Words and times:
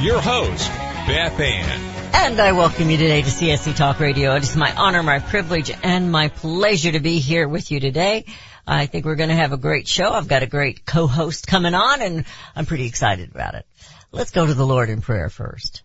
your 0.00 0.20
host, 0.20 0.68
Beth 1.06 1.40
Ann. 1.40 2.14
And 2.14 2.40
I 2.40 2.52
welcome 2.52 2.88
you 2.88 2.96
today 2.96 3.20
to 3.20 3.28
CSC 3.28 3.74
Talk 3.74 3.98
Radio. 3.98 4.36
It 4.36 4.44
is 4.44 4.56
my 4.56 4.72
honor, 4.76 5.02
my 5.02 5.18
privilege, 5.18 5.72
and 5.82 6.12
my 6.12 6.28
pleasure 6.28 6.92
to 6.92 7.00
be 7.00 7.18
here 7.18 7.48
with 7.48 7.72
you 7.72 7.80
today. 7.80 8.24
I 8.64 8.86
think 8.86 9.04
we're 9.04 9.16
going 9.16 9.30
to 9.30 9.34
have 9.34 9.52
a 9.52 9.56
great 9.56 9.88
show. 9.88 10.12
I've 10.12 10.28
got 10.28 10.44
a 10.44 10.46
great 10.46 10.86
co-host 10.86 11.48
coming 11.48 11.74
on 11.74 12.00
and 12.00 12.24
I'm 12.54 12.66
pretty 12.66 12.86
excited 12.86 13.30
about 13.30 13.54
it. 13.54 13.66
Let's 14.12 14.30
go 14.30 14.46
to 14.46 14.54
the 14.54 14.66
Lord 14.66 14.88
in 14.88 15.00
prayer 15.00 15.30
first. 15.30 15.82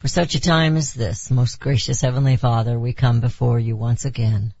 For 0.00 0.08
such 0.08 0.34
a 0.34 0.40
time 0.40 0.76
as 0.76 0.92
this, 0.92 1.30
most 1.30 1.60
gracious 1.60 2.02
Heavenly 2.02 2.36
Father, 2.36 2.78
we 2.78 2.92
come 2.92 3.20
before 3.20 3.58
you 3.58 3.76
once 3.76 4.04
again 4.04 4.52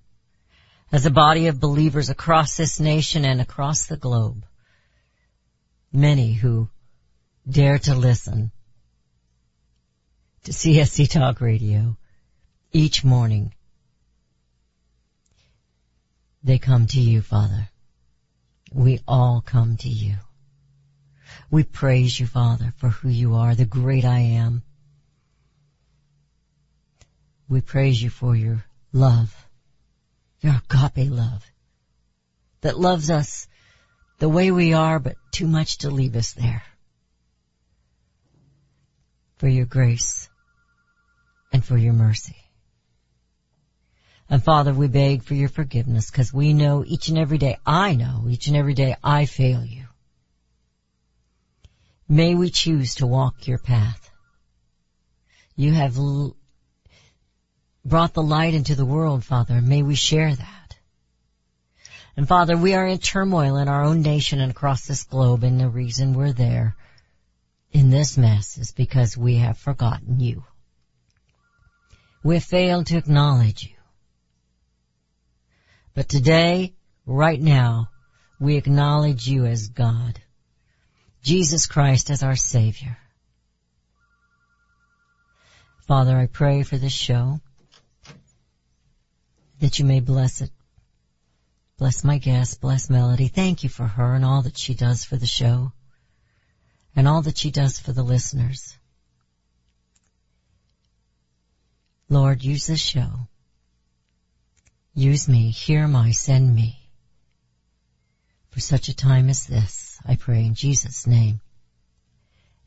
as 0.90 1.04
a 1.04 1.10
body 1.10 1.48
of 1.48 1.60
believers 1.60 2.08
across 2.08 2.56
this 2.56 2.80
nation 2.80 3.26
and 3.26 3.42
across 3.42 3.84
the 3.84 3.98
globe. 3.98 4.46
Many 5.92 6.32
who 6.32 6.70
dare 7.48 7.78
to 7.78 7.94
listen 7.94 8.50
to 10.44 10.52
CSC 10.52 11.10
Talk 11.10 11.40
Radio 11.40 11.96
each 12.72 13.04
morning. 13.04 13.54
They 16.42 16.58
come 16.58 16.86
to 16.88 17.00
you, 17.00 17.20
Father. 17.20 17.68
We 18.72 19.00
all 19.06 19.42
come 19.44 19.76
to 19.78 19.88
you. 19.88 20.16
We 21.50 21.64
praise 21.64 22.18
you, 22.18 22.26
Father, 22.26 22.72
for 22.78 22.88
who 22.88 23.08
you 23.08 23.34
are, 23.34 23.54
the 23.54 23.64
great 23.64 24.04
I 24.04 24.20
am. 24.20 24.62
We 27.48 27.60
praise 27.60 28.02
you 28.02 28.08
for 28.08 28.34
your 28.34 28.64
love, 28.92 29.34
your 30.40 30.54
agape 30.70 31.10
love, 31.10 31.44
that 32.62 32.78
loves 32.78 33.10
us 33.10 33.46
the 34.18 34.28
way 34.28 34.50
we 34.50 34.72
are, 34.72 34.98
but 34.98 35.16
too 35.30 35.46
much 35.46 35.78
to 35.78 35.90
leave 35.90 36.16
us 36.16 36.32
there 36.32 36.62
for 39.36 39.48
your 39.48 39.66
grace 39.66 40.28
and 41.52 41.64
for 41.64 41.76
your 41.76 41.92
mercy. 41.92 42.36
And 44.28 44.42
Father, 44.42 44.72
we 44.72 44.88
beg 44.88 45.22
for 45.22 45.34
your 45.34 45.48
forgiveness 45.48 46.10
because 46.10 46.32
we 46.32 46.52
know 46.54 46.84
each 46.86 47.08
and 47.08 47.18
every 47.18 47.38
day, 47.38 47.58
I 47.66 47.94
know 47.94 48.26
each 48.28 48.48
and 48.48 48.56
every 48.56 48.74
day 48.74 48.96
I 49.02 49.26
fail 49.26 49.64
you. 49.64 49.84
May 52.08 52.34
we 52.34 52.50
choose 52.50 52.96
to 52.96 53.06
walk 53.06 53.46
your 53.46 53.58
path. 53.58 54.10
You 55.56 55.72
have 55.72 55.96
l- 55.96 56.36
brought 57.84 58.14
the 58.14 58.22
light 58.22 58.54
into 58.54 58.74
the 58.74 58.84
world, 58.84 59.24
Father, 59.24 59.60
may 59.60 59.82
we 59.82 59.94
share 59.94 60.34
that. 60.34 60.76
And 62.16 62.26
Father, 62.26 62.56
we 62.56 62.74
are 62.74 62.86
in 62.86 62.98
turmoil 62.98 63.56
in 63.56 63.68
our 63.68 63.84
own 63.84 64.02
nation 64.02 64.40
and 64.40 64.50
across 64.50 64.86
this 64.86 65.04
globe 65.04 65.44
and 65.44 65.60
the 65.60 65.68
reason 65.68 66.14
we're 66.14 66.32
there 66.32 66.76
in 67.74 67.90
this 67.90 68.16
mess 68.16 68.56
is 68.56 68.70
because 68.70 69.16
we 69.16 69.34
have 69.36 69.58
forgotten 69.58 70.20
you. 70.20 70.44
We 72.22 72.38
failed 72.38 72.86
to 72.86 72.96
acknowledge 72.96 73.64
you. 73.64 73.74
But 75.92 76.08
today, 76.08 76.72
right 77.04 77.40
now, 77.40 77.90
we 78.40 78.56
acknowledge 78.56 79.26
you 79.26 79.44
as 79.44 79.68
God. 79.68 80.20
Jesus 81.22 81.66
Christ 81.66 82.10
as 82.10 82.22
our 82.22 82.36
Savior. 82.36 82.96
Father, 85.86 86.16
I 86.16 86.26
pray 86.26 86.62
for 86.62 86.78
this 86.78 86.92
show 86.92 87.40
that 89.58 89.78
you 89.78 89.84
may 89.84 90.00
bless 90.00 90.40
it. 90.40 90.50
Bless 91.76 92.04
my 92.04 92.18
guest, 92.18 92.60
bless 92.60 92.88
Melody. 92.88 93.28
Thank 93.28 93.64
you 93.64 93.68
for 93.68 93.86
her 93.86 94.14
and 94.14 94.24
all 94.24 94.42
that 94.42 94.56
she 94.56 94.74
does 94.74 95.04
for 95.04 95.16
the 95.16 95.26
show 95.26 95.72
and 96.96 97.08
all 97.08 97.22
that 97.22 97.38
she 97.38 97.50
does 97.50 97.78
for 97.78 97.92
the 97.92 98.02
listeners. 98.02 98.76
Lord, 102.08 102.44
use 102.44 102.66
this 102.66 102.80
show. 102.80 103.28
Use 104.94 105.28
me, 105.28 105.50
hear 105.50 105.88
my, 105.88 106.12
send 106.12 106.54
me. 106.54 106.78
For 108.50 108.60
such 108.60 108.88
a 108.88 108.94
time 108.94 109.28
as 109.28 109.46
this, 109.46 109.98
I 110.06 110.14
pray 110.14 110.44
in 110.44 110.54
Jesus' 110.54 111.06
name. 111.06 111.40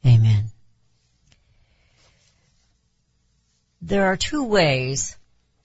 Amen. 0.05 0.51
There 3.81 4.07
are 4.07 4.17
two 4.17 4.43
ways 4.43 5.15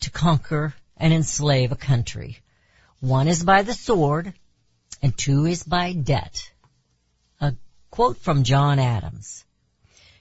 to 0.01 0.11
conquer 0.11 0.75
and 0.97 1.13
enslave 1.13 1.73
a 1.73 1.77
country. 1.77 2.39
One 3.01 3.27
is 3.27 3.43
by 3.43 3.63
the 3.63 3.75
sword, 3.75 4.33
and 5.03 5.17
two 5.19 5.47
is 5.47 5.65
by 5.65 5.93
debt 5.93 6.52
quote 7.93 8.17
from 8.17 8.43
John 8.43 8.79
Adams. 8.79 9.45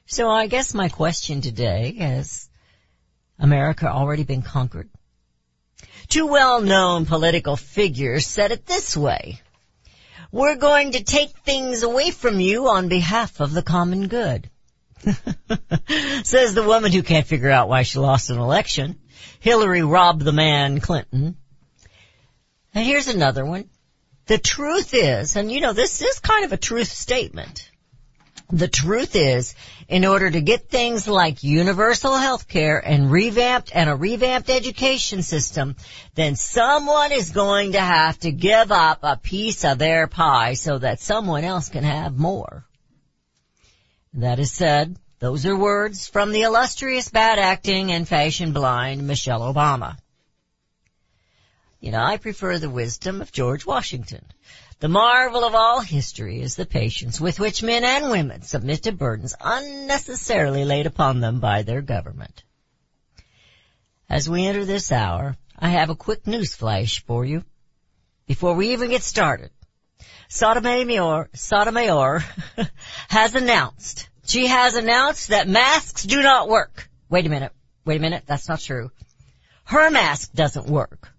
So 0.06 0.30
I 0.30 0.48
guess 0.48 0.74
my 0.74 0.90
question 0.90 1.40
today 1.40 1.88
is, 1.90 2.50
America 3.40 3.90
already 3.90 4.24
been 4.24 4.42
conquered? 4.42 4.90
Two 6.10 6.28
well-known 6.28 7.06
political 7.06 7.56
figures 7.56 8.28
said 8.28 8.52
it 8.52 8.66
this 8.66 8.96
way. 8.98 9.42
We're 10.34 10.58
going 10.58 10.92
to 10.92 11.04
take 11.04 11.30
things 11.46 11.84
away 11.84 12.12
from 12.12 12.42
you 12.42 12.68
on 12.68 12.90
behalf 12.90 13.40
of 13.40 13.54
the 13.54 13.64
common 13.64 14.10
good. 14.10 14.50
Says 16.24 16.54
the 16.54 16.66
woman 16.66 16.92
who 16.92 17.04
can't 17.04 17.26
figure 17.26 17.50
out 17.50 17.70
why 17.70 17.84
she 17.84 18.00
lost 18.00 18.30
an 18.30 18.38
election. 18.38 19.00
Hillary 19.40 19.80
Rodham 19.80 20.82
Clinton. 20.82 21.38
And 22.74 22.86
here's 22.86 23.08
another 23.08 23.46
one. 23.46 23.70
The 24.32 24.38
truth 24.38 24.94
is, 24.94 25.36
and 25.36 25.52
you 25.52 25.60
know, 25.60 25.74
this 25.74 26.02
is 26.02 26.20
kind 26.20 26.46
of 26.46 26.54
a 26.54 26.58
truth 26.58 26.88
statement. 26.88 27.70
The 28.50 28.70
truth 28.70 29.18
is, 29.18 29.56
in 29.90 30.06
order 30.06 30.32
to 30.32 30.40
get 30.40 30.70
things 30.70 31.06
like 31.06 31.44
universal 31.44 32.16
health 32.16 32.48
care 32.48 32.80
and 32.80 33.12
revamped 33.12 33.76
and 33.76 33.90
a 33.90 33.96
revamped 33.98 34.50
education 34.50 35.22
system, 35.22 35.76
then 36.16 36.38
someone 36.38 37.12
is 37.12 37.32
going 37.32 37.74
to 37.74 37.82
have 37.82 38.20
to 38.20 38.32
give 38.32 38.72
up 38.72 39.00
a 39.04 39.18
piece 39.18 39.66
of 39.66 39.80
their 39.80 40.08
pie 40.08 40.54
so 40.54 40.78
that 40.78 41.02
someone 41.02 41.44
else 41.44 41.68
can 41.68 41.84
have 41.84 42.18
more. 42.18 42.66
That 44.14 44.40
is 44.40 44.54
said, 44.54 44.96
those 45.20 45.46
are 45.46 45.58
words 45.58 46.08
from 46.08 46.32
the 46.32 46.44
illustrious 46.44 47.10
bad 47.10 47.38
acting 47.38 47.92
and 47.92 48.08
fashion 48.08 48.54
blind 48.54 49.06
Michelle 49.06 49.54
Obama. 49.54 49.98
You 51.82 51.92
know, 51.92 52.04
I 52.04 52.18
prefer 52.18 52.60
the 52.60 52.70
wisdom 52.70 53.22
of 53.22 53.32
George 53.32 53.66
Washington. 53.66 54.24
The 54.82 54.88
marvel 54.88 55.44
of 55.44 55.56
all 55.56 55.80
history 55.80 56.40
is 56.40 56.56
the 56.56 56.66
patience 56.68 57.20
with 57.20 57.40
which 57.40 57.64
men 57.64 57.84
and 57.84 58.12
women 58.12 58.44
submit 58.44 58.84
to 58.84 58.92
burdens 58.92 59.34
unnecessarily 59.42 60.64
laid 60.64 60.86
upon 60.86 61.22
them 61.22 61.40
by 61.40 61.64
their 61.64 61.82
government. 61.82 62.44
As 64.08 64.30
we 64.30 64.46
enter 64.46 64.64
this 64.64 64.92
hour, 64.92 65.36
I 65.58 65.70
have 65.70 65.90
a 65.90 65.96
quick 65.96 66.28
news 66.28 66.54
flash 66.54 67.04
for 67.04 67.26
you. 67.26 67.44
Before 68.28 68.54
we 68.54 68.74
even 68.74 68.92
get 68.92 69.02
started, 69.02 69.50
Sotomayor, 70.30 71.32
Sotomayor 71.34 72.24
has 73.10 73.34
announced, 73.34 74.08
she 74.28 74.46
has 74.46 74.76
announced 74.76 75.30
that 75.30 75.48
masks 75.48 76.04
do 76.04 76.22
not 76.22 76.48
work. 76.48 76.92
Wait 77.10 77.26
a 77.26 77.30
minute, 77.30 77.54
wait 77.86 77.98
a 77.98 78.02
minute, 78.02 78.24
that's 78.28 78.48
not 78.48 78.60
true. 78.60 78.92
Her 79.64 79.90
mask 79.90 80.32
doesn't 80.34 80.68
work. 80.68 81.11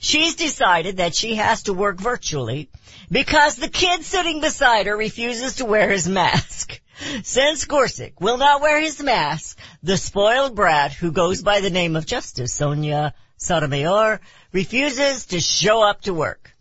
She's 0.00 0.36
decided 0.36 0.98
that 0.98 1.14
she 1.14 1.36
has 1.36 1.64
to 1.64 1.74
work 1.74 1.98
virtually 1.98 2.70
because 3.10 3.56
the 3.56 3.68
kid 3.68 4.04
sitting 4.04 4.40
beside 4.40 4.86
her 4.86 4.96
refuses 4.96 5.56
to 5.56 5.64
wear 5.64 5.90
his 5.90 6.08
mask. 6.08 6.80
Since 7.22 7.64
Gorsuch 7.64 8.14
will 8.20 8.38
not 8.38 8.60
wear 8.60 8.80
his 8.80 9.02
mask, 9.02 9.58
the 9.82 9.96
spoiled 9.96 10.54
brat 10.54 10.92
who 10.92 11.12
goes 11.12 11.42
by 11.42 11.60
the 11.60 11.70
name 11.70 11.96
of 11.96 12.06
Justice 12.06 12.52
Sonia 12.52 13.14
Sotomayor 13.36 14.20
refuses 14.52 15.26
to 15.26 15.40
show 15.40 15.82
up 15.82 16.02
to 16.02 16.14
work. 16.14 16.52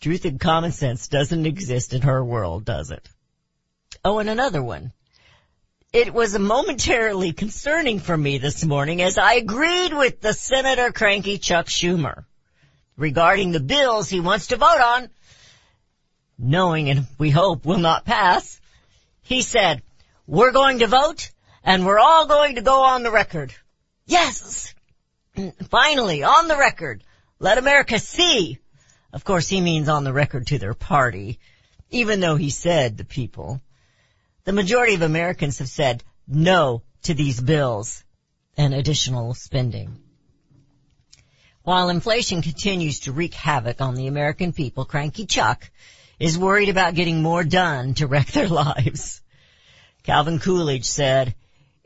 Truth 0.00 0.24
and 0.24 0.40
common 0.40 0.72
sense 0.72 1.08
doesn't 1.08 1.46
exist 1.46 1.92
in 1.92 2.02
her 2.02 2.24
world, 2.24 2.64
does 2.64 2.90
it? 2.90 3.08
Oh, 4.04 4.18
and 4.18 4.30
another 4.30 4.62
one 4.62 4.92
it 5.92 6.14
was 6.14 6.38
momentarily 6.38 7.32
concerning 7.32 7.98
for 7.98 8.16
me 8.16 8.38
this 8.38 8.64
morning 8.64 9.02
as 9.02 9.18
I 9.18 9.34
agreed 9.34 9.92
with 9.92 10.20
the 10.20 10.32
Senator 10.32 10.92
cranky 10.92 11.38
Chuck 11.38 11.66
Schumer 11.66 12.26
regarding 13.00 13.50
the 13.50 13.60
bills 13.60 14.10
he 14.10 14.20
wants 14.20 14.48
to 14.48 14.56
vote 14.56 14.80
on 14.80 15.08
knowing 16.38 16.90
and 16.90 17.06
we 17.18 17.30
hope 17.30 17.64
will 17.64 17.78
not 17.78 18.04
pass, 18.04 18.60
he 19.22 19.40
said, 19.42 19.82
we're 20.26 20.52
going 20.52 20.80
to 20.80 20.86
vote 20.86 21.30
and 21.64 21.84
we're 21.84 21.98
all 21.98 22.26
going 22.26 22.56
to 22.56 22.62
go 22.62 22.82
on 22.82 23.02
the 23.02 23.10
record. 23.10 23.54
Yes! 24.06 24.74
Finally, 25.70 26.22
on 26.22 26.46
the 26.46 26.56
record. 26.56 27.02
Let 27.38 27.58
America 27.58 27.98
see. 27.98 28.58
Of 29.12 29.24
course, 29.24 29.48
he 29.48 29.60
means 29.60 29.88
on 29.88 30.04
the 30.04 30.12
record 30.12 30.48
to 30.48 30.58
their 30.58 30.74
party, 30.74 31.38
even 31.90 32.20
though 32.20 32.36
he 32.36 32.50
said 32.50 32.98
the 32.98 33.04
people. 33.04 33.62
The 34.44 34.52
majority 34.52 34.94
of 34.94 35.02
Americans 35.02 35.58
have 35.58 35.68
said 35.68 36.04
no 36.28 36.82
to 37.04 37.14
these 37.14 37.40
bills 37.40 38.04
and 38.58 38.74
additional 38.74 39.32
spending. 39.32 40.02
While 41.62 41.90
inflation 41.90 42.40
continues 42.40 43.00
to 43.00 43.12
wreak 43.12 43.34
havoc 43.34 43.80
on 43.80 43.94
the 43.94 44.06
American 44.06 44.52
people, 44.52 44.84
Cranky 44.84 45.26
Chuck 45.26 45.70
is 46.18 46.38
worried 46.38 46.70
about 46.70 46.94
getting 46.94 47.22
more 47.22 47.44
done 47.44 47.94
to 47.94 48.06
wreck 48.06 48.28
their 48.28 48.48
lives. 48.64 49.20
Calvin 50.02 50.38
Coolidge 50.38 50.86
said, 50.86 51.34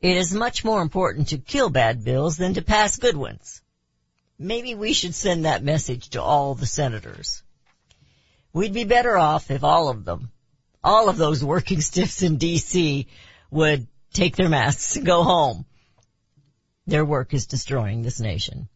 it 0.05 0.17
is 0.17 0.35
much 0.35 0.65
more 0.65 0.83
important 0.83 1.29
to 1.29 1.39
kill 1.39 1.71
bad 1.71 2.05
bills 2.05 2.37
than 2.37 2.55
to 2.55 2.63
pass 2.63 2.99
good 2.99 3.17
ones. 3.17 3.63
Maybe 4.39 4.75
we 4.75 4.93
should 4.93 5.15
send 5.15 5.45
that 5.45 5.65
message 5.65 6.11
to 6.11 6.23
all 6.23 6.55
the 6.55 6.67
senators. 6.67 7.43
We'd 8.53 8.75
be 8.75 8.85
better 8.85 9.17
off 9.17 9.51
if 9.51 9.65
all 9.65 9.89
of 9.89 10.05
them, 10.05 10.31
all 10.83 11.09
of 11.09 11.17
those 11.17 11.43
working 11.43 11.81
stiffs 11.91 12.23
in 12.23 12.39
DC 12.39 13.07
would 13.51 13.87
take 14.13 14.37
their 14.37 14.49
masks 14.49 14.97
and 14.97 15.07
go 15.07 15.23
home. 15.23 15.65
Their 16.87 17.05
work 17.05 17.33
is 17.33 17.47
destroying 17.47 18.03
this 18.03 18.21
nation. 18.21 18.69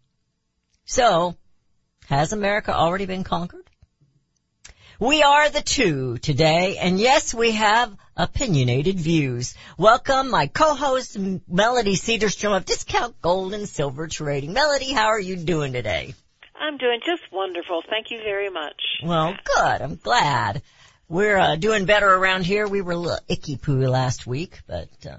So, 0.90 1.36
has 2.06 2.32
America 2.32 2.74
already 2.74 3.04
been 3.04 3.22
conquered? 3.22 3.68
We 4.98 5.22
are 5.22 5.50
the 5.50 5.60
two 5.60 6.16
today, 6.16 6.78
and 6.78 6.98
yes, 6.98 7.34
we 7.34 7.50
have 7.50 7.94
opinionated 8.16 8.98
views. 8.98 9.54
Welcome 9.76 10.30
my 10.30 10.46
co-host 10.46 11.18
Melody 11.46 11.94
Cedarstrom 11.94 12.56
of 12.56 12.64
Discount 12.64 13.20
Gold 13.20 13.52
and 13.52 13.68
Silver 13.68 14.08
Trading. 14.08 14.54
Melody, 14.54 14.90
how 14.94 15.08
are 15.08 15.20
you 15.20 15.36
doing 15.36 15.74
today? 15.74 16.14
I'm 16.58 16.78
doing 16.78 17.00
just 17.04 17.30
wonderful. 17.30 17.82
Thank 17.86 18.10
you 18.10 18.20
very 18.24 18.48
much. 18.48 18.80
Well, 19.04 19.36
good. 19.56 19.82
I'm 19.82 19.96
glad. 19.96 20.62
We're 21.06 21.36
uh, 21.36 21.56
doing 21.56 21.84
better 21.84 22.08
around 22.08 22.46
here. 22.46 22.66
We 22.66 22.80
were 22.80 22.92
a 22.92 22.96
little 22.96 23.20
icky 23.28 23.58
poo 23.58 23.86
last 23.86 24.26
week, 24.26 24.60
but 24.66 24.88
uh, 25.06 25.18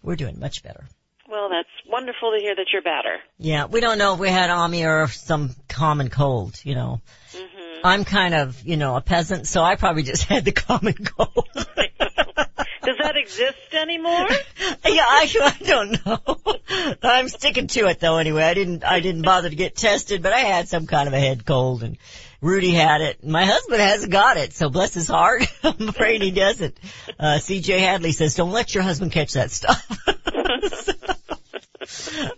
we're 0.00 0.14
doing 0.14 0.38
much 0.38 0.62
better. 0.62 0.86
Well, 1.30 1.50
that's 1.50 1.68
wonderful 1.86 2.32
to 2.32 2.38
hear 2.40 2.56
that 2.56 2.66
you're 2.72 2.80
better. 2.80 3.18
Yeah, 3.38 3.66
we 3.66 3.80
don't 3.80 3.98
know 3.98 4.14
if 4.14 4.18
we 4.18 4.30
had 4.30 4.48
Ami 4.48 4.84
or 4.84 5.08
some 5.08 5.54
common 5.68 6.08
cold, 6.08 6.58
you 6.64 6.74
know. 6.74 7.02
Mm-hmm. 7.32 7.80
I'm 7.84 8.04
kind 8.06 8.34
of, 8.34 8.66
you 8.66 8.78
know, 8.78 8.96
a 8.96 9.02
peasant, 9.02 9.46
so 9.46 9.62
I 9.62 9.76
probably 9.76 10.04
just 10.04 10.22
had 10.28 10.46
the 10.46 10.52
common 10.52 10.94
cold. 10.94 11.46
Does 11.54 12.96
that 13.02 13.16
exist 13.16 13.74
anymore? 13.74 14.26
yeah, 14.86 15.04
I, 15.04 15.28
I 15.42 15.64
don't 15.64 16.06
know. 16.06 16.96
I'm 17.02 17.28
sticking 17.28 17.66
to 17.66 17.88
it 17.88 18.00
though 18.00 18.16
anyway. 18.16 18.44
I 18.44 18.54
didn't, 18.54 18.82
I 18.82 19.00
didn't 19.00 19.22
bother 19.22 19.50
to 19.50 19.56
get 19.56 19.76
tested, 19.76 20.22
but 20.22 20.32
I 20.32 20.38
had 20.38 20.68
some 20.68 20.86
kind 20.86 21.06
of 21.06 21.12
a 21.12 21.20
head 21.20 21.44
cold 21.44 21.82
and 21.82 21.98
Rudy 22.40 22.72
had 22.72 23.02
it. 23.02 23.22
My 23.22 23.44
husband 23.44 23.82
hasn't 23.82 24.12
got 24.12 24.38
it, 24.38 24.54
so 24.54 24.70
bless 24.70 24.94
his 24.94 25.08
heart. 25.08 25.42
I'm 25.62 25.90
afraid 25.90 26.22
he 26.22 26.30
doesn't. 26.30 26.78
Uh, 27.18 27.38
CJ 27.38 27.80
Hadley 27.80 28.12
says, 28.12 28.34
don't 28.36 28.52
let 28.52 28.74
your 28.74 28.84
husband 28.84 29.12
catch 29.12 29.34
that 29.34 29.50
stuff. 29.50 29.84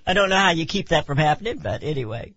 I 0.07 0.13
don't 0.13 0.31
know 0.31 0.37
how 0.37 0.51
you 0.51 0.67
keep 0.67 0.89
that 0.89 1.07
from 1.07 1.19
happening, 1.19 1.59
but 1.59 1.83
anyway. 1.83 2.35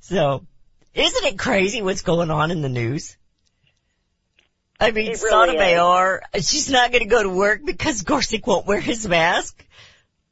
So, 0.00 0.46
isn't 0.94 1.24
it 1.24 1.38
crazy 1.38 1.82
what's 1.82 2.02
going 2.02 2.30
on 2.30 2.50
in 2.50 2.62
the 2.62 2.68
news? 2.68 3.16
I 4.78 4.90
mean, 4.90 5.12
It 5.12 5.22
really 5.22 5.30
Sotomayor, 5.30 6.22
she's 6.36 6.70
not 6.70 6.90
going 6.90 7.04
to 7.04 7.08
go 7.08 7.22
to 7.22 7.30
work 7.30 7.60
because 7.64 8.02
Gorsuch 8.02 8.42
won't 8.44 8.66
wear 8.66 8.80
his 8.80 9.06
mask. 9.06 9.64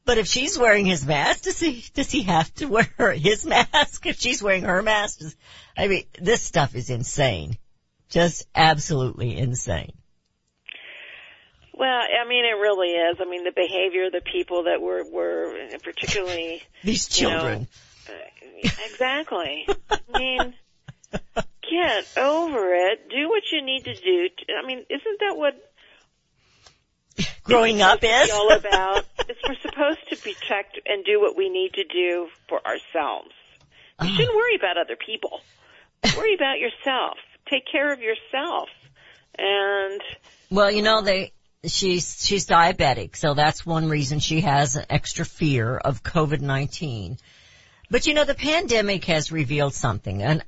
But 0.05 0.17
if 0.17 0.27
she's 0.27 0.59
wearing 0.59 0.85
his 0.85 1.05
mask, 1.05 1.43
does 1.43 1.59
he 1.59 1.85
does 1.93 2.11
he 2.11 2.23
have 2.23 2.53
to 2.55 2.65
wear 2.65 2.87
her, 2.97 3.13
his 3.13 3.45
mask? 3.45 4.05
If 4.05 4.19
she's 4.19 4.43
wearing 4.43 4.63
her 4.63 4.81
mask, 4.81 5.19
does, 5.19 5.35
I 5.77 5.87
mean, 5.87 6.03
this 6.21 6.41
stuff 6.41 6.75
is 6.75 6.89
insane, 6.89 7.57
just 8.09 8.45
absolutely 8.53 9.37
insane. 9.37 9.93
Well, 11.73 11.89
I 11.89 12.27
mean, 12.27 12.45
it 12.45 12.57
really 12.59 12.89
is. 12.89 13.17
I 13.19 13.25
mean, 13.25 13.43
the 13.43 13.51
behavior 13.51 14.05
of 14.05 14.11
the 14.11 14.21
people 14.21 14.63
that 14.63 14.81
were 14.81 15.03
were 15.09 15.67
particularly 15.83 16.61
These 16.83 17.19
You 17.19 17.29
know, 17.29 17.33
children, 17.39 17.67
uh, 18.09 18.69
exactly. 18.85 19.67
I 19.89 19.97
mean, 20.19 20.53
get 21.11 22.17
over 22.17 22.73
it. 22.75 23.09
Do 23.09 23.29
what 23.29 23.43
you 23.51 23.61
need 23.63 23.85
to 23.85 23.93
do. 23.95 24.29
I 24.61 24.65
mean, 24.65 24.85
isn't 24.89 25.19
that 25.21 25.35
what 25.35 25.55
growing 27.43 27.81
up 27.81 27.99
is. 28.03 28.29
all 28.31 28.51
about? 28.55 29.05
Is 29.29 29.37
we're 29.47 29.55
supposed 29.61 29.99
to 30.09 30.15
protect 30.17 30.79
and 30.85 31.03
do 31.05 31.19
what 31.21 31.35
we 31.37 31.49
need 31.49 31.73
to 31.73 31.83
do 31.85 32.27
for 32.49 32.59
ourselves. 32.65 33.31
You 34.01 34.09
Ah. 34.09 34.15
shouldn't 34.15 34.35
worry 34.35 34.55
about 34.55 34.77
other 34.77 34.95
people. 34.95 35.41
Worry 36.17 36.35
about 36.35 36.59
yourself. 36.59 37.17
Take 37.49 37.63
care 37.71 37.93
of 37.93 37.99
yourself. 38.01 38.69
And 39.37 40.01
Well, 40.51 40.71
you 40.71 40.81
know, 40.81 41.01
they, 41.01 41.31
she's, 41.65 42.25
she's 42.25 42.47
diabetic, 42.47 43.15
so 43.15 43.33
that's 43.33 43.65
one 43.65 43.89
reason 43.89 44.19
she 44.19 44.41
has 44.41 44.75
an 44.75 44.85
extra 44.89 45.25
fear 45.25 45.77
of 45.77 46.03
COVID-19. 46.03 47.19
But 47.89 48.07
you 48.07 48.13
know, 48.13 48.25
the 48.25 48.35
pandemic 48.35 49.05
has 49.05 49.31
revealed 49.31 49.73
something 49.73 50.23
and, 50.23 50.43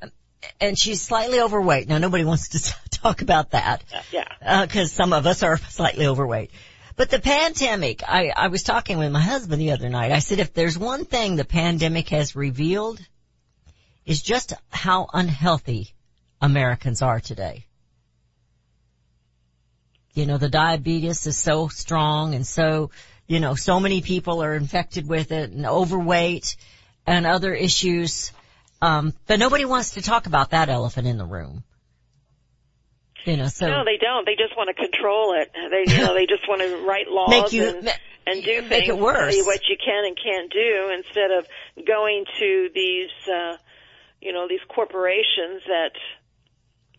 and 0.59 0.77
she's 0.77 1.01
slightly 1.01 1.39
overweight. 1.39 1.87
Now 1.87 1.97
nobody 1.97 2.23
wants 2.23 2.49
to 2.49 2.75
talk 2.91 3.21
about 3.21 3.51
that. 3.51 3.83
uh, 3.93 4.01
yeah, 4.11 4.65
because 4.65 4.91
some 4.91 5.13
of 5.13 5.25
us 5.27 5.43
are 5.43 5.57
slightly 5.57 6.07
overweight. 6.07 6.51
But 6.95 7.09
the 7.09 7.19
pandemic, 7.19 8.03
I, 8.07 8.31
I 8.35 8.47
was 8.47 8.63
talking 8.63 8.97
with 8.97 9.11
my 9.11 9.19
husband 9.19 9.61
the 9.61 9.71
other 9.71 9.89
night. 9.89 10.11
I 10.11 10.19
said, 10.19 10.39
if 10.39 10.53
there's 10.53 10.77
one 10.77 11.03
thing 11.03 11.35
the 11.35 11.43
pandemic 11.43 12.09
has 12.09 12.35
revealed, 12.35 13.01
is 14.05 14.21
just 14.21 14.53
how 14.69 15.07
unhealthy 15.13 15.93
Americans 16.41 17.01
are 17.01 17.19
today. 17.19 17.64
You 20.15 20.25
know, 20.25 20.37
the 20.37 20.49
diabetes 20.49 21.27
is 21.27 21.37
so 21.37 21.67
strong 21.67 22.35
and 22.35 22.47
so, 22.47 22.89
you 23.27 23.41
know, 23.41 23.53
so 23.53 23.81
many 23.81 24.01
people 24.01 24.41
are 24.41 24.55
infected 24.55 25.07
with 25.07 25.33
it 25.33 25.51
and 25.51 25.65
overweight 25.65 26.55
and 27.05 27.27
other 27.27 27.53
issues. 27.53 28.31
Um, 28.81 29.13
but 29.27 29.39
nobody 29.39 29.65
wants 29.65 29.91
to 29.91 30.01
talk 30.01 30.25
about 30.25 30.51
that 30.51 30.69
elephant 30.69 31.05
in 31.05 31.17
the 31.17 31.25
room. 31.25 31.63
You 33.25 33.35
know, 33.37 33.47
so. 33.47 33.67
no, 33.67 33.83
they 33.83 33.97
don't. 33.99 34.25
They 34.25 34.35
just 34.35 34.55
want 34.55 34.69
to 34.69 34.73
control 34.75 35.35
it. 35.35 35.51
They, 35.53 35.93
you 35.93 36.01
know, 36.01 36.13
they 36.13 36.27
just 36.27 36.47
want 36.47 36.61
to 36.61 36.85
write 36.87 37.07
laws 37.09 37.29
Make 37.29 37.51
you- 37.51 37.67
and, 37.67 37.89
and 38.27 38.43
do 38.43 38.61
make 38.61 38.69
things 38.69 38.89
it 38.89 38.97
worse. 38.97 39.35
what 39.45 39.61
you 39.67 39.75
can 39.83 40.05
and 40.05 40.17
can't 40.17 40.51
do 40.51 40.91
instead 40.97 41.31
of 41.31 41.45
going 41.85 42.23
to 42.39 42.69
these, 42.73 43.09
uh, 43.27 43.57
you 44.21 44.31
know, 44.31 44.47
these 44.47 44.61
corporations 44.69 45.61
that, 45.67 45.91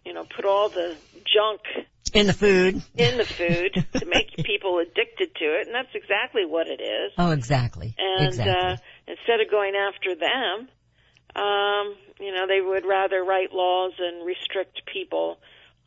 you 0.05 0.13
know, 0.13 0.25
put 0.25 0.45
all 0.45 0.69
the 0.69 0.95
junk 1.25 1.87
in 2.13 2.27
the 2.27 2.33
food. 2.33 2.83
in 2.97 3.17
the 3.17 3.25
food 3.25 3.87
to 3.93 4.07
make 4.07 4.37
people 4.45 4.79
addicted 4.79 5.35
to 5.37 5.45
it, 5.45 5.67
and 5.67 5.75
that's 5.75 5.95
exactly 5.95 6.45
what 6.45 6.67
it 6.67 6.81
is. 6.81 7.13
Oh, 7.19 7.33
exactly. 7.33 7.95
And 7.99 8.29
exactly. 8.29 8.53
uh, 8.53 8.77
instead 9.07 9.41
of 9.41 9.51
going 9.51 9.75
after 9.75 10.15
them, 10.15 10.69
um, 11.37 11.97
you 12.19 12.33
know, 12.33 12.47
they 12.47 12.61
would 12.61 12.87
rather 12.87 13.23
write 13.23 13.53
laws 13.53 13.93
and 13.99 14.27
restrict 14.27 14.83
people 14.91 15.39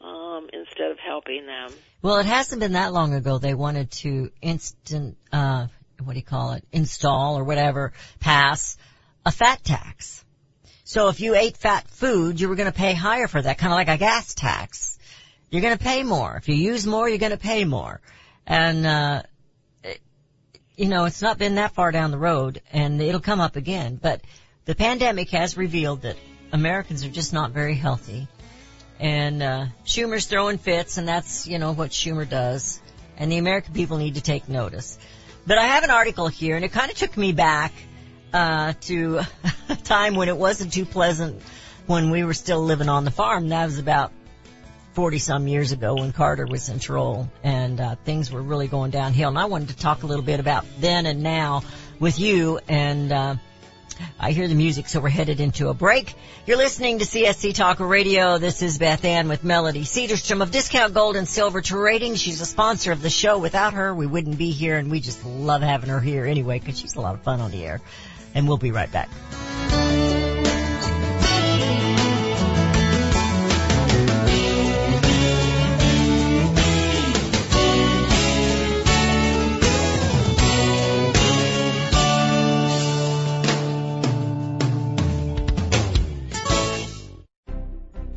um, 0.01 0.47
instead 0.53 0.91
of 0.91 0.99
helping 0.99 1.45
them. 1.45 1.71
well, 2.01 2.17
it 2.17 2.25
hasn't 2.25 2.61
been 2.61 2.73
that 2.73 2.93
long 2.93 3.13
ago 3.13 3.37
they 3.37 3.53
wanted 3.53 3.91
to 3.91 4.31
instant, 4.41 5.17
uh, 5.33 5.67
what 6.03 6.13
do 6.13 6.19
you 6.19 6.25
call 6.25 6.53
it, 6.53 6.63
install 6.71 7.37
or 7.37 7.43
whatever, 7.43 7.93
pass 8.19 8.77
a 9.25 9.31
fat 9.31 9.63
tax. 9.63 10.23
So 10.83 11.09
if 11.09 11.19
you 11.19 11.35
ate 11.35 11.57
fat 11.57 11.87
food, 11.87 12.39
you 12.39 12.49
were 12.49 12.55
going 12.55 12.71
to 12.71 12.77
pay 12.77 12.93
higher 12.93 13.27
for 13.27 13.41
that, 13.41 13.57
kind 13.57 13.71
of 13.71 13.75
like 13.75 13.89
a 13.89 13.97
gas 13.97 14.33
tax. 14.33 14.97
You're 15.51 15.61
going 15.61 15.77
to 15.77 15.83
pay 15.83 16.03
more. 16.03 16.35
If 16.37 16.47
you 16.47 16.55
use 16.55 16.85
more, 16.85 17.09
you're 17.09 17.17
going 17.17 17.31
to 17.31 17.37
pay 17.37 17.65
more. 17.65 18.01
And, 18.45 18.85
uh, 18.85 19.23
you 20.75 20.87
know, 20.87 21.05
it's 21.05 21.21
not 21.21 21.37
been 21.37 21.55
that 21.55 21.73
far 21.73 21.91
down 21.91 22.11
the 22.11 22.17
road 22.17 22.61
and 22.71 23.01
it'll 23.01 23.19
come 23.19 23.41
up 23.41 23.55
again, 23.55 23.99
but 24.01 24.21
the 24.65 24.75
pandemic 24.75 25.31
has 25.31 25.57
revealed 25.57 26.03
that 26.03 26.17
Americans 26.51 27.03
are 27.03 27.09
just 27.09 27.33
not 27.33 27.51
very 27.51 27.75
healthy. 27.75 28.27
And, 28.99 29.41
uh, 29.41 29.65
Schumer's 29.85 30.27
throwing 30.27 30.57
fits 30.57 30.97
and 30.97 31.07
that's, 31.07 31.47
you 31.47 31.57
know, 31.57 31.71
what 31.71 31.91
Schumer 31.91 32.29
does. 32.29 32.79
And 33.17 33.31
the 33.31 33.37
American 33.37 33.73
people 33.73 33.97
need 33.97 34.15
to 34.15 34.21
take 34.21 34.47
notice. 34.47 34.99
But 35.47 35.57
I 35.57 35.65
have 35.65 35.83
an 35.83 35.89
article 35.89 36.27
here 36.27 36.55
and 36.55 36.63
it 36.63 36.71
kind 36.71 36.91
of 36.91 36.97
took 36.97 37.17
me 37.17 37.31
back, 37.31 37.73
uh, 38.33 38.73
to 38.81 39.21
a 39.69 39.75
time 39.75 40.15
when 40.15 40.29
it 40.29 40.37
wasn't 40.37 40.73
too 40.73 40.85
pleasant 40.85 41.41
when 41.87 42.11
we 42.11 42.23
were 42.23 42.35
still 42.35 42.63
living 42.63 42.87
on 42.87 43.03
the 43.03 43.11
farm. 43.11 43.49
That 43.49 43.65
was 43.65 43.79
about 43.79 44.11
40 44.99 45.17
some 45.19 45.47
years 45.47 45.71
ago 45.71 45.95
when 45.95 46.11
Carter 46.11 46.45
was 46.45 46.67
in 46.67 46.73
control 46.73 47.29
and 47.41 47.79
uh, 47.79 47.95
things 48.03 48.33
were 48.33 48.41
really 48.41 48.67
going 48.67 48.91
downhill. 48.91 49.29
And 49.29 49.39
I 49.39 49.45
wanted 49.45 49.69
to 49.69 49.77
talk 49.77 50.03
a 50.03 50.05
little 50.05 50.25
bit 50.25 50.41
about 50.41 50.65
then 50.79 51.05
and 51.05 51.23
now 51.23 51.63
with 52.01 52.19
you 52.19 52.59
and 52.67 53.09
uh, 53.09 53.35
I 54.19 54.33
hear 54.33 54.49
the 54.49 54.55
music, 54.55 54.89
so 54.89 54.99
we're 54.99 55.07
headed 55.07 55.39
into 55.39 55.69
a 55.69 55.73
break. 55.73 56.13
You're 56.45 56.57
listening 56.57 56.99
to 56.99 57.05
CSC 57.05 57.55
Talk 57.55 57.79
Radio. 57.79 58.39
This 58.39 58.61
is 58.61 58.77
Beth 58.77 59.05
Ann 59.05 59.29
with 59.29 59.41
Melody 59.41 59.83
Cedarstrom 59.83 60.43
of 60.43 60.51
Discount 60.51 60.93
Gold 60.93 61.15
and 61.15 61.29
Silver 61.29 61.61
Trading. 61.61 62.15
She's 62.15 62.41
a 62.41 62.45
sponsor 62.45 62.91
of 62.91 63.01
the 63.01 63.09
show. 63.09 63.37
Without 63.37 63.75
her, 63.75 63.95
we 63.95 64.05
wouldn't 64.05 64.37
be 64.37 64.51
here, 64.51 64.77
and 64.77 64.91
we 64.91 64.99
just 64.99 65.25
love 65.25 65.61
having 65.61 65.89
her 65.91 66.01
here 66.01 66.25
anyway 66.25 66.59
because 66.59 66.77
she's 66.77 66.95
a 66.95 67.01
lot 67.01 67.15
of 67.15 67.21
fun 67.21 67.39
on 67.39 67.51
the 67.51 67.63
air. 67.63 67.79
And 68.35 68.49
we'll 68.49 68.57
be 68.57 68.71
right 68.71 68.91
back. 68.91 69.09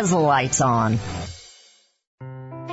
America's 0.00 0.12
lights 0.12 0.60
on. 0.62 0.98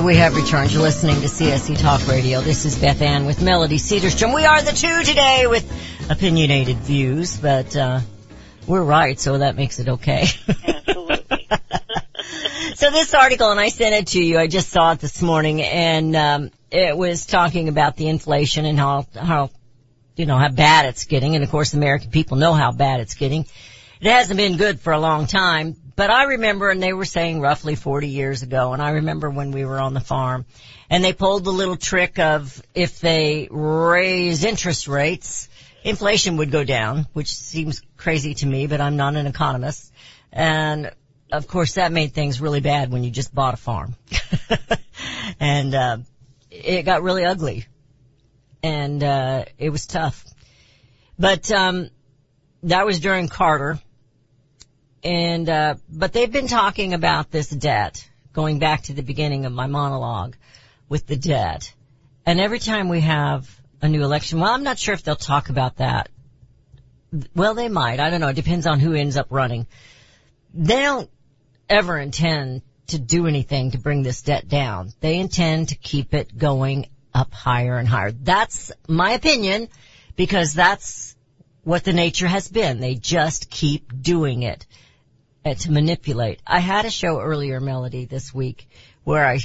And 0.00 0.06
we 0.06 0.16
have 0.16 0.34
returned. 0.34 0.72
You're 0.72 0.80
listening 0.80 1.16
to 1.16 1.26
CSC 1.26 1.78
Talk 1.78 2.08
Radio. 2.08 2.40
This 2.40 2.64
is 2.64 2.78
Beth 2.78 3.02
Ann 3.02 3.26
with 3.26 3.42
Melody 3.42 3.76
Cedarstrom. 3.76 4.34
We 4.34 4.46
are 4.46 4.62
the 4.62 4.72
two 4.72 5.02
today 5.02 5.46
with 5.46 5.70
opinionated 6.08 6.78
views, 6.78 7.36
but 7.36 7.76
uh, 7.76 8.00
we're 8.66 8.82
right, 8.82 9.20
so 9.20 9.36
that 9.36 9.56
makes 9.56 9.78
it 9.78 9.90
okay. 9.90 10.22
Absolutely. 10.66 11.48
so 12.76 12.90
this 12.90 13.12
article, 13.12 13.50
and 13.50 13.60
I 13.60 13.68
sent 13.68 13.94
it 13.94 14.06
to 14.12 14.24
you. 14.24 14.38
I 14.38 14.46
just 14.46 14.70
saw 14.70 14.92
it 14.92 15.00
this 15.00 15.20
morning, 15.20 15.60
and 15.60 16.16
um, 16.16 16.50
it 16.70 16.96
was 16.96 17.26
talking 17.26 17.68
about 17.68 17.98
the 17.98 18.08
inflation 18.08 18.64
and 18.64 18.78
how 18.78 19.06
how 19.14 19.50
you 20.16 20.24
know 20.24 20.38
how 20.38 20.48
bad 20.48 20.86
it's 20.86 21.04
getting, 21.04 21.34
and 21.34 21.44
of 21.44 21.50
course, 21.50 21.72
the 21.72 21.76
American 21.76 22.10
people 22.10 22.38
know 22.38 22.54
how 22.54 22.72
bad 22.72 23.00
it's 23.00 23.16
getting. 23.16 23.44
It 24.00 24.10
hasn't 24.10 24.38
been 24.38 24.56
good 24.56 24.80
for 24.80 24.94
a 24.94 24.98
long 24.98 25.26
time, 25.26 25.76
but 26.00 26.08
I 26.08 26.22
remember, 26.22 26.70
and 26.70 26.82
they 26.82 26.94
were 26.94 27.04
saying 27.04 27.42
roughly 27.42 27.74
40 27.74 28.08
years 28.08 28.42
ago, 28.42 28.72
and 28.72 28.80
I 28.80 28.92
remember 28.92 29.28
when 29.28 29.50
we 29.50 29.66
were 29.66 29.78
on 29.78 29.92
the 29.92 30.00
farm, 30.00 30.46
and 30.88 31.04
they 31.04 31.12
pulled 31.12 31.44
the 31.44 31.52
little 31.52 31.76
trick 31.76 32.18
of 32.18 32.62
if 32.74 33.00
they 33.00 33.48
raise 33.50 34.42
interest 34.42 34.88
rates, 34.88 35.50
inflation 35.84 36.38
would 36.38 36.50
go 36.50 36.64
down, 36.64 37.06
which 37.12 37.28
seems 37.28 37.82
crazy 37.98 38.32
to 38.32 38.46
me, 38.46 38.66
but 38.66 38.80
I'm 38.80 38.96
not 38.96 39.14
an 39.14 39.26
economist. 39.26 39.92
And 40.32 40.90
of 41.30 41.46
course 41.46 41.74
that 41.74 41.92
made 41.92 42.14
things 42.14 42.40
really 42.40 42.60
bad 42.60 42.90
when 42.90 43.04
you 43.04 43.10
just 43.10 43.34
bought 43.34 43.52
a 43.52 43.58
farm. 43.58 43.94
and, 45.38 45.74
uh, 45.74 45.98
it 46.50 46.84
got 46.84 47.02
really 47.02 47.26
ugly. 47.26 47.66
And, 48.62 49.04
uh, 49.04 49.44
it 49.58 49.68
was 49.68 49.86
tough. 49.86 50.24
But, 51.18 51.50
um, 51.50 51.90
that 52.62 52.86
was 52.86 53.00
during 53.00 53.28
Carter. 53.28 53.78
And, 55.02 55.48
uh, 55.48 55.74
but 55.88 56.12
they've 56.12 56.30
been 56.30 56.48
talking 56.48 56.94
about 56.94 57.30
this 57.30 57.48
debt 57.48 58.08
going 58.32 58.58
back 58.58 58.82
to 58.82 58.92
the 58.92 59.02
beginning 59.02 59.46
of 59.46 59.52
my 59.52 59.66
monologue 59.66 60.36
with 60.88 61.06
the 61.06 61.16
debt. 61.16 61.72
And 62.26 62.40
every 62.40 62.58
time 62.58 62.88
we 62.88 63.00
have 63.00 63.48
a 63.80 63.88
new 63.88 64.02
election, 64.02 64.40
well, 64.40 64.52
I'm 64.52 64.62
not 64.62 64.78
sure 64.78 64.94
if 64.94 65.02
they'll 65.02 65.16
talk 65.16 65.48
about 65.48 65.76
that 65.76 66.10
well, 67.34 67.54
they 67.54 67.68
might. 67.68 68.00
I 68.00 68.10
don't 68.10 68.20
know. 68.20 68.28
It 68.28 68.36
depends 68.36 68.66
on 68.66 68.80
who 68.80 68.94
ends 68.94 69.16
up 69.16 69.26
running. 69.30 69.66
They 70.54 70.80
don't 70.80 71.10
ever 71.68 71.98
intend 71.98 72.62
to 72.88 72.98
do 72.98 73.26
anything 73.26 73.72
to 73.72 73.78
bring 73.78 74.02
this 74.02 74.22
debt 74.22 74.48
down. 74.48 74.92
They 75.00 75.18
intend 75.18 75.68
to 75.68 75.76
keep 75.76 76.14
it 76.14 76.36
going 76.36 76.88
up 77.14 77.32
higher 77.32 77.78
and 77.78 77.88
higher. 77.88 78.12
That's 78.12 78.72
my 78.88 79.12
opinion 79.12 79.68
because 80.16 80.54
that's 80.54 81.16
what 81.62 81.84
the 81.84 81.92
nature 81.92 82.26
has 82.26 82.48
been. 82.48 82.80
They 82.80 82.94
just 82.94 83.50
keep 83.50 83.92
doing 84.02 84.42
it 84.42 84.66
to 85.44 85.70
manipulate. 85.70 86.40
I 86.46 86.60
had 86.60 86.84
a 86.84 86.90
show 86.90 87.20
earlier, 87.20 87.60
Melody, 87.60 88.04
this 88.04 88.32
week 88.32 88.68
where 89.04 89.26
I, 89.26 89.38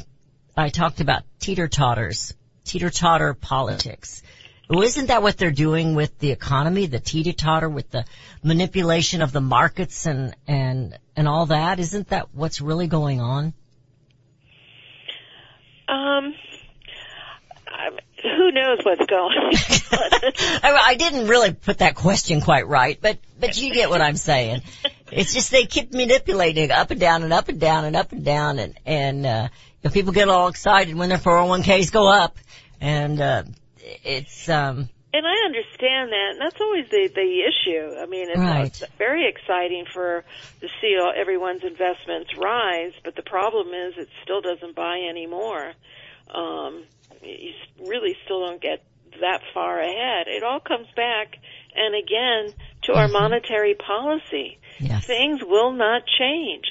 I 0.56 0.70
talked 0.70 1.00
about 1.00 1.24
teeter-totters, 1.40 2.34
teeter-totter 2.66 3.34
politics. 3.34 4.22
Well, 4.70 4.82
isn't 4.82 5.08
that 5.08 5.22
what 5.22 5.38
they're 5.38 5.52
doing 5.52 5.96
with 5.96 6.18
the 6.20 6.32
economy, 6.32 6.88
the 6.88 7.00
teeter-totter 7.00 7.70
with 7.70 7.90
the 7.92 8.04
manipulation 8.44 9.22
of 9.22 9.32
the 9.32 9.42
markets 9.42 10.06
and, 10.06 10.36
and, 10.48 10.98
and 11.16 11.28
all 11.28 11.48
that? 11.48 11.80
Isn't 11.80 12.10
that 12.10 12.34
what's 12.34 12.62
really 12.62 12.88
going 12.88 13.22
on? 13.22 13.54
Um, 15.88 16.34
I'm, 17.68 17.94
who 18.22 18.52
knows 18.52 18.80
what's 18.84 19.06
going 19.06 19.38
on? 19.38 19.54
I, 20.64 20.84
I 20.88 20.96
didn't 20.96 21.28
really 21.28 21.54
put 21.54 21.78
that 21.78 21.96
question 21.96 22.42
quite 22.42 22.68
right, 22.68 22.98
but, 23.00 23.20
but 23.40 23.56
you 23.56 23.72
get 23.74 23.90
what 23.90 24.02
I'm 24.02 24.18
saying. 24.18 24.62
It's 25.12 25.34
just 25.34 25.52
they 25.52 25.66
keep 25.66 25.94
manipulating 25.94 26.72
up 26.72 26.92
and 26.92 27.00
down 27.00 27.24
and 27.24 27.32
up 27.32 27.50
and 27.50 27.60
down 27.60 27.86
and 27.86 27.96
up 27.96 28.12
and 28.12 28.24
down 28.26 28.60
and, 28.60 28.78
and, 28.86 29.26
uh, 29.26 29.48
you 29.84 29.90
know, 29.90 29.92
people 29.92 30.14
get 30.14 30.30
all 30.30 30.48
excited 30.48 30.96
when 30.96 31.10
their 31.10 31.18
401ks 31.20 31.92
go 31.92 32.08
up 32.12 32.38
and, 32.82 33.22
uh, 33.22 33.44
it's, 34.04 34.50
um, 34.50 34.90
and 35.14 35.26
I 35.26 35.46
understand 35.46 36.12
that, 36.12 36.30
and 36.32 36.42
that's 36.42 36.60
always 36.60 36.90
the 36.92 37.08
the 37.16 37.40
issue. 37.48 37.96
I 38.02 38.06
mean, 38.06 38.30
it's, 38.32 38.38
Right. 38.38 38.66
it's 38.66 38.84
very 38.98 39.30
exciting 39.30 39.86
for 39.94 40.26
to 40.60 40.68
see 40.82 40.98
all, 41.00 41.14
everyone's 41.16 41.64
investments 41.64 42.32
rise, 42.36 42.92
but 43.02 43.16
the 43.16 43.22
problem 43.22 43.70
is 43.70 43.94
it 43.98 44.10
still 44.24 44.42
doesn't 44.42 44.76
buy 44.76 45.00
anymore. 45.10 45.72
Um, 46.34 46.84
you 47.24 47.54
really 47.80 48.18
still 48.26 48.42
don't 48.42 48.62
get 48.62 48.84
that 49.22 49.42
far 49.54 49.80
ahead. 49.80 50.28
It 50.28 50.44
all 50.44 50.60
comes 50.60 50.88
back, 50.98 51.38
and 51.74 51.96
again, 51.96 52.54
to 52.84 52.94
our 52.94 53.08
monetary 53.08 53.76
policy. 53.76 54.58
Yes. 54.80 55.06
Things 55.06 55.42
will 55.44 55.72
not 55.72 56.04
change. 56.20 56.66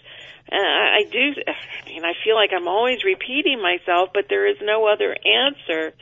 Uh, 0.51 0.57
I 0.57 0.95
I 0.95 1.11
do. 1.11 1.35
I 1.47 1.89
mean, 1.89 2.05
I 2.05 2.13
feel 2.25 2.35
like 2.35 2.51
I'm 2.57 2.69
always 2.69 3.05
repeating 3.05 3.61
myself, 3.61 4.11
but 4.15 4.27
there 4.29 4.47
is 4.47 4.57
no 4.63 4.87
other 4.87 5.17
answer 5.25 5.93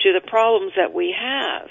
to 0.00 0.12
the 0.12 0.20
problems 0.26 0.72
that 0.76 0.92
we 0.92 1.14
have. 1.18 1.68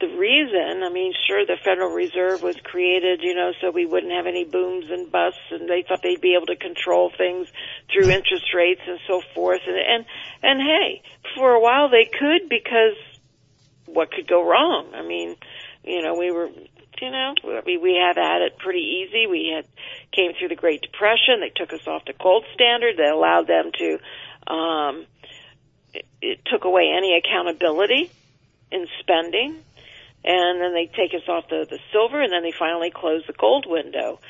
The 0.00 0.08
reason, 0.16 0.82
I 0.82 0.88
mean, 0.88 1.12
sure, 1.26 1.44
the 1.44 1.58
Federal 1.62 1.90
Reserve 1.92 2.42
was 2.42 2.56
created, 2.64 3.20
you 3.22 3.34
know, 3.34 3.52
so 3.60 3.70
we 3.70 3.84
wouldn't 3.84 4.12
have 4.12 4.26
any 4.26 4.44
booms 4.44 4.86
and 4.88 5.12
busts, 5.12 5.40
and 5.50 5.68
they 5.68 5.84
thought 5.86 6.00
they'd 6.02 6.22
be 6.22 6.34
able 6.34 6.46
to 6.46 6.56
control 6.56 7.12
things 7.14 7.48
through 7.92 8.08
interest 8.08 8.54
rates 8.54 8.80
and 8.86 8.98
so 9.06 9.20
forth. 9.34 9.60
And 9.66 9.76
and 9.76 10.04
and 10.42 10.60
hey, 10.60 11.02
for 11.36 11.52
a 11.52 11.60
while 11.60 11.90
they 11.90 12.06
could 12.06 12.48
because 12.48 12.96
what 13.86 14.10
could 14.10 14.26
go 14.26 14.48
wrong? 14.48 14.94
I 14.94 15.02
mean, 15.02 15.36
you 15.84 16.02
know, 16.02 16.14
we 16.14 16.30
were, 16.30 16.48
you 17.00 17.10
know, 17.10 17.34
we 17.66 17.76
we 17.78 17.94
had 17.94 18.16
had 18.16 18.42
it 18.42 18.58
pretty 18.58 19.04
easy. 19.04 19.26
We 19.26 19.52
had 19.54 19.66
came 20.12 20.32
through 20.38 20.48
the 20.48 20.56
Great 20.56 20.82
Depression. 20.82 21.40
They 21.40 21.52
took 21.54 21.72
us 21.72 21.86
off 21.86 22.04
the 22.04 22.12
gold 22.12 22.44
standard. 22.54 22.96
They 22.96 23.08
allowed 23.08 23.46
them 23.46 23.70
to, 23.78 24.52
um, 24.52 25.06
it, 25.94 26.06
it 26.20 26.40
took 26.46 26.64
away 26.64 26.92
any 26.96 27.16
accountability 27.18 28.10
in 28.70 28.86
spending, 29.00 29.62
and 30.24 30.60
then 30.60 30.74
they 30.74 30.86
take 30.86 31.14
us 31.14 31.28
off 31.28 31.48
the 31.48 31.66
the 31.68 31.78
silver, 31.92 32.20
and 32.20 32.32
then 32.32 32.42
they 32.42 32.52
finally 32.52 32.90
close 32.90 33.22
the 33.26 33.32
gold 33.32 33.66
window 33.68 34.20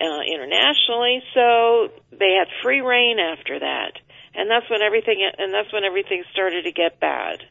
uh, 0.00 0.22
internationally. 0.26 1.22
So 1.34 1.90
they 2.12 2.36
had 2.38 2.48
free 2.62 2.80
rein 2.80 3.18
after 3.18 3.58
that, 3.60 3.92
and 4.34 4.50
that's 4.50 4.68
when 4.70 4.82
everything 4.82 5.28
and 5.38 5.52
that's 5.52 5.72
when 5.72 5.84
everything 5.84 6.24
started 6.32 6.64
to 6.64 6.72
get 6.72 7.00
bad. 7.00 7.42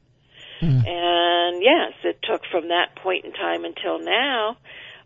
And 0.61 1.61
yes, 1.61 1.93
it 2.03 2.19
took 2.23 2.41
from 2.51 2.69
that 2.69 2.95
point 3.01 3.25
in 3.25 3.33
time 3.33 3.65
until 3.65 3.99
now. 3.99 4.57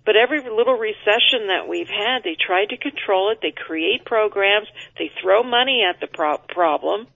But 0.05 0.15
every 0.15 0.41
little 0.41 0.77
recession 0.77 1.47
that 1.47 1.67
we've 1.67 1.89
had, 1.89 2.23
they 2.23 2.35
tried 2.39 2.69
to 2.69 2.77
control 2.77 3.31
it. 3.31 3.39
They 3.41 3.51
create 3.51 4.05
programs. 4.05 4.67
They 4.97 5.11
throw 5.21 5.43
money 5.43 5.83
at 5.87 5.99
the 5.99 6.07
pro- 6.07 6.41
problem. 6.49 7.07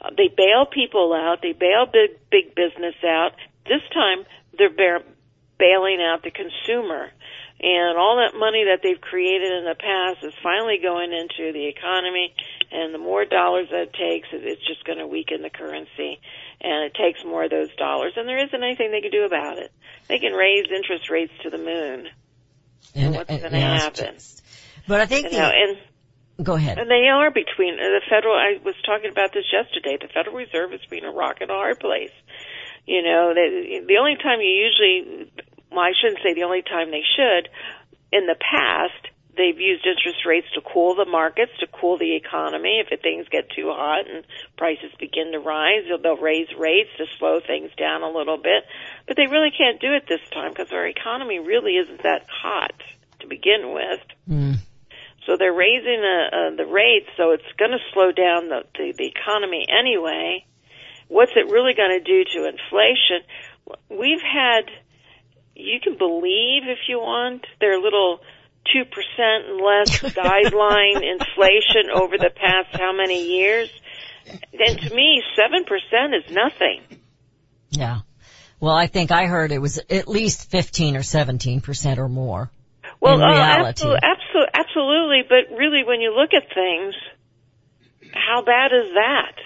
Uh, 0.00 0.10
they 0.16 0.28
bail 0.34 0.66
people 0.66 1.12
out. 1.12 1.42
They 1.42 1.52
bail 1.52 1.86
big 1.86 2.18
big 2.30 2.54
business 2.54 2.96
out. 3.04 3.32
This 3.66 3.82
time, 3.92 4.24
they're 4.56 4.70
bear- 4.70 5.04
bailing 5.58 6.00
out 6.00 6.22
the 6.22 6.30
consumer. 6.30 7.10
And 7.60 7.96
all 7.96 8.16
that 8.16 8.36
money 8.36 8.64
that 8.64 8.80
they've 8.82 9.00
created 9.00 9.52
in 9.52 9.64
the 9.64 9.76
past 9.78 10.24
is 10.24 10.34
finally 10.42 10.78
going 10.82 11.12
into 11.12 11.52
the 11.52 11.66
economy. 11.68 12.34
And 12.72 12.92
the 12.92 12.98
more 12.98 13.24
dollars 13.24 13.68
that 13.70 13.88
it 13.88 13.94
takes, 13.94 14.28
it's 14.32 14.66
just 14.66 14.84
going 14.84 14.98
to 14.98 15.06
weaken 15.06 15.42
the 15.42 15.50
currency. 15.50 16.20
And 16.60 16.84
it 16.84 16.94
takes 16.94 17.24
more 17.24 17.44
of 17.44 17.50
those 17.50 17.74
dollars. 17.76 18.14
And 18.16 18.28
there 18.28 18.38
isn't 18.38 18.62
anything 18.62 18.90
they 18.90 19.00
can 19.00 19.10
do 19.10 19.24
about 19.24 19.58
it. 19.58 19.72
They 20.08 20.18
can 20.18 20.32
raise 20.32 20.66
interest 20.74 21.10
rates 21.10 21.32
to 21.42 21.50
the 21.50 21.58
moon. 21.58 22.08
And, 22.94 23.14
what's 23.14 23.30
gonna 23.30 23.58
yeah, 23.58 23.78
happen? 23.78 24.14
just- 24.14 24.42
But 24.86 25.00
I 25.00 25.06
think 25.06 25.32
You 25.32 25.38
know, 25.38 25.50
and 25.50 25.78
go 26.44 26.54
ahead. 26.54 26.78
and 26.78 26.90
they 26.90 27.08
are 27.08 27.30
between 27.30 27.76
the 27.76 28.00
federal. 28.08 28.34
I 28.34 28.58
was 28.64 28.74
talking 28.86 29.10
about 29.10 29.32
this 29.32 29.44
yesterday. 29.52 29.98
The 30.00 30.08
Federal 30.12 30.36
Reserve 30.36 30.72
is 30.72 30.80
between 30.80 31.04
a 31.04 31.10
rock 31.12 31.38
and 31.40 31.50
a 31.50 31.54
hard 31.54 31.80
place. 31.80 32.12
You 32.86 33.02
know, 33.02 33.32
they, 33.34 33.80
the 33.86 33.96
only 33.98 34.16
time 34.16 34.40
you 34.40 34.48
usually, 34.48 35.32
well, 35.70 35.80
I 35.80 35.92
shouldn't 36.00 36.22
say 36.22 36.34
the 36.34 36.44
only 36.44 36.62
time 36.62 36.90
they 36.90 37.02
should. 37.16 37.48
In 38.12 38.26
the 38.26 38.36
past, 38.36 39.08
they've 39.36 39.60
used 39.60 39.86
interest 39.86 40.24
rates 40.26 40.46
to 40.54 40.60
cool 40.60 40.94
the 40.94 41.04
markets, 41.04 41.52
to 41.60 41.66
cool 41.66 41.98
the 41.98 42.16
economy. 42.16 42.82
If 42.82 43.00
things 43.00 43.26
get 43.28 43.50
too 43.50 43.68
hot 43.68 44.08
and 44.10 44.24
prices 44.56 44.92
begin 44.98 45.32
to 45.32 45.38
rise, 45.38 45.84
they'll, 45.88 45.98
they'll 45.98 46.16
raise 46.16 46.48
rates 46.58 46.90
to 46.98 47.06
slow 47.18 47.40
things 47.40 47.70
down 47.76 48.02
a 48.02 48.10
little 48.10 48.38
bit. 48.38 48.64
But 49.06 49.16
they 49.16 49.26
really 49.26 49.50
can't 49.56 49.80
do 49.80 49.94
it 49.94 50.04
this 50.08 50.20
time 50.32 50.52
because 50.52 50.72
our 50.72 50.86
economy 50.86 51.38
really 51.38 51.76
isn't 51.76 52.02
that 52.02 52.26
hot 52.28 52.74
to 53.20 53.26
begin 53.26 53.72
with. 53.72 54.00
Mm. 54.28 54.56
So 55.26 55.36
they're 55.38 55.54
raising 55.54 56.02
uh, 56.04 56.36
uh, 56.36 56.56
the 56.56 56.66
rates, 56.66 57.08
so 57.16 57.30
it's 57.30 57.50
going 57.58 57.70
to 57.70 57.78
slow 57.94 58.12
down 58.12 58.50
the, 58.50 58.64
the 58.76 58.92
the 58.92 59.06
economy 59.06 59.64
anyway. 59.68 60.44
What's 61.08 61.32
it 61.34 61.50
really 61.50 61.72
going 61.74 61.98
to 61.98 62.04
do 62.04 62.24
to 62.34 62.44
inflation? 62.44 63.24
We've 63.88 64.20
had, 64.20 64.68
you 65.54 65.80
can 65.80 65.96
believe 65.96 66.64
if 66.68 66.80
you 66.88 66.98
want, 66.98 67.46
their 67.60 67.80
little 67.80 68.20
two 68.72 68.84
percent 68.84 69.48
and 69.48 69.60
less 69.60 70.00
guideline 70.14 71.02
inflation 71.12 71.90
over 71.94 72.18
the 72.18 72.30
past 72.34 72.76
how 72.78 72.92
many 72.92 73.26
years? 73.38 73.70
And 74.26 74.78
to 74.80 74.94
me, 74.94 75.22
seven 75.36 75.64
percent 75.64 76.14
is 76.14 76.34
nothing. 76.34 76.82
Yeah. 77.70 78.00
Well, 78.60 78.74
I 78.74 78.86
think 78.86 79.10
I 79.10 79.26
heard 79.26 79.52
it 79.52 79.60
was 79.60 79.78
at 79.90 80.08
least 80.08 80.50
15 80.50 80.96
or 80.96 81.02
17 81.02 81.60
percent 81.60 81.98
or 81.98 82.08
more. 82.08 82.50
Well, 83.00 83.16
in 83.16 83.22
uh, 83.22 83.28
reality. 83.28 83.68
absolutely, 83.68 84.00
absolutely, 84.02 84.50
absolutely. 84.54 85.22
But 85.28 85.56
really, 85.56 85.84
when 85.84 86.00
you 86.00 86.14
look 86.14 86.32
at 86.32 86.44
things, 86.54 86.94
how 88.12 88.42
bad 88.42 88.72
is 88.72 88.94
that? 88.94 89.36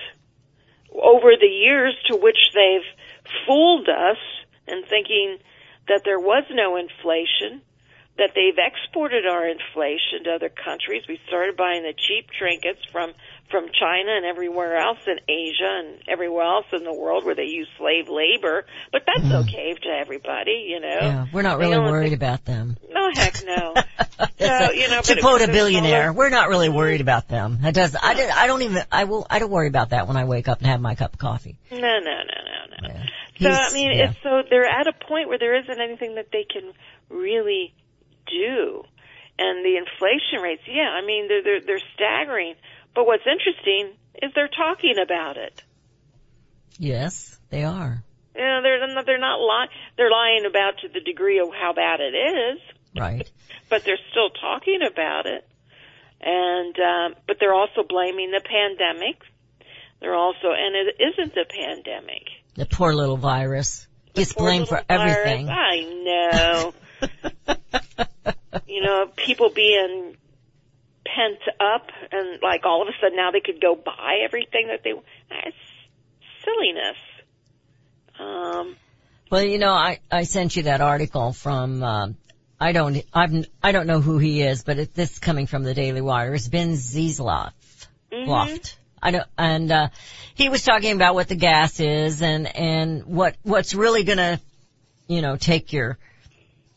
Over 0.92 1.32
the 1.38 1.46
years 1.46 1.94
to 2.10 2.16
which 2.16 2.38
they've 2.54 3.32
fooled 3.46 3.88
us 3.88 4.18
and 4.66 4.84
thinking 4.86 5.38
that 5.88 6.02
there 6.04 6.20
was 6.20 6.44
no 6.50 6.76
inflation, 6.76 7.62
that 8.18 8.30
they've 8.34 8.58
exported 8.58 9.26
our 9.26 9.46
inflation 9.48 10.24
to 10.24 10.34
other 10.34 10.48
countries. 10.48 11.04
We 11.08 11.18
started 11.28 11.56
buying 11.56 11.82
the 11.82 11.94
cheap 11.94 12.30
trinkets 12.36 12.80
from 12.92 13.12
from 13.50 13.64
China 13.72 14.12
and 14.14 14.26
everywhere 14.26 14.76
else 14.76 14.98
in 15.06 15.18
Asia 15.26 15.80
and 15.80 16.02
everywhere 16.06 16.44
else 16.44 16.66
in 16.72 16.84
the 16.84 16.92
world 16.92 17.24
where 17.24 17.34
they 17.34 17.44
use 17.44 17.68
slave 17.78 18.08
labor. 18.08 18.66
But 18.92 19.04
that's 19.06 19.32
okay 19.46 19.72
to 19.72 19.88
everybody, 19.88 20.66
you 20.68 20.80
know. 20.80 20.88
Mm. 20.88 21.02
Yeah, 21.02 21.26
we're 21.32 21.42
not 21.42 21.58
really 21.58 21.78
worried 21.78 22.10
think- 22.10 22.20
about 22.20 22.44
them. 22.44 22.76
No, 22.90 23.10
heck 23.14 23.42
no. 23.44 23.74
So, 24.38 24.70
you 24.72 24.88
know, 24.88 25.00
to 25.00 25.20
quote 25.20 25.42
a 25.42 25.48
billionaire, 25.48 26.12
we're 26.12 26.28
not 26.28 26.48
really 26.48 26.68
worried 26.68 27.00
about 27.00 27.28
them. 27.28 27.58
That 27.62 27.74
does, 27.74 27.94
I, 28.00 28.14
did, 28.14 28.30
I 28.30 28.46
don't 28.46 28.62
even, 28.62 28.82
I 28.90 29.04
will, 29.04 29.26
I 29.28 29.38
don't 29.38 29.50
worry 29.50 29.68
about 29.68 29.90
that 29.90 30.08
when 30.08 30.16
I 30.16 30.24
wake 30.24 30.48
up 30.48 30.58
and 30.58 30.66
have 30.66 30.80
my 30.80 30.94
cup 30.94 31.12
of 31.12 31.18
coffee. 31.18 31.56
No, 31.70 31.78
no, 31.78 31.98
no, 31.98 31.98
no, 32.00 32.88
no. 32.88 32.94
Yeah. 32.94 33.06
So 33.40 33.48
I 33.48 33.72
mean, 33.72 33.92
yeah. 33.92 34.10
it's 34.10 34.18
so 34.22 34.42
they're 34.48 34.66
at 34.66 34.86
a 34.88 34.92
point 34.92 35.28
where 35.28 35.38
there 35.38 35.56
isn't 35.60 35.80
anything 35.80 36.16
that 36.16 36.28
they 36.32 36.44
can 36.44 36.72
really 37.08 37.72
do, 38.30 38.82
and 39.38 39.64
the 39.64 39.76
inflation 39.76 40.42
rates. 40.42 40.62
Yeah, 40.66 40.88
I 40.90 41.04
mean 41.04 41.28
they're 41.28 41.42
they're, 41.42 41.60
they're 41.60 41.86
staggering. 41.94 42.54
But 42.94 43.06
what's 43.06 43.24
interesting 43.26 43.94
is 44.22 44.32
they're 44.34 44.48
talking 44.48 44.96
about 45.02 45.36
it. 45.36 45.62
Yes, 46.78 47.38
they 47.50 47.64
are. 47.64 48.02
Know, 48.36 48.60
they're 48.62 49.04
they're 49.04 49.18
not 49.18 49.40
lying. 49.40 49.68
They're 49.96 50.10
lying 50.10 50.44
about 50.48 50.78
to 50.82 50.88
the 50.88 51.00
degree 51.00 51.40
of 51.40 51.48
how 51.52 51.72
bad 51.72 52.00
it 52.00 52.14
is, 52.14 52.60
Right. 52.96 53.28
but 53.68 53.84
they're 53.84 53.98
still 54.10 54.30
talking 54.30 54.80
about 54.90 55.26
it. 55.26 55.46
And 56.20 56.74
um, 56.78 57.14
but 57.26 57.38
they're 57.40 57.54
also 57.54 57.82
blaming 57.88 58.30
the 58.30 58.40
pandemic. 58.44 59.16
They're 60.00 60.14
also, 60.14 60.52
and 60.56 60.76
it 60.76 60.96
isn't 61.00 61.34
the 61.34 61.46
pandemic. 61.48 62.22
The 62.54 62.66
poor 62.66 62.94
little 62.94 63.16
virus 63.16 63.86
gets 64.14 64.32
Poor 64.32 64.46
blamed 64.46 64.68
for 64.68 64.82
virus. 64.88 65.16
everything. 65.16 65.48
I 65.48 65.80
know. 66.04 66.74
you 68.66 68.82
know, 68.82 69.06
people 69.16 69.50
being 69.50 70.16
pent 71.04 71.40
up 71.60 71.88
and 72.12 72.40
like 72.42 72.64
all 72.64 72.82
of 72.82 72.88
a 72.88 72.92
sudden 73.00 73.16
now 73.16 73.30
they 73.30 73.40
could 73.40 73.60
go 73.60 73.74
buy 73.74 74.18
everything 74.24 74.68
that 74.68 74.82
they, 74.84 74.90
it's 74.90 75.56
silliness. 76.44 76.96
Um, 78.18 78.76
Well, 79.30 79.44
you 79.44 79.58
know, 79.58 79.72
I, 79.72 80.00
I 80.10 80.24
sent 80.24 80.56
you 80.56 80.64
that 80.64 80.80
article 80.80 81.32
from, 81.32 81.82
um, 81.82 82.16
I 82.60 82.72
don't, 82.72 83.02
I've, 83.12 83.46
I 83.62 83.72
don't 83.72 83.86
know 83.86 84.00
who 84.00 84.18
he 84.18 84.42
is, 84.42 84.64
but 84.64 84.78
it, 84.78 84.94
this 84.94 85.18
coming 85.18 85.46
from 85.46 85.62
the 85.62 85.74
Daily 85.74 86.00
Wire. 86.00 86.34
It's 86.34 86.48
Ben 86.48 86.72
Zeisloft. 86.72 87.52
Loft. 88.10 88.78
I 89.00 89.12
don't, 89.12 89.26
and, 89.36 89.70
uh, 89.70 89.88
he 90.34 90.48
was 90.48 90.64
talking 90.64 90.92
about 90.92 91.14
what 91.14 91.28
the 91.28 91.36
gas 91.36 91.78
is 91.78 92.20
and, 92.22 92.54
and 92.56 93.04
what, 93.04 93.36
what's 93.42 93.74
really 93.74 94.02
gonna, 94.02 94.40
you 95.06 95.22
know, 95.22 95.36
take 95.36 95.72
your, 95.72 95.98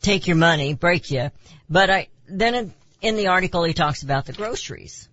take 0.02 0.28
your 0.28 0.38
money, 0.38 0.74
break 0.74 1.12
you. 1.12 1.32
But 1.70 1.90
I, 1.90 2.08
then 2.28 2.56
in, 2.56 2.74
in 3.02 3.16
the 3.16 3.28
article 3.28 3.64
he 3.64 3.74
talks 3.74 4.04
about 4.04 4.26
the 4.26 4.34
groceries. 4.34 5.08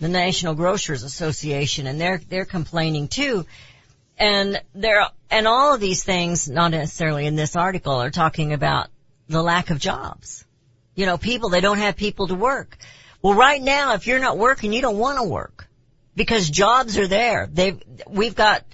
The 0.00 0.08
National 0.08 0.54
Grocers 0.54 1.02
Association 1.02 1.86
and 1.86 2.00
they're, 2.00 2.20
they're 2.28 2.44
complaining 2.44 3.08
too. 3.08 3.46
And 4.18 4.60
they're, 4.74 5.06
and 5.30 5.46
all 5.46 5.74
of 5.74 5.80
these 5.80 6.02
things, 6.02 6.48
not 6.48 6.72
necessarily 6.72 7.26
in 7.26 7.36
this 7.36 7.56
article, 7.56 7.94
are 7.94 8.10
talking 8.10 8.52
about 8.52 8.88
the 9.28 9.42
lack 9.42 9.70
of 9.70 9.78
jobs. 9.78 10.44
You 10.94 11.06
know, 11.06 11.16
people, 11.16 11.48
they 11.48 11.60
don't 11.60 11.78
have 11.78 11.96
people 11.96 12.28
to 12.28 12.34
work. 12.34 12.76
Well, 13.22 13.34
right 13.34 13.62
now, 13.62 13.94
if 13.94 14.06
you're 14.06 14.18
not 14.18 14.36
working, 14.36 14.72
you 14.72 14.82
don't 14.82 14.98
want 14.98 15.18
to 15.18 15.24
work 15.24 15.68
because 16.14 16.50
jobs 16.50 16.98
are 16.98 17.06
there. 17.06 17.48
They've, 17.50 17.80
we've 18.08 18.34
got 18.34 18.64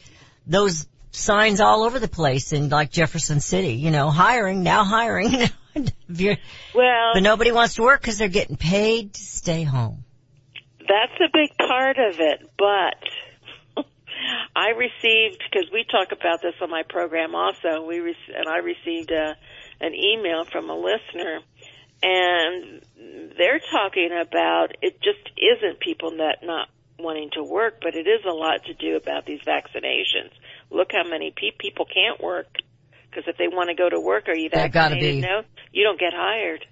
those 0.46 0.86
signs 1.18 1.60
all 1.60 1.82
over 1.82 1.98
the 1.98 2.08
place 2.08 2.52
in 2.52 2.68
like 2.68 2.90
Jefferson 2.90 3.40
City, 3.40 3.74
you 3.74 3.90
know, 3.90 4.10
hiring, 4.10 4.62
now 4.62 4.84
hiring. 4.84 5.32
Well, 6.74 7.10
but 7.14 7.22
nobody 7.22 7.52
wants 7.52 7.74
to 7.76 7.82
work 7.82 8.00
because 8.00 8.18
they're 8.18 8.28
getting 8.28 8.56
paid 8.56 9.14
to 9.14 9.20
stay 9.20 9.62
home. 9.62 10.04
That's 10.80 11.20
a 11.20 11.28
big 11.32 11.56
part 11.56 11.98
of 11.98 12.18
it, 12.18 12.50
but 12.56 13.84
I 14.56 14.70
received 14.70 15.42
because 15.50 15.70
we 15.72 15.84
talk 15.90 16.12
about 16.12 16.40
this 16.42 16.54
on 16.60 16.70
my 16.70 16.82
program 16.88 17.34
also. 17.34 17.84
We 17.86 18.00
re- 18.00 18.16
and 18.34 18.48
I 18.48 18.58
received 18.58 19.10
a, 19.10 19.36
an 19.80 19.94
email 19.94 20.44
from 20.46 20.70
a 20.70 20.76
listener, 20.76 21.40
and 22.02 22.80
they're 23.36 23.60
talking 23.70 24.10
about 24.20 24.68
it 24.82 25.00
just 25.02 25.30
isn't 25.36 25.80
people 25.80 26.10
that 26.16 26.38
not 26.42 26.68
wanting 26.98 27.30
to 27.34 27.44
work, 27.44 27.80
but 27.82 27.94
it 27.94 28.06
is 28.06 28.24
a 28.28 28.34
lot 28.34 28.64
to 28.64 28.74
do 28.74 28.96
about 28.96 29.26
these 29.26 29.40
vaccinations. 29.46 30.32
Look 30.70 30.88
how 30.92 31.08
many 31.08 31.30
pe- 31.34 31.56
people 31.58 31.86
can't 31.86 32.20
work 32.22 32.46
because 33.10 33.24
if 33.26 33.36
they 33.36 33.48
want 33.48 33.68
to 33.70 33.74
go 33.74 33.88
to 33.88 34.00
work, 34.00 34.28
are 34.28 34.36
you 34.36 34.50
That 34.50 34.72
gotta 34.72 34.96
be- 34.96 35.20
No, 35.20 35.42
you 35.72 35.84
don't 35.84 35.98
get 35.98 36.12
hired. 36.14 36.64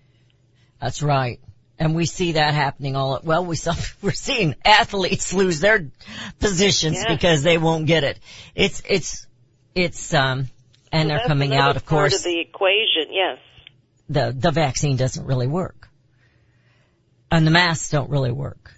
That's 0.81 1.03
right. 1.03 1.41
And 1.79 1.95
we 1.95 2.07
see 2.07 2.33
that 2.33 2.55
happening 2.55 2.97
all, 2.97 3.21
well, 3.23 3.45
we 3.45 3.57
saw, 3.57 3.75
we're 4.03 4.13
seeing 4.13 4.55
athletes 4.65 5.33
lose 5.33 5.61
their 5.61 5.91
positions 6.39 6.99
Yeah. 6.99 7.15
because 7.15 7.43
they 7.43 7.59
won't 7.59 7.87
get 7.87 8.05
it. 8.05 8.19
It's, 8.55 8.83
it's, 8.89 9.27
it's, 9.75 10.15
um, 10.15 10.49
and 10.93 11.09
So 11.09 11.17
they're 11.17 11.27
coming 11.27 11.55
out, 11.55 11.77
of 11.77 11.85
part 11.85 12.11
course, 12.11 12.15
of 12.19 12.25
the 12.25 12.41
equation. 12.41 13.13
Yes. 13.13 13.39
the, 14.09 14.35
the 14.37 14.51
vaccine 14.51 14.97
doesn't 14.97 15.27
really 15.27 15.47
work. 15.47 15.89
And 17.31 17.47
the 17.47 17.51
masks 17.51 17.91
don't 17.91 18.09
really 18.09 18.31
work. 18.33 18.73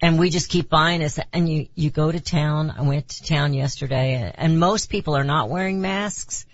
And 0.00 0.18
we 0.18 0.30
just 0.30 0.50
keep 0.50 0.68
buying 0.68 1.00
this 1.00 1.18
and 1.32 1.48
you, 1.48 1.68
you 1.74 1.90
go 1.90 2.12
to 2.12 2.20
town. 2.20 2.70
I 2.70 2.82
went 2.82 3.08
to 3.08 3.24
town 3.24 3.54
yesterday 3.54 4.32
and 4.34 4.60
most 4.60 4.90
people 4.90 5.16
are 5.16 5.24
not 5.24 5.48
wearing 5.48 5.80
masks, 5.80 6.46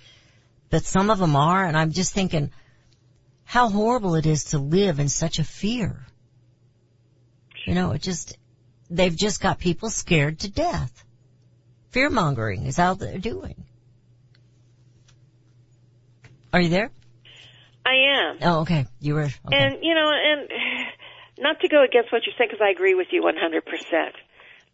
but 0.70 0.84
some 0.84 1.10
of 1.10 1.18
them 1.18 1.34
are 1.34 1.64
and 1.64 1.76
I'm 1.76 1.90
just 1.92 2.14
thinking 2.14 2.50
how 3.44 3.68
horrible 3.68 4.14
it 4.14 4.26
is 4.26 4.44
to 4.44 4.58
live 4.58 5.00
in 5.00 5.08
such 5.08 5.38
a 5.38 5.44
fear. 5.44 6.06
You 7.66 7.74
know, 7.74 7.92
it 7.92 8.02
just, 8.02 8.36
they've 8.88 9.14
just 9.14 9.40
got 9.40 9.58
people 9.58 9.90
scared 9.90 10.40
to 10.40 10.50
death. 10.50 11.04
Fear 11.90 12.10
mongering 12.10 12.64
is 12.66 12.76
how 12.76 12.94
they're 12.94 13.18
doing. 13.18 13.64
Are 16.52 16.60
you 16.60 16.68
there? 16.68 16.90
I 17.84 17.94
am. 18.14 18.38
Oh, 18.42 18.60
okay. 18.60 18.86
You 19.00 19.14
were, 19.14 19.24
okay. 19.24 19.34
And, 19.50 19.78
you 19.82 19.94
know, 19.94 20.10
and 20.10 20.48
not 21.42 21.60
to 21.60 21.68
go 21.68 21.82
against 21.82 22.12
what 22.12 22.22
you're 22.24 22.34
saying 22.38 22.50
because 22.50 22.64
I 22.64 22.70
agree 22.70 22.94
with 22.94 23.08
you 23.10 23.22
100%, 23.22 23.32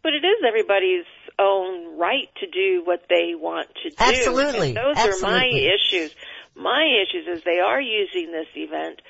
but 0.03 0.13
it 0.13 0.23
is 0.23 0.37
everybody's 0.47 1.05
own 1.37 1.97
right 1.97 2.29
to 2.39 2.47
do 2.47 2.83
what 2.83 3.03
they 3.09 3.33
want 3.35 3.67
to 3.83 3.89
do. 3.89 3.95
Absolutely. 3.99 4.69
And 4.69 4.77
those 4.77 4.97
are 4.97 5.19
my 5.21 5.45
issues. 5.45 6.15
My 6.55 6.85
issues 7.03 7.27
is 7.27 7.43
they 7.43 7.59
are 7.59 7.81
using 7.81 8.31
this 8.31 8.47
event, 8.55 9.01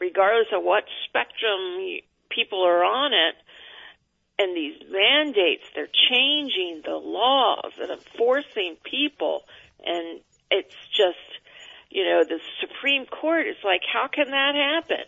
regardless 0.00 0.48
of 0.54 0.62
what 0.62 0.84
spectrum 1.08 2.00
people 2.30 2.62
are 2.64 2.84
on 2.84 3.12
it, 3.12 3.34
and 4.38 4.54
these 4.54 4.76
mandates, 4.90 5.64
they're 5.74 5.88
changing 6.10 6.82
the 6.84 6.96
laws 6.96 7.72
and 7.80 7.90
enforcing 7.90 8.76
people, 8.84 9.44
and 9.84 10.20
it's 10.50 10.76
just, 10.94 11.16
you 11.90 12.04
know, 12.04 12.22
the 12.28 12.38
Supreme 12.60 13.06
Court 13.06 13.46
is 13.46 13.56
like, 13.64 13.80
how 13.90 14.08
can 14.12 14.30
that 14.30 14.54
happen? 14.54 15.06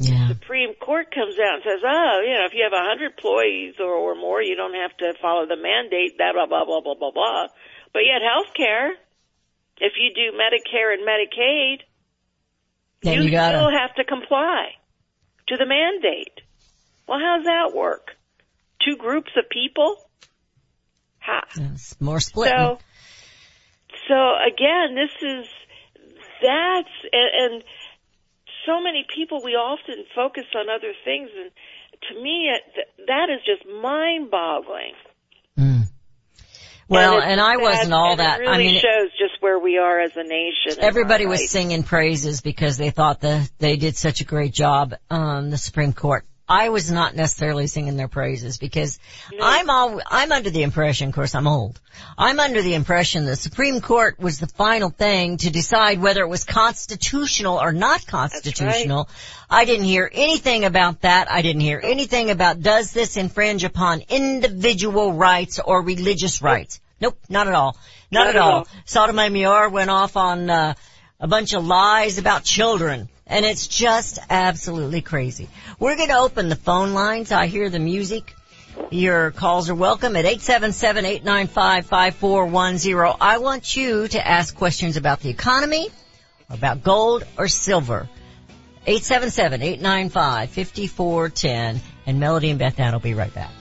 Yeah. 0.00 0.28
Supreme 0.28 0.74
Court 0.80 1.12
comes 1.14 1.36
out 1.38 1.60
and 1.60 1.62
says, 1.62 1.82
oh, 1.84 2.24
you 2.24 2.34
know, 2.34 2.46
if 2.46 2.54
you 2.54 2.64
have 2.64 2.72
a 2.72 2.84
hundred 2.88 3.12
employees 3.12 3.74
or, 3.78 3.92
or 3.92 4.14
more, 4.14 4.40
you 4.40 4.56
don't 4.56 4.74
have 4.74 4.96
to 4.98 5.12
follow 5.20 5.46
the 5.46 5.60
mandate, 5.60 6.16
blah, 6.16 6.32
blah, 6.32 6.46
blah, 6.46 6.64
blah, 6.64 6.80
blah, 6.80 6.94
blah, 6.94 7.12
blah. 7.12 7.46
But 7.92 8.02
yet 8.08 8.24
healthcare, 8.24 8.96
if 9.78 9.92
you 10.00 10.10
do 10.16 10.36
Medicare 10.36 10.94
and 10.96 11.04
Medicaid, 11.04 11.84
Then 13.02 13.18
you, 13.18 13.22
you 13.28 13.30
gotta, 13.30 13.58
still 13.58 13.70
have 13.70 13.94
to 13.96 14.04
comply 14.04 14.72
to 15.48 15.56
the 15.56 15.66
mandate. 15.66 16.40
Well, 17.06 17.18
how's 17.20 17.44
that 17.44 17.76
work? 17.76 18.16
Two 18.86 18.96
groups 18.96 19.32
of 19.36 19.50
people? 19.50 19.96
How? 21.18 21.42
it's 21.54 22.00
more 22.00 22.20
splitting. 22.20 22.56
So, 22.56 22.78
so 24.08 24.14
again, 24.48 24.94
this 24.94 25.12
is 25.20 25.46
that's 26.40 26.88
and, 27.12 27.52
and 27.52 27.64
so 28.70 28.80
many 28.80 29.04
people. 29.14 29.42
We 29.44 29.52
often 29.52 30.04
focus 30.14 30.44
on 30.54 30.68
other 30.68 30.92
things, 31.04 31.30
and 31.36 31.50
to 32.08 32.22
me, 32.22 32.50
it, 32.54 33.06
that 33.06 33.28
is 33.30 33.40
just 33.44 33.66
mind-boggling. 33.66 34.94
Mm. 35.58 35.82
Well, 36.88 37.18
it's 37.18 37.26
and, 37.26 37.40
I 37.40 37.54
sad, 37.54 37.62
wasn't 37.62 37.94
all 37.94 38.16
that. 38.16 38.40
It 38.40 38.42
really 38.42 38.54
I 38.54 38.58
mean, 38.58 38.80
shows 38.80 39.10
just 39.18 39.40
where 39.40 39.58
we 39.58 39.78
are 39.78 40.00
as 40.00 40.16
a 40.16 40.24
nation. 40.24 40.82
everybody 40.82 41.26
was 41.26 41.40
rights. 41.40 41.52
singing 41.52 41.82
praises 41.84 42.40
because 42.40 42.78
they 42.78 42.90
thought 42.90 43.20
that 43.20 43.48
they 43.58 43.76
did 43.76 43.96
such 43.96 44.20
a 44.20 44.24
great 44.24 44.52
job 44.52 44.94
on 45.08 45.50
the 45.50 45.58
Supreme 45.58 45.92
Court. 45.92 46.24
I 46.50 46.70
was 46.70 46.90
not 46.90 47.14
necessarily 47.14 47.68
singing 47.68 47.96
their 47.96 48.08
praises 48.08 48.58
because 48.58 48.98
I'm 49.40 49.70
all, 49.70 50.00
I'm 50.04 50.32
under 50.32 50.50
the 50.50 50.64
impression, 50.64 51.08
of 51.10 51.14
course 51.14 51.36
I'm 51.36 51.46
old, 51.46 51.80
I'm 52.18 52.40
under 52.40 52.60
the 52.60 52.74
impression 52.74 53.24
the 53.24 53.36
Supreme 53.36 53.80
Court 53.80 54.18
was 54.18 54.40
the 54.40 54.48
final 54.48 54.90
thing 54.90 55.36
to 55.38 55.50
decide 55.50 56.00
whether 56.00 56.22
it 56.22 56.28
was 56.28 56.42
constitutional 56.42 57.60
or 57.60 57.72
not 57.72 58.04
constitutional. 58.04 59.08
I 59.48 59.64
didn't 59.64 59.84
hear 59.84 60.10
anything 60.12 60.64
about 60.64 61.02
that. 61.02 61.30
I 61.30 61.42
didn't 61.42 61.60
hear 61.60 61.80
anything 61.80 62.30
about 62.30 62.60
does 62.60 62.90
this 62.90 63.16
infringe 63.16 63.62
upon 63.62 64.02
individual 64.08 65.12
rights 65.12 65.60
or 65.64 65.82
religious 65.82 66.42
rights. 66.42 66.80
Nope, 67.00 67.16
not 67.28 67.46
at 67.46 67.54
all. 67.54 67.76
Not, 68.10 68.24
Not 68.24 68.28
at 68.30 68.36
at 68.36 68.42
all. 68.42 68.52
all. 68.52 68.68
Sotomayor 68.86 69.68
went 69.68 69.90
off 69.90 70.16
on, 70.16 70.50
uh, 70.50 70.74
a 71.20 71.28
bunch 71.28 71.52
of 71.52 71.64
lies 71.64 72.18
about 72.18 72.42
children. 72.42 73.08
And 73.30 73.46
it's 73.46 73.66
just 73.68 74.18
absolutely 74.28 75.00
crazy. 75.02 75.48
We're 75.78 75.94
going 75.96 76.08
to 76.08 76.18
open 76.18 76.48
the 76.48 76.56
phone 76.56 76.92
lines. 76.92 77.30
I 77.30 77.46
hear 77.46 77.70
the 77.70 77.78
music. 77.78 78.34
Your 78.90 79.30
calls 79.30 79.70
are 79.70 79.74
welcome 79.74 80.16
at 80.16 80.24
877-895-5410. 80.24 83.16
I 83.20 83.38
want 83.38 83.76
you 83.76 84.08
to 84.08 84.26
ask 84.26 84.52
questions 84.54 84.96
about 84.96 85.20
the 85.20 85.28
economy, 85.30 85.90
about 86.48 86.82
gold 86.82 87.22
or 87.38 87.46
silver. 87.46 88.08
877-895-5410. 88.86 91.78
And 92.06 92.18
Melody 92.18 92.48
and 92.50 92.58
Beth 92.58 92.80
Ann 92.80 92.94
will 92.94 93.00
be 93.00 93.14
right 93.14 93.32
back. 93.32 93.52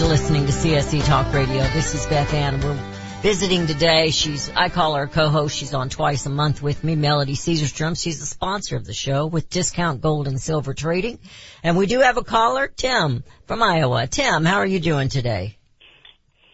We 0.00 0.06
have 0.06 0.12
returned 0.12 0.30
to 0.32 0.44
listening 0.44 0.46
to 0.46 0.52
CSC 0.52 1.06
Talk 1.06 1.32
Radio. 1.34 1.62
This 1.74 1.94
is 1.94 2.06
Beth 2.06 2.32
Ann. 2.32 2.60
We're 2.60 2.74
visiting 3.20 3.66
today. 3.66 4.10
She's, 4.10 4.50
I 4.50 4.70
call 4.70 4.94
her 4.94 5.06
co-host. 5.06 5.56
She's 5.56 5.74
on 5.74 5.90
twice 5.90 6.24
a 6.24 6.30
month 6.30 6.62
with 6.62 6.82
me, 6.82 6.96
Melody 6.96 7.34
Cedarstrom. 7.34 8.00
She's 8.00 8.18
the 8.18 8.24
sponsor 8.26 8.76
of 8.76 8.86
the 8.86 8.94
show 8.94 9.26
with 9.26 9.50
Discount 9.50 10.00
Gold 10.00 10.26
and 10.26 10.40
Silver 10.40 10.72
Trading. 10.72 11.18
And 11.62 11.76
we 11.76 11.84
do 11.86 12.00
have 12.00 12.16
a 12.16 12.24
caller, 12.24 12.68
Tim 12.68 13.24
from 13.46 13.62
Iowa. 13.62 14.06
Tim, 14.06 14.44
how 14.46 14.56
are 14.56 14.66
you 14.66 14.80
doing 14.80 15.08
today? 15.10 15.58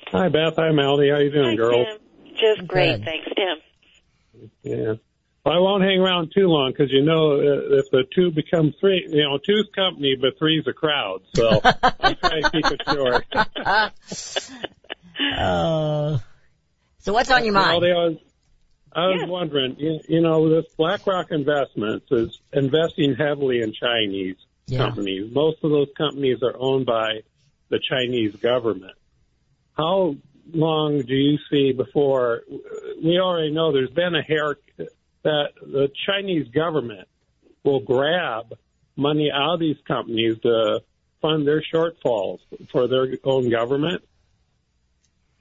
Hi, 0.08 0.28
Beth. 0.28 0.54
Hi, 0.56 0.72
Melody. 0.72 1.10
How 1.10 1.16
are 1.16 1.22
you 1.22 1.30
doing, 1.30 1.50
Hi, 1.50 1.56
girls? 1.56 1.86
Tim. 1.86 2.34
Just 2.34 2.66
great, 2.66 2.96
Good. 2.96 3.04
thanks, 3.04 3.28
Tim. 3.36 4.50
Yeah. 4.62 4.94
Well, 5.46 5.54
I 5.54 5.58
won't 5.60 5.84
hang 5.84 6.00
around 6.00 6.32
too 6.36 6.48
long 6.48 6.72
because 6.72 6.92
you 6.92 7.02
know 7.04 7.34
uh, 7.34 7.78
if 7.78 7.84
the 7.92 8.02
two 8.12 8.32
become 8.32 8.74
three, 8.80 9.06
you 9.08 9.22
know, 9.22 9.38
two's 9.38 9.68
company, 9.76 10.16
but 10.20 10.36
three's 10.40 10.66
a 10.66 10.72
crowd. 10.72 11.20
So 11.36 11.60
I'll 12.00 12.16
try 12.16 12.42
to 12.42 12.50
keep 12.50 12.66
it 12.66 12.80
short. 12.88 13.24
Uh, 15.38 16.18
so 16.98 17.12
what's 17.14 17.30
on 17.30 17.42
your 17.42 17.54
mind? 17.54 17.68
Melody, 17.80 17.90
I 17.92 18.04
was, 18.08 18.16
I 18.92 19.06
was 19.06 19.20
Yeah. 19.22 19.26
wondering, 19.26 19.76
you, 19.78 20.00
you 20.08 20.20
know, 20.20 20.50
this 20.50 20.66
BlackRock 20.76 21.28
Investments 21.30 22.06
is 22.10 22.38
investing 22.52 23.14
heavily 23.14 23.62
in 23.62 23.72
Chinese 23.72 24.36
Yeah. 24.66 24.78
companies. 24.78 25.32
Most 25.32 25.64
of 25.64 25.70
those 25.70 25.88
companies 25.96 26.42
are 26.42 26.54
owned 26.58 26.84
by 26.84 27.22
the 27.70 27.80
Chinese 27.80 28.36
government. 28.36 28.92
How 29.72 30.16
long 30.52 31.00
do 31.00 31.14
you 31.14 31.38
see 31.50 31.72
before 31.72 32.42
we 33.02 33.18
already 33.18 33.52
know 33.52 33.72
there's 33.72 33.90
been 33.90 34.14
a 34.14 34.22
hair 34.22 34.56
that 35.26 35.48
the 35.60 35.88
Chinese 36.06 36.48
government 36.48 37.08
will 37.64 37.80
grab 37.80 38.54
money 38.96 39.30
out 39.32 39.54
of 39.54 39.60
these 39.60 39.76
companies 39.86 40.36
to 40.42 40.80
fund 41.20 41.46
their 41.46 41.62
shortfalls 41.62 42.38
for 42.70 42.88
their 42.88 43.08
own 43.24 43.50
government? 43.50 44.02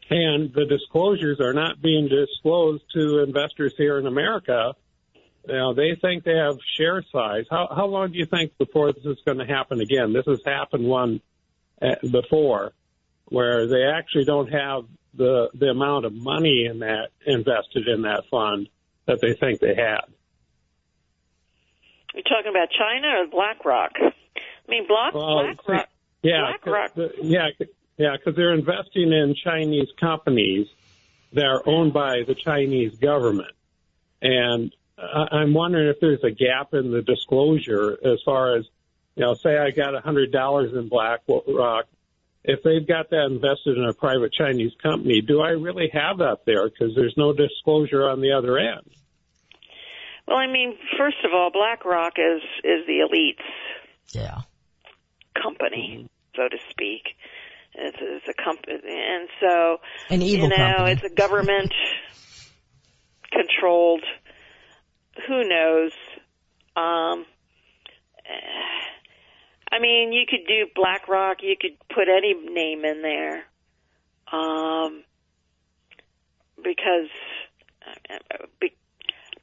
and 0.10 0.54
the 0.54 0.66
disclosures 0.66 1.40
are 1.40 1.54
not 1.54 1.82
being 1.82 2.08
disclosed 2.08 2.84
to 2.94 3.24
investors 3.24 3.74
here 3.78 3.98
in 3.98 4.06
America. 4.06 4.76
Now 5.48 5.74
they 5.74 5.96
think 6.00 6.24
they 6.24 6.36
have 6.36 6.58
share 6.78 7.04
size. 7.12 7.46
How 7.50 7.68
how 7.76 7.86
long 7.88 8.12
do 8.12 8.18
you 8.18 8.26
think 8.26 8.58
before 8.58 8.94
this 8.94 9.06
is 9.06 9.18
going 9.26 9.40
to 9.40 9.46
happen 9.46 9.82
again? 9.82 10.14
This 10.14 10.26
has 10.28 10.42
happened 10.46 10.86
one 10.86 11.22
uh, 11.82 11.96
before, 12.12 12.74
where 13.26 13.68
they 13.68 13.84
actually 13.84 14.26
don't 14.26 14.52
have 14.52 14.86
the 15.14 15.50
the 15.54 15.68
amount 15.68 16.06
of 16.06 16.14
money 16.14 16.68
in 16.70 16.80
that 16.80 17.10
invested 17.26 17.88
in 17.88 18.04
that 18.04 18.24
fund 18.30 18.70
that 19.06 19.22
they 19.22 19.34
think 19.34 19.60
they 19.60 19.76
had. 19.76 20.02
You're 22.14 22.24
talking 22.24 22.50
about 22.50 22.70
China 22.72 23.08
or 23.22 23.28
BlackRock? 23.28 23.92
I 24.00 24.12
mean, 24.70 24.88
Black, 24.88 25.14
Well, 25.14 25.44
BlackRock. 25.44 25.90
Yeah, 26.24 26.52
BlackRock. 26.52 26.94
the- 26.96 27.14
yeah, 27.22 27.50
yeah, 27.98 28.16
because 28.18 28.36
they're 28.36 28.54
investing 28.54 29.12
in 29.12 29.36
Chinese 29.36 29.90
companies 30.00 30.68
that 31.34 31.46
are 31.46 31.62
owned 31.68 31.94
by 31.94 32.24
the 32.26 32.34
Chinese 32.36 32.96
government, 32.98 33.52
and 34.22 34.74
I- 34.98 35.28
I'm 35.32 35.54
wondering 35.54 35.88
if 35.90 36.00
there's 36.00 36.24
a 36.24 36.32
gap 36.32 36.74
in 36.74 36.92
the 36.92 37.02
disclosure 37.02 38.00
as 38.04 38.22
far 38.24 38.56
as, 38.56 38.66
you 39.16 39.22
know, 39.26 39.34
say 39.34 39.58
I 39.58 39.72
got 39.72 39.94
a 39.94 40.00
hundred 40.00 40.32
dollars 40.32 40.74
in 40.74 40.88
BlackRock. 40.88 41.88
If 42.48 42.62
they've 42.64 42.88
got 42.88 43.10
that 43.10 43.26
invested 43.26 43.78
in 43.78 43.86
a 43.86 43.94
private 43.94 44.32
Chinese 44.34 44.72
company, 44.82 45.22
do 45.22 45.42
I 45.42 45.50
really 45.50 45.90
have 45.94 46.20
that 46.20 46.40
there? 46.46 46.70
Because 46.70 46.94
there's 46.96 47.16
no 47.18 47.34
disclosure 47.34 48.08
on 48.08 48.22
the 48.22 48.32
other 48.32 48.58
end. 48.58 48.90
Well, 50.28 50.38
I 50.38 50.48
mean, 50.48 50.76
first 50.98 51.18
of 51.24 51.32
all, 51.34 51.52
BlackRock 51.52 52.14
is 52.18 52.42
is 52.64 52.86
the 52.88 53.00
elites 53.08 53.46
Yeah. 54.14 54.42
company, 55.42 56.08
so 56.36 56.44
to 56.50 56.58
speak. 56.72 57.04
It's, 57.78 57.98
it's 58.00 58.26
a 58.30 58.44
company, 58.44 58.80
and 58.86 59.28
so 59.42 59.78
An 60.10 60.22
evil 60.22 60.44
you 60.44 60.50
know, 60.50 60.56
company. 60.86 60.92
it's 60.94 61.04
a 61.04 61.16
government 61.16 61.74
controlled. 63.32 64.04
Who 65.28 65.48
knows? 65.48 65.92
Um, 66.78 67.26
I 69.76 69.80
mean, 69.80 70.14
you 70.14 70.24
could 70.30 70.48
do 70.48 70.68
BlackRock. 70.74 71.38
You 71.42 71.56
could 71.60 71.78
put 71.94 72.08
any 72.08 72.34
name 72.34 72.86
in 72.86 73.02
there, 73.02 73.44
um, 74.32 75.04
because 76.64 77.10
be- 78.60 78.76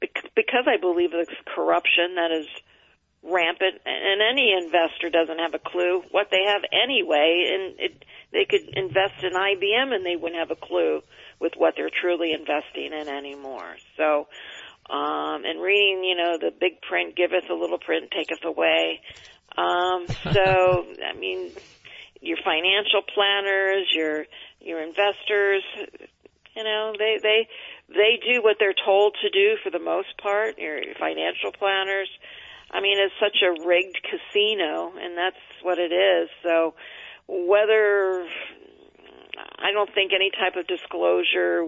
bec- 0.01 0.31
because 0.35 0.65
I 0.67 0.79
believe 0.81 1.11
there's 1.11 1.29
corruption 1.55 2.15
that 2.17 2.31
is 2.33 2.47
rampant, 3.23 3.81
and 3.85 4.21
any 4.23 4.53
investor 4.53 5.11
doesn't 5.11 5.39
have 5.39 5.55
a 5.55 5.59
clue 5.59 6.03
what 6.11 6.29
they 6.31 6.45
have 6.49 6.63
anyway, 6.73 7.51
and 7.53 7.81
it, 7.81 8.05
they 8.33 8.47
could 8.49 8.69
invest 8.75 9.23
in 9.23 9.33
IBM 9.33 9.95
and 9.95 10.05
they 10.05 10.17
wouldn't 10.17 10.41
have 10.41 10.51
a 10.51 10.61
clue 10.61 11.03
with 11.41 11.53
what 11.57 11.75
they're 11.77 11.91
truly 11.91 12.33
investing 12.33 12.93
in 12.93 13.09
anymore. 13.09 13.77
So, 13.97 14.27
um, 14.91 15.45
and 15.45 15.61
reading, 15.61 16.03
you 16.03 16.17
know, 16.17 16.39
the 16.41 16.51
big 16.51 16.81
print 16.83 17.15
giveth, 17.15 17.49
a 17.51 17.55
little 17.55 17.79
print 17.79 18.11
taketh 18.11 18.45
away. 18.45 19.01
Um, 19.57 20.07
so, 20.33 20.87
I 21.07 21.17
mean, 21.19 21.51
your 22.21 22.39
financial 22.45 23.03
planners, 23.15 23.89
your 23.93 24.27
your 24.61 24.81
investors, 24.81 25.63
you 26.57 26.65
know, 26.65 26.93
they 26.99 27.19
they 27.23 27.49
they 27.89 28.21
do 28.33 28.43
what 28.43 28.57
they're 28.59 28.75
told 28.85 29.17
to 29.23 29.31
do 29.31 29.57
for 29.63 29.71
the 29.71 29.79
most 29.79 30.17
part. 30.23 30.59
Your 30.59 30.81
financial 30.99 31.53
planners. 31.53 32.09
I 32.71 32.81
mean, 32.81 32.97
it's 32.99 33.15
such 33.21 33.43
a 33.43 33.67
rigged 33.67 33.99
casino, 34.03 34.93
and 34.99 35.17
that's 35.17 35.37
what 35.63 35.79
it 35.79 35.93
is. 35.93 36.31
So, 36.43 36.75
whether 37.29 38.27
I 39.59 39.73
don't 39.73 39.93
think 39.95 40.13
any 40.15 40.31
type 40.31 40.57
of 40.57 40.67
disclosure 40.67 41.67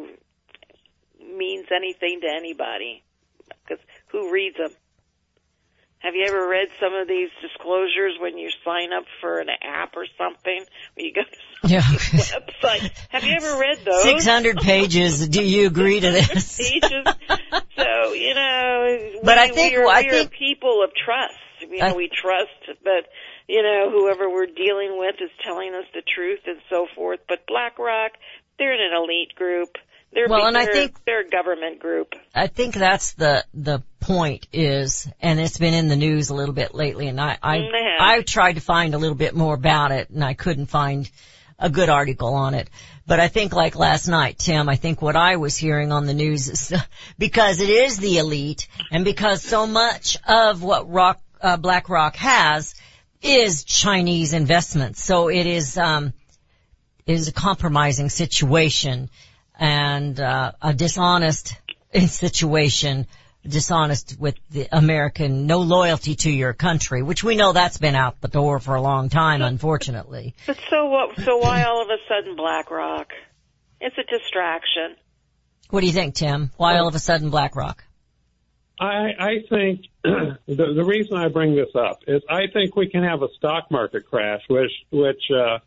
means 1.20 1.66
anything 1.74 2.20
to 2.22 2.28
anybody, 2.28 3.02
because 3.48 3.84
who 4.08 4.32
reads 4.32 4.56
them? 4.56 4.70
Have 6.04 6.14
you 6.14 6.26
ever 6.28 6.46
read 6.46 6.68
some 6.78 6.92
of 6.92 7.08
these 7.08 7.30
disclosures 7.40 8.12
when 8.20 8.36
you 8.36 8.50
sign 8.62 8.92
up 8.92 9.04
for 9.22 9.38
an 9.40 9.48
app 9.62 9.94
or 9.96 10.04
something? 10.18 10.62
When 10.94 11.06
you 11.06 11.14
go 11.14 11.22
to 11.22 11.68
Yeah. 11.72 11.80
website, 11.80 12.90
have 13.08 13.24
you 13.24 13.32
ever 13.34 13.58
read 13.58 13.78
those? 13.86 14.02
600 14.02 14.58
pages. 14.58 15.26
Do 15.28 15.42
you 15.42 15.66
agree 15.66 16.00
to 16.00 16.10
this? 16.10 16.58
pages. 16.58 17.06
So 17.78 18.12
you 18.12 18.34
know, 18.34 18.98
But 19.24 19.36
we, 19.38 19.42
I 19.44 19.48
think- 19.48 19.76
we 19.76 19.82
are, 19.82 19.88
I 19.88 20.02
we 20.02 20.10
think- 20.10 20.30
people 20.32 20.84
of 20.84 20.90
trust. 20.94 21.34
You 21.62 21.78
know, 21.78 21.86
I- 21.86 21.92
we 21.94 22.10
trust 22.12 22.78
that 22.84 23.04
you 23.48 23.62
know 23.62 23.90
whoever 23.90 24.28
we're 24.28 24.44
dealing 24.44 24.98
with 24.98 25.14
is 25.22 25.30
telling 25.42 25.74
us 25.74 25.86
the 25.94 26.02
truth 26.02 26.40
and 26.46 26.58
so 26.68 26.86
forth. 26.94 27.20
But 27.26 27.46
BlackRock, 27.46 28.12
they're 28.58 28.74
in 28.74 28.80
an 28.80 28.92
elite 29.02 29.34
group. 29.36 29.70
They're 30.12 30.26
Well, 30.28 30.46
and 30.46 30.56
I 30.56 30.66
think- 30.66 31.02
they're 31.06 31.22
a 31.26 31.28
government 31.30 31.80
group. 31.80 32.14
I 32.34 32.46
think 32.48 32.74
that's 32.74 33.14
the 33.14 33.44
the 33.54 33.82
point 34.04 34.46
is, 34.52 35.08
and 35.20 35.40
it's 35.40 35.58
been 35.58 35.74
in 35.74 35.88
the 35.88 35.96
news 35.96 36.30
a 36.30 36.34
little 36.34 36.54
bit 36.54 36.74
lately, 36.74 37.08
and 37.08 37.20
I 37.20 37.38
I. 37.42 37.56
I 38.00 38.22
tried 38.22 38.54
to 38.54 38.60
find 38.60 38.94
a 38.94 38.98
little 38.98 39.16
bit 39.16 39.34
more 39.34 39.54
about 39.54 39.92
it, 39.92 40.10
and 40.10 40.22
I 40.22 40.34
couldn't 40.34 40.66
find 40.66 41.10
a 41.58 41.70
good 41.70 41.88
article 41.88 42.34
on 42.34 42.54
it. 42.54 42.68
But 43.06 43.20
I 43.20 43.28
think 43.28 43.52
like 43.52 43.76
last 43.76 44.08
night, 44.08 44.38
Tim, 44.38 44.68
I 44.68 44.76
think 44.76 45.00
what 45.00 45.16
I 45.16 45.36
was 45.36 45.56
hearing 45.56 45.92
on 45.92 46.06
the 46.06 46.14
news 46.14 46.48
is 46.48 46.72
because 47.18 47.60
it 47.60 47.70
is 47.70 47.98
the 47.98 48.18
elite, 48.18 48.68
and 48.90 49.04
because 49.04 49.42
so 49.42 49.66
much 49.66 50.18
of 50.26 50.62
what 50.62 50.90
Rock 50.90 51.20
uh, 51.40 51.56
BlackRock 51.56 52.16
has 52.16 52.74
is 53.22 53.64
Chinese 53.64 54.32
investments, 54.32 55.02
so 55.02 55.28
it 55.28 55.46
is 55.46 55.78
um 55.78 56.12
it 57.06 57.12
is 57.12 57.28
a 57.28 57.32
compromising 57.32 58.08
situation 58.08 59.10
and 59.58 60.18
uh, 60.18 60.52
a 60.60 60.74
dishonest 60.74 61.56
situation, 62.06 63.06
dishonest 63.46 64.16
with 64.18 64.34
the 64.50 64.68
American, 64.72 65.46
no 65.46 65.60
loyalty 65.60 66.14
to 66.16 66.30
your 66.30 66.52
country, 66.52 67.02
which 67.02 67.22
we 67.22 67.36
know 67.36 67.52
that's 67.52 67.78
been 67.78 67.94
out 67.94 68.20
the 68.20 68.28
door 68.28 68.58
for 68.58 68.74
a 68.74 68.82
long 68.82 69.08
time, 69.08 69.42
unfortunately. 69.42 70.34
But 70.46 70.58
so 70.70 70.86
what? 70.86 71.18
So 71.20 71.38
why 71.38 71.64
all 71.64 71.82
of 71.82 71.88
a 71.88 71.98
sudden 72.08 72.36
BlackRock? 72.36 73.08
It's 73.80 73.96
a 73.98 74.04
distraction. 74.10 74.96
What 75.70 75.80
do 75.80 75.86
you 75.86 75.92
think, 75.92 76.14
Tim? 76.14 76.50
Why 76.56 76.78
all 76.78 76.88
of 76.88 76.94
a 76.94 76.98
sudden 76.98 77.30
BlackRock? 77.30 77.84
I, 78.80 79.10
I 79.18 79.32
think 79.48 79.86
the, 80.02 80.36
the 80.46 80.84
reason 80.84 81.16
I 81.16 81.28
bring 81.28 81.54
this 81.54 81.74
up 81.74 82.00
is 82.06 82.22
I 82.28 82.46
think 82.52 82.76
we 82.76 82.88
can 82.88 83.04
have 83.04 83.22
a 83.22 83.28
stock 83.36 83.70
market 83.70 84.06
crash, 84.08 84.40
which 84.48 84.72
which 84.90 85.22
uh, 85.30 85.58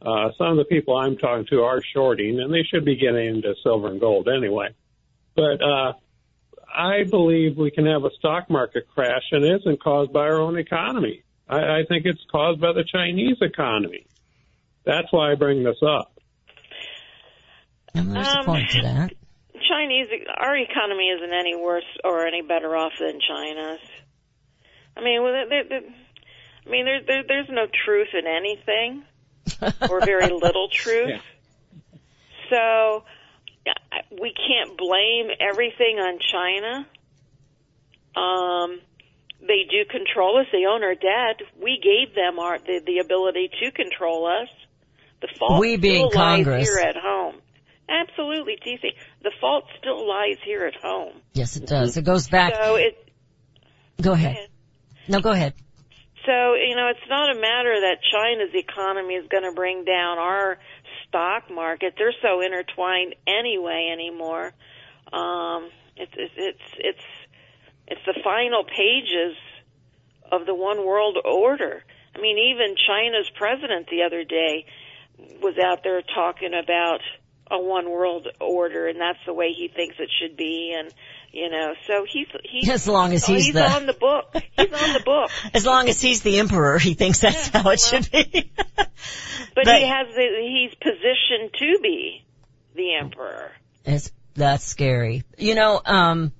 uh, 0.00 0.30
some 0.38 0.48
of 0.48 0.56
the 0.56 0.64
people 0.64 0.96
I'm 0.96 1.16
talking 1.16 1.46
to 1.50 1.62
are 1.62 1.80
shorting, 1.94 2.40
and 2.40 2.52
they 2.52 2.62
should 2.62 2.84
be 2.84 2.96
getting 2.96 3.36
into 3.36 3.54
silver 3.62 3.88
and 3.88 4.00
gold 4.00 4.28
anyway. 4.28 4.68
But 5.34 5.62
uh, 5.62 5.92
I 6.74 7.04
believe 7.04 7.56
we 7.56 7.70
can 7.70 7.86
have 7.86 8.04
a 8.04 8.10
stock 8.18 8.48
market 8.50 8.86
crash, 8.94 9.22
and 9.32 9.44
it 9.44 9.60
isn't 9.60 9.82
caused 9.82 10.12
by 10.12 10.20
our 10.20 10.40
own 10.40 10.58
economy. 10.58 11.22
I, 11.48 11.56
I 11.58 11.82
think 11.88 12.06
it's 12.06 12.24
caused 12.30 12.60
by 12.60 12.72
the 12.72 12.84
Chinese 12.84 13.36
economy. 13.40 14.06
That's 14.84 15.08
why 15.12 15.32
I 15.32 15.34
bring 15.34 15.62
this 15.62 15.76
up. 15.86 16.18
And 17.94 18.14
there's 18.14 18.26
a 18.26 18.38
Um, 18.38 18.44
point 18.46 18.70
to 18.70 18.82
that. 18.82 19.12
Chinese, 19.68 20.08
our 20.38 20.56
economy 20.56 21.08
isn't 21.08 21.32
any 21.32 21.54
worse 21.56 21.84
or 22.04 22.26
any 22.26 22.42
better 22.42 22.74
off 22.76 22.92
than 22.98 23.20
China's. 23.26 23.80
I 24.96 25.02
mean, 25.02 25.22
well, 25.22 25.32
there, 25.48 25.64
there, 25.68 25.80
I 26.66 26.70
mean, 26.70 26.84
there, 26.84 27.00
there, 27.06 27.22
there's 27.26 27.48
no 27.50 27.66
truth 27.84 28.08
in 28.12 28.26
anything. 28.26 29.04
or 29.90 30.00
very 30.04 30.28
little 30.32 30.68
truth. 30.70 31.10
Yeah. 31.10 31.20
So 32.50 33.04
we 34.10 34.32
can't 34.34 34.76
blame 34.76 35.28
everything 35.40 35.98
on 35.98 36.18
China. 36.18 36.86
Um, 38.14 38.80
they 39.40 39.64
do 39.70 39.84
control 39.88 40.38
us. 40.38 40.46
They 40.52 40.64
own 40.68 40.82
our 40.82 40.94
debt. 40.94 41.46
We 41.60 41.80
gave 41.82 42.14
them 42.14 42.38
our 42.38 42.58
the, 42.58 42.80
the 42.84 42.98
ability 42.98 43.50
to 43.62 43.70
control 43.72 44.26
us. 44.26 44.48
The 45.20 45.28
fault 45.38 45.60
We 45.60 45.76
being 45.76 46.08
still 46.10 46.20
lies 46.20 46.44
Congress. 46.44 46.68
here 46.68 46.78
at 46.88 46.96
home. 46.96 47.36
Absolutely, 47.88 48.56
TC. 48.64 48.92
The 49.22 49.32
fault 49.40 49.64
still 49.78 50.08
lies 50.08 50.38
here 50.44 50.64
at 50.64 50.74
home. 50.80 51.14
Yes, 51.32 51.56
it 51.56 51.66
does. 51.66 51.96
It 51.96 52.04
goes 52.04 52.28
back. 52.28 52.54
So 52.54 52.76
it 52.76 53.02
Go 54.00 54.12
ahead. 54.12 54.48
No, 55.08 55.20
go 55.20 55.30
ahead. 55.30 55.54
So, 56.26 56.54
you 56.54 56.76
know, 56.76 56.88
it's 56.88 57.08
not 57.08 57.36
a 57.36 57.40
matter 57.40 57.74
that 57.82 57.98
China's 58.12 58.54
economy 58.54 59.14
is 59.14 59.26
going 59.28 59.42
to 59.42 59.52
bring 59.54 59.84
down 59.84 60.18
our 60.18 60.58
stock 61.12 61.50
market. 61.50 61.94
They're 61.98 62.14
so 62.22 62.40
intertwined 62.40 63.14
anyway 63.26 63.90
anymore. 63.92 64.52
Um, 65.12 65.68
it's, 65.96 66.12
it's, 66.16 66.32
it's, 66.36 66.62
it's, 66.78 67.04
it's 67.86 68.00
the 68.06 68.18
final 68.24 68.64
pages 68.64 69.36
of 70.30 70.46
the 70.46 70.54
one 70.54 70.86
world 70.86 71.18
order. 71.22 71.84
I 72.16 72.20
mean, 72.20 72.38
even 72.38 72.74
China's 72.76 73.30
president 73.36 73.88
the 73.90 74.02
other 74.04 74.24
day 74.24 74.64
was 75.42 75.54
out 75.62 75.82
there 75.84 76.00
talking 76.14 76.52
about 76.54 77.00
a 77.50 77.60
one 77.60 77.90
world 77.90 78.28
order 78.40 78.88
and 78.88 78.98
that's 78.98 79.18
the 79.26 79.34
way 79.34 79.52
he 79.52 79.68
thinks 79.68 79.96
it 79.98 80.08
should 80.20 80.36
be 80.36 80.74
and 80.76 80.92
you 81.32 81.48
know 81.50 81.74
so 81.86 82.04
he's 82.10 82.26
he's 82.44 82.68
As 82.68 82.86
long 82.86 83.12
as 83.12 83.28
oh, 83.28 83.32
he's 83.32 83.46
he's 83.46 83.54
the- 83.54 83.68
on 83.70 83.86
the 83.86 83.92
book 83.94 84.34
he's 84.34 84.72
on 84.72 84.92
the 84.92 85.02
book 85.04 85.30
As 85.54 85.64
long 85.66 85.88
as 85.88 86.00
he's 86.00 86.22
the 86.22 86.38
emperor, 86.38 86.78
he 86.78 86.94
thinks 86.94 87.20
that's 87.20 87.48
Yeah, 87.52 87.62
how 87.62 87.70
it 87.70 87.80
well- 87.80 88.02
should 88.02 88.10
be. 88.10 88.52
But, 88.76 88.88
But- 89.54 89.78
he 89.78 89.86
has 89.88 90.08
the, 90.14 90.26
he's 90.40 90.74
positioned 90.80 91.52
to 91.58 91.78
be 91.82 92.24
the 92.74 92.94
emperor. 92.96 93.50
It's 93.84 94.10
that's 94.34 94.64
scary. 94.64 95.24
You 95.36 95.54
know, 95.54 95.80
um, 95.84 96.32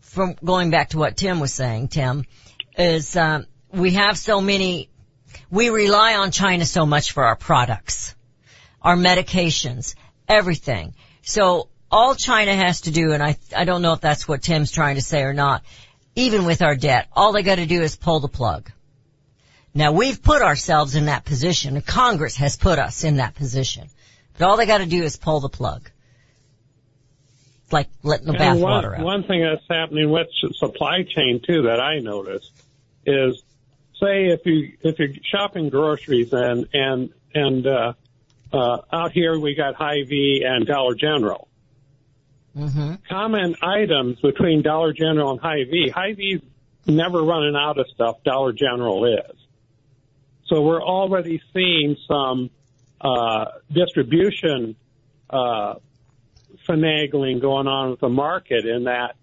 from 0.00 0.34
going 0.44 0.70
back 0.70 0.88
to 0.90 0.98
what 0.98 1.16
Tim 1.16 1.38
was 1.38 1.52
saying, 1.52 1.88
Tim, 1.88 2.24
is 2.76 3.16
um, 3.16 3.46
we 3.72 3.92
have 3.92 4.18
so 4.18 4.40
many. 4.40 4.88
We 5.48 5.70
rely 5.70 6.14
on 6.16 6.32
China 6.32 6.66
so 6.66 6.86
much 6.86 7.12
for 7.12 7.24
our 7.24 7.36
products, 7.36 8.16
our 8.82 8.96
medications, 8.96 9.94
everything. 10.28 10.94
So 11.22 11.68
all 11.90 12.14
China 12.14 12.54
has 12.54 12.82
to 12.82 12.90
do, 12.90 13.12
and 13.12 13.22
I 13.22 13.36
I 13.56 13.64
don't 13.64 13.82
know 13.82 13.92
if 13.92 14.00
that's 14.00 14.26
what 14.28 14.42
Tim's 14.42 14.70
trying 14.70 14.96
to 14.96 15.02
say 15.02 15.22
or 15.22 15.32
not. 15.32 15.62
Even 16.14 16.44
with 16.44 16.62
our 16.62 16.74
debt, 16.76 17.08
all 17.12 17.32
they 17.32 17.42
got 17.42 17.56
to 17.56 17.66
do 17.66 17.82
is 17.82 17.96
pull 17.96 18.20
the 18.20 18.28
plug. 18.28 18.70
Now 19.74 19.92
we've 19.92 20.22
put 20.22 20.42
ourselves 20.42 20.96
in 20.96 21.06
that 21.06 21.24
position. 21.24 21.76
and 21.76 21.86
Congress 21.86 22.36
has 22.36 22.56
put 22.56 22.78
us 22.78 23.04
in 23.04 23.16
that 23.16 23.34
position. 23.36 23.88
But 24.36 24.46
all 24.46 24.56
they 24.56 24.66
got 24.66 24.78
to 24.78 24.86
do 24.86 25.02
is 25.02 25.16
pull 25.16 25.40
the 25.40 25.48
plug 25.48 25.90
like 27.72 27.88
letting 28.02 28.26
the 28.26 28.32
And 28.32 28.58
bathwater 28.60 28.98
out. 28.98 29.04
one 29.04 29.22
thing 29.24 29.42
that's 29.42 29.64
happening 29.68 30.10
with 30.10 30.28
supply 30.54 31.02
chain 31.04 31.40
too 31.46 31.62
that 31.62 31.80
I 31.80 31.98
noticed 31.98 32.50
is, 33.06 33.42
say 34.00 34.26
if 34.28 34.44
you 34.44 34.72
if 34.82 34.98
you're 34.98 35.14
shopping 35.24 35.68
groceries 35.68 36.32
and 36.32 36.66
and 36.72 37.10
and 37.34 37.66
uh, 37.66 37.92
uh, 38.52 38.78
out 38.92 39.12
here 39.12 39.38
we 39.38 39.54
got 39.54 39.74
Hy-Vee 39.74 40.42
and 40.44 40.66
Dollar 40.66 40.94
General. 40.94 41.48
Hmm 42.54 42.94
Common 43.08 43.54
items 43.62 44.18
between 44.20 44.62
Dollar 44.62 44.92
General 44.92 45.32
and 45.32 45.40
Hy-Vee. 45.40 45.92
Hy-Vee's 45.94 46.40
never 46.86 47.22
running 47.22 47.54
out 47.56 47.78
of 47.78 47.86
stuff. 47.94 48.16
Dollar 48.24 48.52
General 48.52 49.04
is. 49.06 49.36
So 50.46 50.62
we're 50.62 50.82
already 50.82 51.40
seeing 51.54 51.96
some 52.08 52.50
uh, 53.00 53.44
distribution 53.72 54.74
uh, 55.28 55.74
finagling 56.68 57.40
going 57.40 57.68
on 57.68 57.90
with 57.90 58.00
the 58.00 58.08
market 58.08 58.66
in 58.66 58.84
that 58.84 59.14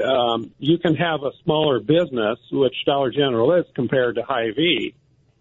um, 0.00 0.52
you 0.58 0.78
can 0.78 0.94
have 0.94 1.22
a 1.22 1.32
smaller 1.42 1.80
business, 1.80 2.38
which 2.50 2.74
Dollar 2.86 3.10
General 3.10 3.54
is 3.54 3.66
compared 3.74 4.14
to 4.14 4.22
Hy-Vee, 4.22 4.94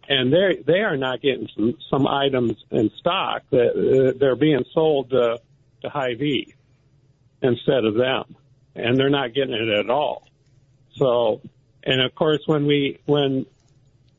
and 0.10 0.34
they 0.34 0.62
they 0.66 0.80
are 0.80 0.98
not 0.98 1.22
getting 1.22 1.48
some 1.56 1.78
some 1.90 2.08
items 2.08 2.58
in 2.72 2.90
stock 3.00 3.44
that 3.52 3.70
uh, 3.70 4.18
they're 4.20 4.36
being 4.36 4.66
sold 4.74 5.12
to, 5.12 5.40
to 5.84 5.90
Hy-Vee 5.90 6.56
instead 7.42 7.86
of 7.86 7.96
them, 7.96 8.36
and 8.76 8.98
they're 8.98 9.10
not 9.10 9.34
getting 9.34 9.54
it 9.54 9.70
at 9.70 9.90
all. 9.90 10.28
So, 10.96 11.42
and 11.84 12.02
of 12.02 12.14
course, 12.16 12.42
when 12.46 12.66
we 12.66 13.00
when 13.06 13.46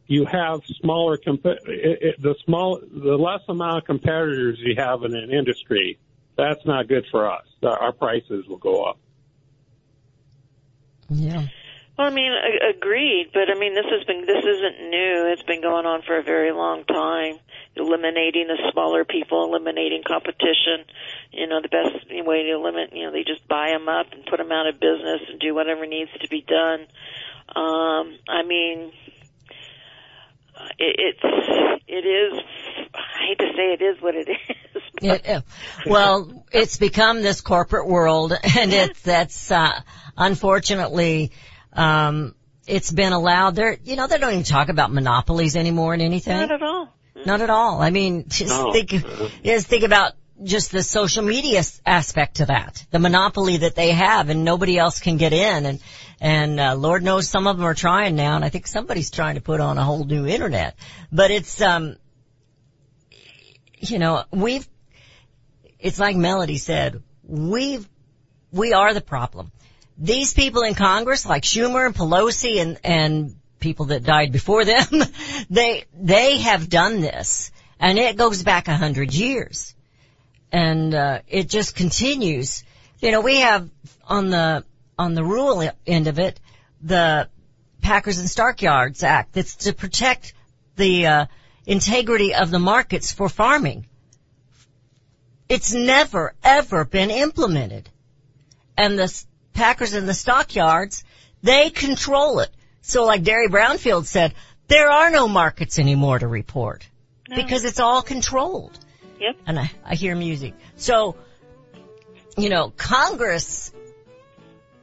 you 0.07 0.25
have 0.25 0.61
smaller 0.81 1.17
comp- 1.17 1.47
it, 1.47 1.59
it, 1.67 2.23
the 2.23 2.35
small 2.45 2.81
the 2.81 3.17
less 3.17 3.41
amount 3.49 3.79
of 3.79 3.85
competitors 3.85 4.59
you 4.61 4.75
have 4.77 5.05
in 5.05 5.15
an 5.15 5.31
industry, 5.31 5.99
that's 6.37 6.65
not 6.67 6.89
good 6.89 7.07
for 7.11 7.31
us. 7.31 7.47
Our 7.63 7.79
our 7.79 7.93
prices 7.93 8.47
will 8.47 8.59
go 8.59 8.85
up. 8.85 8.99
Yeah. 11.11 11.47
Well, 11.99 12.07
I 12.07 12.11
mean, 12.11 12.33
agreed, 12.75 13.31
but 13.35 13.51
I 13.55 13.59
mean, 13.59 13.75
this 13.75 13.85
has 13.85 14.05
been 14.05 14.25
this 14.25 14.43
isn't 14.43 14.91
new. 14.91 15.29
It's 15.33 15.43
been 15.43 15.61
going 15.61 15.85
on 15.85 16.01
for 16.03 16.17
a 16.17 16.23
very 16.23 16.51
long 16.51 16.85
time. 16.85 17.39
Eliminating 17.77 18.49
the 18.49 18.57
smaller 18.73 19.05
people, 19.05 19.45
eliminating 19.45 20.03
competition. 20.07 20.89
You 21.33 21.47
know, 21.49 21.61
the 21.61 21.69
best 21.69 22.09
way 22.09 22.45
to 22.45 22.59
limit, 22.59 22.95
you 22.95 23.05
know, 23.05 23.13
they 23.13 23.25
just 23.25 23.47
buy 23.47 23.71
them 23.71 23.89
up 23.89 24.07
and 24.13 24.25
put 24.25 24.39
them 24.39 24.51
out 24.51 24.67
of 24.67 24.81
business 24.81 25.21
and 25.29 25.39
do 25.39 25.55
whatever 25.55 25.87
needs 25.87 26.11
to 26.21 26.29
be 26.29 26.41
done. 26.41 26.87
Um, 27.55 28.17
I 28.27 28.43
mean, 28.47 28.93
it, 30.79 30.97
it's 30.99 31.83
it 31.89 32.07
is. 32.07 32.41
I 32.95 33.29
hate 33.29 33.39
to 33.39 33.53
say 33.55 33.73
it 33.75 33.83
is 33.83 34.01
what 34.01 34.15
it 34.15 34.29
is. 34.75 34.83
But 35.03 35.45
well, 35.85 36.47
it's 36.53 36.79
become 36.79 37.21
this 37.21 37.43
corporate 37.43 37.87
world, 37.87 38.33
and 38.59 38.73
it's 38.73 39.03
that's 39.03 39.51
uh, 39.51 39.79
unfortunately 40.17 41.33
um, 41.73 42.35
it's 42.67 42.91
been 42.91 43.13
allowed. 43.13 43.57
There, 43.57 43.77
you 43.85 43.97
know, 43.97 44.07
they 44.07 44.19
don't 44.19 44.33
even 44.33 44.45
talk 44.45 44.69
about 44.69 44.93
monopolies 44.93 45.57
anymore 45.57 45.95
in 45.95 46.01
anything. 46.01 46.39
not 46.39 46.51
at 46.51 46.63
all. 46.63 46.89
Not 47.25 47.41
at 47.41 47.51
all. 47.51 47.81
I 47.81 47.91
mean, 47.91 48.25
just 48.29 48.51
No. 48.51 48.73
think, 48.73 48.91
just 49.45 49.67
think 49.67 49.85
about 49.85 50.13
just 50.43 50.73
the 50.73 50.83
social 50.83 51.23
media 51.23 51.63
aspect 51.87 52.37
to 52.37 52.47
that, 52.47 52.85
the 52.91 52.99
monopoly 52.99 53.59
that 53.59 53.75
they 53.75 53.91
have, 53.91 54.29
and 54.29 54.45
nobody 54.45 54.77
else 54.79 54.99
can 55.01 55.17
get 55.17 55.33
in. 55.33 55.67
And 55.67 55.81
and 56.21 56.61
uh, 56.61 56.75
Lord 56.75 57.03
knows 57.03 57.29
some 57.29 57.47
of 57.47 57.57
them 57.57 57.67
are 57.67 57.75
trying 57.75 58.17
now, 58.17 58.37
and 58.37 58.45
I 58.45 58.49
think 58.49 58.67
somebody's 58.67 59.11
trying 59.11 59.35
to 59.37 59.41
put 59.41 59.61
on 59.61 59.79
a 59.79 59.85
whole 59.85 60.05
new 60.05 60.27
internet. 60.27 60.77
But 61.13 61.31
it's 61.31 61.61
um, 61.61 61.97
you 63.79 63.99
know, 63.99 64.25
we've. 64.31 64.67
It's 65.79 65.99
like 65.99 66.17
Melody 66.17 66.59
said, 66.59 67.03
we've 67.25 67.89
we 68.53 68.73
are 68.73 68.95
the 68.95 69.01
problem. 69.01 69.51
These 70.03 70.35
people 70.35 70.63
in 70.63 70.75
Congress, 70.75 71.25
like 71.25 71.45
Schumer 71.45 71.87
and 71.87 71.95
Pelosi 71.95 72.61
and, 72.61 72.77
and 72.83 73.37
people 73.61 73.87
that 73.87 74.03
died 74.03 74.33
before 74.33 74.65
them, 74.65 75.05
they, 75.51 75.85
they 75.95 76.39
have 76.39 76.69
done 76.69 77.01
this. 77.01 77.53
And 77.79 78.01
it 78.01 78.17
goes 78.17 78.43
back 78.43 78.67
a 78.67 78.77
hundred 78.77 79.15
years. 79.15 79.77
And, 80.51 80.93
uh, 80.93 81.21
it 81.29 81.49
just 81.49 81.77
continues. 81.77 82.65
You 82.99 83.13
know, 83.13 83.21
we 83.21 83.37
have 83.37 83.71
on 84.05 84.31
the, 84.31 84.65
on 84.99 85.15
the 85.15 85.23
rural 85.23 85.71
end 85.87 86.09
of 86.09 86.19
it, 86.19 86.41
the 86.83 87.29
Packers 87.81 88.19
and 88.19 88.29
Stockyards 88.29 89.05
Act 89.05 89.35
that's 89.35 89.55
to 89.55 89.73
protect 89.73 90.35
the, 90.75 91.07
uh, 91.07 91.27
integrity 91.65 92.35
of 92.35 92.51
the 92.51 92.59
markets 92.59 93.13
for 93.13 93.29
farming. 93.29 93.87
It's 95.49 95.73
never 95.73 96.35
ever 96.43 96.85
been 96.85 97.13
implemented 97.13 97.89
and 98.77 98.99
the 98.99 99.25
Packers 99.53 99.95
in 99.95 100.07
the 100.07 100.15
stockyards, 100.15 101.05
they 101.43 101.71
control 101.71 102.41
it. 102.41 102.51
So 102.83 103.05
like 103.05 103.23
Derry 103.23 103.49
Brownfield 103.49 104.07
said, 104.07 104.35
there 104.69 104.89
are 104.91 105.11
no 105.11 105.29
markets 105.29 105.79
anymore 105.79 106.19
to 106.19 106.27
report 106.27 106.89
because 107.35 107.65
it's 107.65 107.81
all 107.81 108.03
controlled. 108.03 108.79
Yep. 109.21 109.37
And 109.47 109.59
I, 109.59 109.71
I 109.85 109.95
hear 109.95 110.17
music. 110.17 110.55
So, 110.77 111.17
you 112.37 112.49
know, 112.49 112.71
Congress 112.71 113.73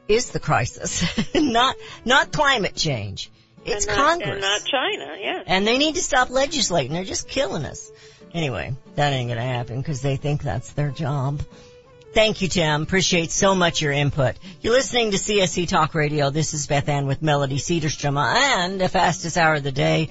is 0.08 0.30
the 0.30 0.40
crisis, 0.40 1.04
not, 1.34 1.76
not 2.04 2.32
climate 2.32 2.74
change. 2.74 3.30
It's 3.64 3.86
and 3.86 3.96
not, 3.96 4.08
Congress. 4.08 4.30
and 4.30 4.40
not 4.40 4.64
China. 4.64 5.16
Yeah. 5.20 5.42
And 5.46 5.66
they 5.66 5.78
need 5.78 5.96
to 5.96 6.00
stop 6.02 6.30
legislating. 6.30 6.92
They're 6.92 7.04
just 7.04 7.28
killing 7.28 7.64
us. 7.64 7.90
Anyway, 8.32 8.74
that 8.94 9.12
ain't 9.12 9.28
gonna 9.28 9.42
happen 9.42 9.78
because 9.78 10.00
they 10.00 10.16
think 10.16 10.42
that's 10.42 10.72
their 10.72 10.90
job. 10.90 11.42
Thank 12.12 12.42
you, 12.42 12.48
Tim. 12.48 12.82
Appreciate 12.82 13.30
so 13.30 13.54
much 13.54 13.80
your 13.80 13.92
input. 13.92 14.34
You're 14.60 14.72
listening 14.72 15.12
to 15.12 15.16
CSC 15.16 15.68
Talk 15.68 15.94
Radio. 15.94 16.30
This 16.30 16.54
is 16.54 16.66
Beth 16.66 16.88
Ann 16.88 17.06
with 17.06 17.22
Melody 17.22 17.58
Cedarstrom 17.58 18.18
and 18.18 18.80
the 18.80 18.88
fastest 18.88 19.36
hour 19.36 19.54
of 19.54 19.62
the 19.62 19.70
day. 19.70 20.08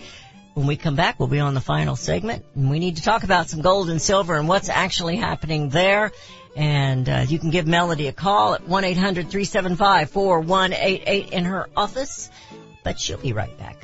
When 0.53 0.65
we 0.65 0.77
come 0.77 0.95
back, 0.95 1.19
we'll 1.19 1.27
be 1.27 1.41
on 1.41 1.55
the 1.55 1.61
final 1.61 1.97
segment 1.97 2.45
and 2.55 2.69
we 2.69 2.79
need 2.79 2.95
to 2.97 3.03
talk 3.03 3.23
about 3.23 3.49
some 3.49 3.61
gold 3.61 3.89
and 3.89 4.01
silver 4.01 4.37
and 4.37 4.47
what's 4.47 4.69
actually 4.69 5.17
happening 5.17 5.67
there. 5.67 6.13
And 6.55 7.09
uh, 7.09 7.25
you 7.27 7.37
can 7.37 7.49
give 7.49 7.67
Melody 7.67 8.07
a 8.07 8.13
call 8.13 8.53
at 8.53 8.65
1-800-375-4188 8.65 11.31
in 11.31 11.43
her 11.43 11.67
office. 11.75 12.29
But 12.81 12.97
she'll 12.97 13.17
be 13.17 13.33
right 13.33 13.57
back. 13.57 13.83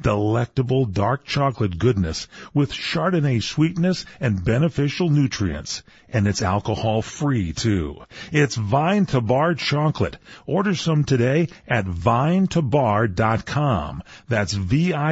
delectable 0.00 0.86
dark 0.86 1.24
chocolate 1.24 1.78
goodness 1.78 2.26
with 2.54 2.72
Chardonnay 2.72 3.42
sweetness 3.42 4.06
and 4.20 4.44
beneficial 4.44 5.10
nutrients. 5.10 5.82
And 6.08 6.26
it's 6.26 6.42
alcohol 6.42 7.02
free 7.02 7.52
too. 7.52 8.02
It's 8.32 8.56
Vine 8.56 9.06
to 9.06 9.20
Bar 9.20 9.54
chocolate. 9.54 10.16
Order 10.46 10.74
some 10.74 11.04
today 11.04 11.48
at 11.68 11.84
vinetobar.com. 11.84 14.02
That's 14.28 14.52
V-I-N-E-T-O-B-A-R 14.52 15.04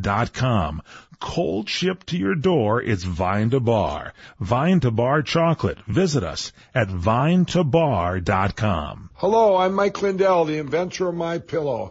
dot 0.00 0.32
com. 0.32 0.82
Cold 1.20 1.68
shipped 1.68 2.06
to 2.08 2.16
your 2.16 2.34
door, 2.36 2.80
it's 2.80 3.02
Vine 3.02 3.50
to 3.50 3.58
Bar. 3.58 4.14
Vine 4.38 4.78
to 4.80 4.92
Bar 4.92 5.22
chocolate. 5.22 5.78
Visit 5.88 6.22
us 6.22 6.52
at 6.72 6.86
vinetobar.com. 6.88 9.10
Hello, 9.14 9.56
I'm 9.56 9.74
Mike 9.74 10.00
Lindell, 10.00 10.44
the 10.44 10.58
inventor 10.58 11.08
of 11.08 11.16
My 11.16 11.38
Pillow. 11.38 11.90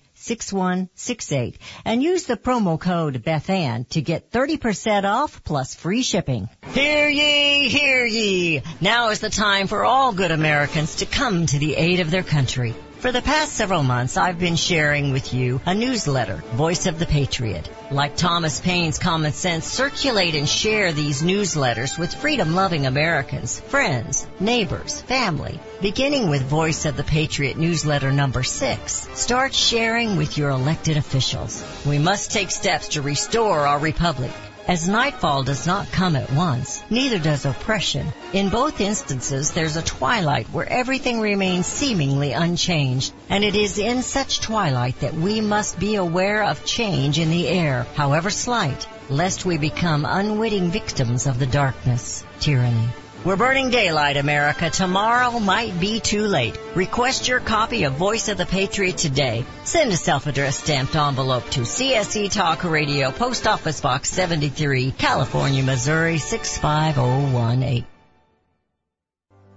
6168 0.21 1.57
and 1.85 2.03
use 2.03 2.25
the 2.25 2.37
promo 2.37 2.79
code 2.79 3.23
Bethann 3.23 3.87
to 3.89 4.01
get 4.01 4.31
30% 4.31 5.03
off 5.03 5.43
plus 5.43 5.75
free 5.75 6.03
shipping. 6.03 6.49
Hear 6.73 7.09
ye, 7.09 7.69
hear 7.69 8.05
ye. 8.05 8.61
Now 8.79 9.09
is 9.09 9.19
the 9.19 9.29
time 9.29 9.67
for 9.67 9.83
all 9.83 10.13
good 10.13 10.31
Americans 10.31 10.97
to 10.97 11.05
come 11.05 11.45
to 11.47 11.59
the 11.59 11.75
aid 11.75 11.99
of 11.99 12.11
their 12.11 12.23
country. 12.23 12.75
For 13.01 13.11
the 13.11 13.23
past 13.23 13.53
several 13.53 13.81
months, 13.81 14.15
I've 14.15 14.37
been 14.37 14.55
sharing 14.55 15.11
with 15.11 15.33
you 15.33 15.59
a 15.65 15.73
newsletter, 15.73 16.35
Voice 16.53 16.85
of 16.85 16.99
the 16.99 17.07
Patriot. 17.07 17.67
Like 17.89 18.15
Thomas 18.15 18.61
Paine's 18.61 18.99
Common 18.99 19.31
Sense, 19.31 19.65
circulate 19.65 20.35
and 20.35 20.47
share 20.47 20.91
these 20.91 21.23
newsletters 21.23 21.97
with 21.97 22.13
freedom-loving 22.13 22.85
Americans, 22.85 23.59
friends, 23.59 24.27
neighbors, 24.39 25.01
family. 25.01 25.59
Beginning 25.81 26.29
with 26.29 26.43
Voice 26.43 26.85
of 26.85 26.95
the 26.95 27.03
Patriot 27.03 27.57
newsletter 27.57 28.11
number 28.11 28.43
six, 28.43 29.09
start 29.15 29.55
sharing 29.55 30.15
with 30.15 30.37
your 30.37 30.51
elected 30.51 30.97
officials. 30.97 31.65
We 31.87 31.97
must 31.97 32.31
take 32.31 32.51
steps 32.51 32.89
to 32.89 33.01
restore 33.01 33.65
our 33.65 33.79
republic. 33.79 34.31
As 34.67 34.87
nightfall 34.87 35.43
does 35.43 35.65
not 35.65 35.91
come 35.91 36.15
at 36.15 36.31
once, 36.31 36.83
neither 36.89 37.17
does 37.17 37.45
oppression. 37.45 38.13
In 38.31 38.49
both 38.49 38.79
instances, 38.79 39.51
there's 39.51 39.75
a 39.75 39.81
twilight 39.81 40.47
where 40.49 40.69
everything 40.69 41.19
remains 41.19 41.65
seemingly 41.65 42.33
unchanged, 42.33 43.11
and 43.29 43.43
it 43.43 43.55
is 43.55 43.79
in 43.79 44.03
such 44.03 44.39
twilight 44.39 44.99
that 44.99 45.15
we 45.15 45.41
must 45.41 45.79
be 45.79 45.95
aware 45.95 46.43
of 46.43 46.63
change 46.63 47.17
in 47.17 47.31
the 47.31 47.47
air, 47.47 47.87
however 47.95 48.29
slight, 48.29 48.87
lest 49.09 49.45
we 49.45 49.57
become 49.57 50.05
unwitting 50.05 50.69
victims 50.69 51.25
of 51.25 51.39
the 51.39 51.47
darkness, 51.47 52.23
tyranny. 52.39 52.89
We're 53.23 53.35
burning 53.35 53.69
daylight, 53.69 54.17
America. 54.17 54.71
Tomorrow 54.71 55.37
might 55.37 55.79
be 55.79 55.99
too 55.99 56.25
late. 56.25 56.57
Request 56.73 57.27
your 57.27 57.39
copy 57.39 57.83
of 57.83 57.93
Voice 57.93 58.29
of 58.29 58.39
the 58.39 58.47
Patriot 58.47 58.97
today. 58.97 59.45
Send 59.63 59.91
a 59.91 59.95
self-addressed 59.95 60.61
stamped 60.61 60.95
envelope 60.95 61.47
to 61.51 61.59
CSC 61.59 62.31
Talk 62.31 62.63
Radio, 62.63 63.11
Post 63.11 63.45
Office 63.45 63.79
Box 63.79 64.09
73, 64.09 64.89
California, 64.93 65.61
Missouri 65.61 66.17
65018. 66.17 67.85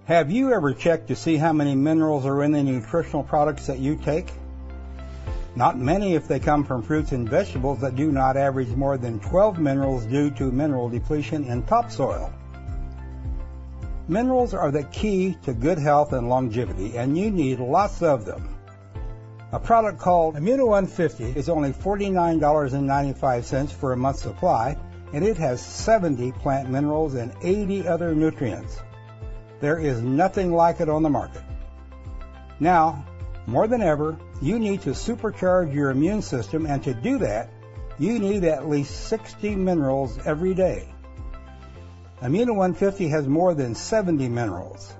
Have 0.05 0.29
you 0.29 0.53
ever 0.53 0.75
checked 0.75 1.07
to 1.07 1.15
see 1.15 1.35
how 1.35 1.51
many 1.51 1.73
minerals 1.73 2.27
are 2.27 2.43
in 2.43 2.51
the 2.51 2.61
nutritional 2.61 3.23
products 3.23 3.65
that 3.65 3.79
you 3.79 3.95
take? 3.95 4.31
Not 5.55 5.79
many 5.79 6.13
if 6.13 6.27
they 6.27 6.39
come 6.39 6.65
from 6.65 6.83
fruits 6.83 7.13
and 7.13 7.27
vegetables 7.27 7.81
that 7.81 7.95
do 7.95 8.11
not 8.11 8.37
average 8.37 8.69
more 8.69 8.99
than 8.99 9.19
12 9.21 9.57
minerals 9.57 10.05
due 10.05 10.29
to 10.29 10.51
mineral 10.51 10.87
depletion 10.87 11.45
in 11.45 11.63
topsoil. 11.63 12.31
Minerals 14.07 14.53
are 14.53 14.69
the 14.69 14.83
key 14.83 15.35
to 15.43 15.53
good 15.53 15.79
health 15.79 16.13
and 16.13 16.29
longevity, 16.29 16.95
and 16.95 17.17
you 17.17 17.31
need 17.31 17.59
lots 17.59 18.03
of 18.03 18.23
them. 18.23 18.55
A 19.51 19.59
product 19.59 19.97
called 19.97 20.35
Immuno 20.35 20.67
150 20.67 21.39
is 21.39 21.49
only 21.49 21.71
$49.95 21.71 23.71
for 23.71 23.93
a 23.93 23.97
month's 23.97 24.21
supply, 24.21 24.77
and 25.11 25.25
it 25.25 25.37
has 25.37 25.59
70 25.59 26.33
plant 26.33 26.69
minerals 26.69 27.15
and 27.15 27.33
80 27.41 27.87
other 27.87 28.13
nutrients. 28.13 28.79
There 29.59 29.79
is 29.79 30.03
nothing 30.03 30.53
like 30.53 30.81
it 30.81 30.89
on 30.89 31.01
the 31.01 31.09
market. 31.09 31.41
Now, 32.59 33.03
more 33.47 33.67
than 33.67 33.81
ever, 33.81 34.19
you 34.39 34.59
need 34.59 34.83
to 34.83 34.91
supercharge 34.91 35.73
your 35.73 35.89
immune 35.89 36.21
system, 36.21 36.67
and 36.67 36.83
to 36.83 36.93
do 36.93 37.17
that, 37.19 37.49
you 37.97 38.19
need 38.19 38.43
at 38.43 38.69
least 38.69 39.07
60 39.07 39.55
minerals 39.55 40.19
every 40.25 40.53
day. 40.53 40.93
Immuno 42.25 42.55
150 42.55 43.09
has 43.09 43.27
more 43.27 43.53
than 43.53 43.75
70 43.75 44.29
minerals. 44.29 44.91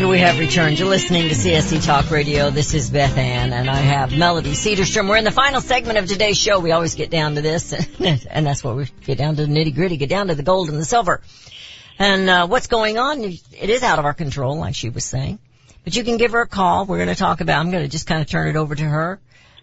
We 0.07 0.19
have 0.19 0.39
returned. 0.39 0.79
You're 0.79 0.87
listening 0.87 1.27
to 1.27 1.35
CSC 1.35 1.85
Talk 1.85 2.09
Radio. 2.11 2.49
This 2.49 2.73
is 2.73 2.89
Beth 2.89 3.17
Ann 3.17 3.51
and 3.51 3.69
I 3.69 3.75
have 3.75 4.17
Melody 4.17 4.51
Cedarstrom. 4.51 5.09
We're 5.09 5.17
in 5.17 5.25
the 5.25 5.31
final 5.31 5.59
segment 5.59 5.97
of 5.97 6.05
today's 6.05 6.39
show. 6.39 6.61
We 6.61 6.71
always 6.71 6.95
get 6.95 7.11
down 7.11 7.35
to 7.35 7.41
this 7.41 7.73
and 7.99 8.47
that's 8.47 8.63
what 8.63 8.77
we 8.77 8.85
get 9.03 9.17
down 9.17 9.35
to 9.35 9.45
the 9.45 9.51
nitty 9.51 9.75
gritty, 9.75 9.97
get 9.97 10.07
down 10.07 10.29
to 10.29 10.35
the 10.35 10.43
gold 10.43 10.69
and 10.69 10.79
the 10.79 10.85
silver. 10.85 11.19
And, 11.99 12.29
uh, 12.29 12.47
what's 12.47 12.67
going 12.67 12.97
on, 12.97 13.21
it 13.21 13.69
is 13.69 13.83
out 13.83 13.99
of 13.99 14.05
our 14.05 14.13
control, 14.13 14.57
like 14.57 14.75
she 14.75 14.89
was 14.89 15.03
saying. 15.03 15.39
But 15.83 15.97
you 15.97 16.05
can 16.05 16.15
give 16.15 16.31
her 16.31 16.39
a 16.41 16.47
call. 16.47 16.85
We're 16.85 17.03
going 17.03 17.09
to 17.09 17.15
talk 17.15 17.41
about, 17.41 17.59
I'm 17.59 17.69
going 17.69 17.83
to 17.83 17.89
just 17.89 18.07
kind 18.07 18.21
of 18.21 18.29
turn 18.29 18.47
it 18.47 18.55
over 18.55 18.75
to 18.75 18.85
her. 18.85 19.19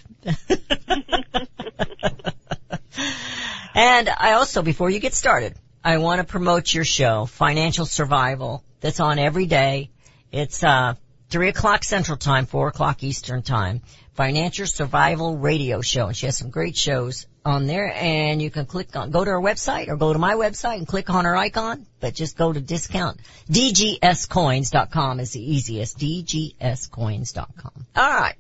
And 3.76 4.08
I 4.08 4.32
also, 4.32 4.62
before 4.62 4.88
you 4.88 5.00
get 5.00 5.12
started, 5.12 5.54
I 5.84 5.98
want 5.98 6.20
to 6.20 6.24
promote 6.24 6.72
your 6.72 6.86
show, 6.86 7.26
Financial 7.26 7.84
Survival, 7.84 8.64
that's 8.80 9.00
on 9.00 9.18
every 9.18 9.44
day. 9.44 9.90
It's, 10.32 10.64
uh, 10.64 10.94
three 11.28 11.50
o'clock 11.50 11.84
central 11.84 12.16
time, 12.16 12.46
four 12.46 12.68
o'clock 12.68 13.02
eastern 13.02 13.42
time. 13.42 13.82
Financial 14.14 14.66
Survival 14.66 15.36
Radio 15.36 15.82
Show. 15.82 16.06
And 16.06 16.16
she 16.16 16.24
has 16.24 16.38
some 16.38 16.48
great 16.48 16.74
shows 16.74 17.26
on 17.46 17.66
there 17.66 17.92
and 17.94 18.42
you 18.42 18.50
can 18.50 18.66
click 18.66 18.94
on, 18.96 19.10
go 19.10 19.24
to 19.24 19.30
our 19.30 19.40
website 19.40 19.88
or 19.88 19.96
go 19.96 20.12
to 20.12 20.18
my 20.18 20.34
website 20.34 20.78
and 20.78 20.86
click 20.86 21.08
on 21.08 21.24
our 21.26 21.36
icon, 21.36 21.86
but 22.00 22.14
just 22.14 22.36
go 22.36 22.52
to 22.52 22.60
discount. 22.60 23.20
DGScoins.com 23.50 25.20
is 25.20 25.32
the 25.32 25.40
easiest. 25.40 25.98
DGScoins.com. 25.98 27.86
Alright. 27.96 28.36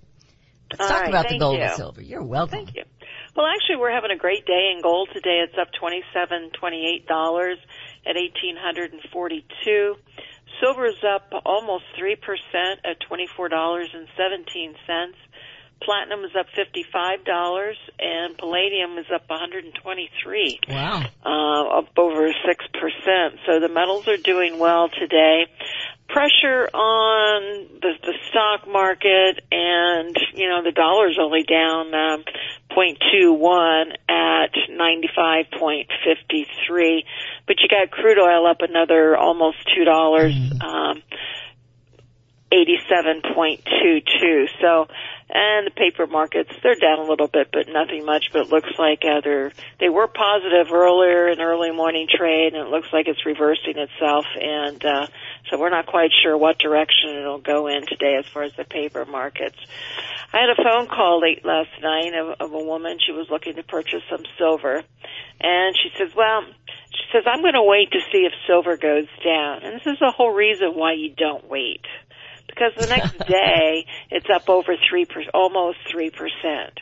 Let's 0.72 0.82
All 0.82 0.88
talk 0.88 1.00
right, 1.02 1.08
about 1.08 1.28
the 1.28 1.38
gold 1.38 1.56
you. 1.58 1.62
and 1.62 1.72
silver. 1.74 2.02
You're 2.02 2.24
welcome. 2.24 2.58
Thank 2.58 2.74
you. 2.74 2.82
Well, 3.36 3.46
actually, 3.46 3.76
we're 3.76 3.92
having 3.92 4.10
a 4.10 4.16
great 4.16 4.46
day 4.46 4.72
in 4.74 4.82
gold 4.82 5.10
today. 5.12 5.44
It's 5.44 5.54
up 5.60 5.68
twenty-seven, 5.78 6.50
twenty-eight 6.58 7.06
dollars 7.06 7.58
at 8.04 8.16
eighteen 8.16 8.56
hundred 8.58 8.92
and 8.92 9.02
forty-two. 9.12 9.94
Silver's 10.60 10.98
up 11.04 11.30
almost 11.44 11.84
three 11.98 12.16
percent 12.16 12.80
at 12.84 12.98
twenty-four 13.06 13.48
dollars 13.48 13.90
and 13.94 14.08
seventeen 14.16 14.74
cents. 14.86 15.16
Platinum 15.82 16.24
is 16.24 16.30
up 16.38 16.46
fifty-five 16.54 17.24
dollars, 17.24 17.76
and 17.98 18.36
palladium 18.38 18.96
is 18.98 19.06
up 19.14 19.28
one 19.28 19.38
hundred 19.38 19.64
and 19.64 19.74
twenty-three. 19.74 20.60
Wow. 20.68 21.02
uh, 21.24 21.78
up 21.78 21.88
over 21.98 22.28
6%. 22.28 22.32
So 23.46 23.60
the 23.60 23.68
metals 23.68 24.08
are 24.08 24.16
doing 24.16 24.58
well 24.58 24.88
today. 24.88 25.46
Pressure 26.08 26.68
on 26.72 27.66
the, 27.82 27.92
the 28.02 28.14
stock 28.30 28.66
market 28.70 29.40
and, 29.50 30.16
you 30.34 30.48
know, 30.48 30.62
the 30.62 30.70
dollar's 30.72 31.18
only 31.20 31.42
down, 31.42 31.92
um, 31.94 32.24
0.21 32.70 33.92
at 34.08 34.54
95.53. 34.70 37.04
But 37.46 37.56
you 37.60 37.68
got 37.68 37.90
crude 37.90 38.18
oil 38.18 38.46
up 38.46 38.58
another 38.60 39.16
almost 39.16 39.58
$2, 39.76 40.62
um, 40.62 41.02
87.22. 42.52 44.48
So, 44.60 44.86
and 45.28 45.66
the 45.66 45.70
paper 45.72 46.06
markets, 46.06 46.50
they're 46.62 46.76
down 46.76 47.00
a 47.00 47.08
little 47.08 47.26
bit, 47.26 47.48
but 47.52 47.66
nothing 47.68 48.04
much, 48.04 48.30
but 48.32 48.42
it 48.42 48.48
looks 48.48 48.70
like 48.78 49.02
uh, 49.04 49.20
they're, 49.24 49.50
they 49.80 49.88
were 49.88 50.06
positive 50.06 50.72
earlier 50.72 51.28
in 51.28 51.40
early 51.40 51.72
morning 51.72 52.06
trade 52.08 52.54
and 52.54 52.66
it 52.66 52.70
looks 52.70 52.88
like 52.92 53.08
it's 53.08 53.26
reversing 53.26 53.76
itself 53.76 54.24
and, 54.40 54.84
uh, 54.84 55.06
so 55.50 55.58
we're 55.58 55.70
not 55.70 55.86
quite 55.86 56.10
sure 56.22 56.36
what 56.36 56.58
direction 56.58 57.10
it'll 57.10 57.38
go 57.38 57.66
in 57.66 57.86
today 57.86 58.16
as 58.18 58.26
far 58.32 58.44
as 58.44 58.52
the 58.56 58.64
paper 58.64 59.04
markets. 59.04 59.58
I 60.32 60.38
had 60.38 60.50
a 60.50 60.62
phone 60.62 60.86
call 60.86 61.20
late 61.20 61.44
last 61.44 61.70
night 61.82 62.14
of, 62.14 62.40
of 62.40 62.52
a 62.52 62.64
woman. 62.64 62.98
She 63.04 63.12
was 63.12 63.26
looking 63.30 63.54
to 63.56 63.62
purchase 63.62 64.02
some 64.08 64.22
silver 64.38 64.82
and 65.40 65.76
she 65.76 65.90
says, 65.98 66.14
well, 66.16 66.42
she 66.90 67.02
says, 67.12 67.24
I'm 67.26 67.42
going 67.42 67.54
to 67.54 67.62
wait 67.62 67.90
to 67.92 68.00
see 68.12 68.26
if 68.26 68.32
silver 68.46 68.76
goes 68.76 69.06
down. 69.24 69.62
And 69.62 69.80
this 69.80 69.86
is 69.86 69.98
the 69.98 70.12
whole 70.16 70.32
reason 70.32 70.72
why 70.74 70.92
you 70.92 71.14
don't 71.14 71.48
wait 71.48 71.82
because 72.46 72.72
the 72.78 72.86
next 72.86 73.18
day 73.28 73.86
it's 74.10 74.26
up 74.32 74.48
over 74.48 74.74
three 74.88 75.04
percent, 75.04 75.34
almost 75.34 75.78
three 75.90 76.10
percent. 76.10 76.80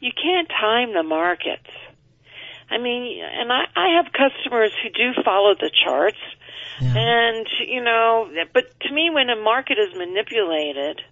You 0.00 0.10
can't 0.12 0.48
time 0.48 0.94
the 0.94 1.02
markets. 1.02 1.68
I 2.70 2.78
mean, 2.78 3.20
and 3.22 3.52
I, 3.52 3.64
I 3.74 3.96
have 3.96 4.12
customers 4.12 4.70
who 4.82 4.90
do 4.90 5.22
follow 5.24 5.54
the 5.54 5.70
charts, 5.84 6.20
and 6.80 7.46
you 7.66 7.82
know, 7.82 8.30
but 8.54 8.78
to 8.80 8.94
me, 8.94 9.10
when 9.10 9.28
a 9.28 9.36
market 9.36 9.76
is 9.78 9.94
manipulated, 9.96 11.02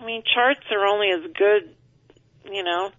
I 0.00 0.04
mean, 0.04 0.22
charts 0.34 0.60
are 0.70 0.86
only 0.86 1.10
as 1.10 1.32
good, 1.34 1.74
you 2.52 2.62
know. 2.62 2.90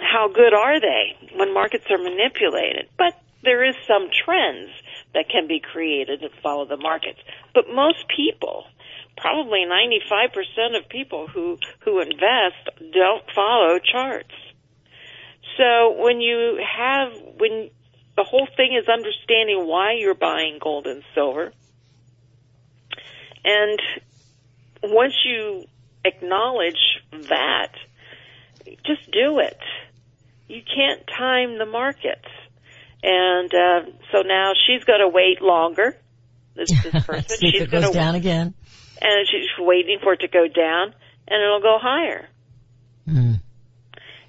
How 0.00 0.28
good 0.28 0.54
are 0.54 0.80
they 0.80 1.16
when 1.36 1.52
markets 1.52 1.84
are 1.90 1.98
manipulated? 1.98 2.88
But 2.96 3.20
there 3.42 3.64
is 3.64 3.74
some 3.86 4.08
trends 4.24 4.70
that 5.14 5.28
can 5.30 5.46
be 5.46 5.60
created 5.60 6.22
and 6.22 6.30
follow 6.42 6.66
the 6.66 6.76
markets. 6.76 7.18
But 7.54 7.64
most 7.68 8.04
people, 8.14 8.64
probably 9.16 9.64
95% 9.66 10.78
of 10.78 10.88
people 10.88 11.26
who, 11.26 11.58
who 11.80 12.00
invest 12.00 12.92
don't 12.92 13.24
follow 13.34 13.78
charts. 13.78 14.34
So 15.56 16.02
when 16.02 16.20
you 16.20 16.58
have, 16.64 17.12
when 17.38 17.70
the 18.16 18.24
whole 18.24 18.48
thing 18.56 18.78
is 18.80 18.88
understanding 18.88 19.66
why 19.66 19.94
you're 19.98 20.14
buying 20.14 20.58
gold 20.60 20.86
and 20.86 21.02
silver, 21.14 21.52
and 23.44 23.80
once 24.82 25.14
you 25.24 25.64
acknowledge 26.04 27.00
that, 27.10 27.72
just 28.84 29.10
do 29.10 29.38
it. 29.40 29.58
You 30.48 30.62
can't 30.62 31.06
time 31.06 31.58
the 31.58 31.66
markets. 31.66 32.28
And 33.02 33.52
uh, 33.52 33.90
so 34.12 34.22
now 34.22 34.52
she's 34.66 34.84
going 34.84 35.00
to 35.00 35.08
wait 35.08 35.42
longer. 35.42 35.96
This, 36.54 36.70
this 36.70 37.04
person, 37.06 37.38
she's 37.40 37.66
going 37.66 37.82
goes 37.82 37.90
to 37.90 37.98
down 37.98 38.14
again. 38.14 38.54
and 39.00 39.26
she's 39.28 39.48
waiting 39.58 39.98
for 40.02 40.12
it 40.12 40.20
to 40.20 40.28
go 40.28 40.46
down, 40.46 40.94
and 41.26 41.42
it'll 41.42 41.62
go 41.62 41.78
higher. 41.80 42.28
Mm. 43.08 43.40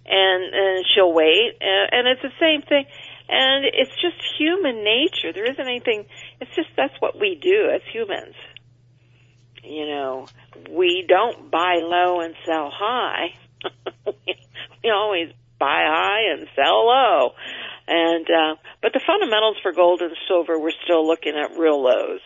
And 0.06 0.44
and 0.54 0.86
she'll 0.94 1.14
wait, 1.14 1.58
and, 1.62 1.90
and 1.92 2.08
it's 2.08 2.22
the 2.22 2.32
same 2.40 2.62
thing. 2.68 2.86
And 3.30 3.66
it's 3.66 3.92
just 4.02 4.18
human 4.38 4.84
nature. 4.84 5.32
There 5.34 5.50
isn't 5.50 5.66
anything. 5.66 6.06
It's 6.42 6.54
just 6.56 6.70
that's 6.76 6.94
what 7.00 7.18
we 7.20 7.40
do 7.42 7.70
as 7.74 7.82
humans. 7.92 8.36
You 9.64 9.86
know, 9.88 10.28
we 10.70 11.06
don't 11.08 11.50
buy 11.50 11.80
low 11.82 12.20
and 12.20 12.36
sell 12.46 12.70
high. 12.74 13.28
we 14.84 14.90
always 14.92 15.30
buy 15.58 15.84
high 15.88 16.34
and 16.34 16.48
sell 16.56 16.86
low. 16.86 17.32
And 17.88 18.26
uh, 18.30 18.56
but 18.82 18.94
the 18.94 19.02
fundamentals 19.06 19.58
for 19.62 19.74
gold 19.74 20.02
and 20.02 20.16
silver, 20.28 20.58
we're 20.58 20.72
still 20.84 21.06
looking 21.06 21.34
at 21.36 21.58
real 21.58 21.84
lows, 21.84 22.22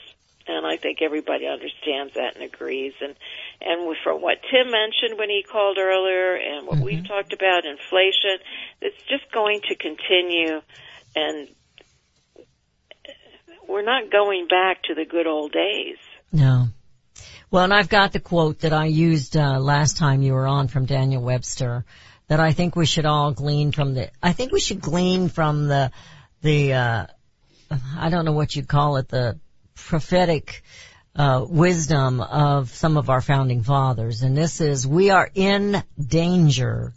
and 0.48 0.68
I 0.68 0.78
think 0.78 1.02
everybody 1.02 1.48
understands 1.48 2.14
that 2.14 2.36
and 2.36 2.44
agrees. 2.44 2.94
And 3.02 3.16
and 3.62 3.96
from 4.04 4.22
what 4.22 4.38
Tim 4.52 4.72
mentioned 4.72 5.18
when 5.18 5.30
he 5.30 5.44
called 5.44 5.80
earlier, 5.80 6.36
and 6.36 6.68
what 6.68 6.80
we've 6.80 7.08
talked 7.08 7.34
about, 7.34 7.66
inflation, 7.66 8.38
it's 8.82 9.02
just 9.10 9.32
going 9.32 9.62
to 9.70 9.76
continue, 9.76 10.62
and 11.16 11.48
we're 13.68 13.84
not 13.84 14.12
going 14.12 14.48
back 14.48 14.84
to 14.84 14.94
the 14.94 15.06
good 15.06 15.26
old 15.26 15.52
days. 15.52 15.98
No. 16.32 16.68
Well, 17.50 17.64
and 17.64 17.74
I've 17.74 17.90
got 17.90 18.12
the 18.12 18.20
quote 18.20 18.60
that 18.60 18.74
I 18.74 18.86
used 18.86 19.38
uh, 19.38 19.60
last 19.60 19.98
time 19.98 20.22
you 20.22 20.34
were 20.34 20.48
on 20.48 20.68
from 20.68 20.86
Daniel 20.86 21.22
Webster 21.22 21.86
that 22.28 22.40
I 22.40 22.52
think 22.52 22.76
we 22.76 22.86
should 22.86 23.06
all 23.06 23.32
glean 23.32 23.72
from 23.72 23.94
the. 23.94 24.10
I 24.22 24.34
think 24.34 24.52
we 24.52 24.60
should 24.60 24.82
glean 24.82 25.30
from 25.30 25.68
the 25.68 25.92
the. 26.42 26.74
Uh, 26.74 27.06
I 27.98 28.10
don't 28.10 28.26
know 28.26 28.34
what 28.34 28.56
you'd 28.56 28.68
call 28.68 28.98
it, 28.98 29.10
the 29.10 29.40
prophetic 29.76 30.64
uh, 31.16 31.46
wisdom 31.48 32.22
of 32.22 32.70
some 32.70 32.98
of 32.98 33.10
our 33.10 33.22
founding 33.22 33.64
fathers, 33.64 34.24
and 34.24 34.38
this 34.38 34.62
is: 34.62 34.86
we 34.86 35.10
are 35.10 35.30
in 35.34 35.84
danger 36.00 36.94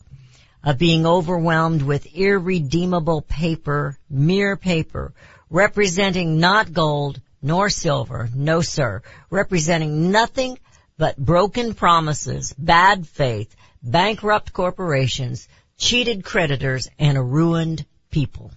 of 0.62 0.78
being 0.78 1.06
overwhelmed 1.06 1.82
with 1.82 2.06
irredeemable 2.06 3.22
paper, 3.22 3.96
mere 4.10 4.56
paper, 4.56 5.14
representing 5.48 6.38
not 6.38 6.72
gold 6.72 7.20
nor 7.40 7.70
silver, 7.70 8.28
no 8.34 8.60
sir, 8.60 9.02
representing 9.30 10.10
nothing 10.10 10.58
but 10.98 11.16
broken 11.16 11.72
promises, 11.72 12.52
bad 12.58 13.06
faith, 13.06 13.56
bankrupt 13.82 14.52
corporations, 14.52 15.48
cheated 15.78 16.24
creditors, 16.24 16.88
and 16.98 17.16
a 17.16 17.22
ruined 17.22 17.84
people. 18.10 18.52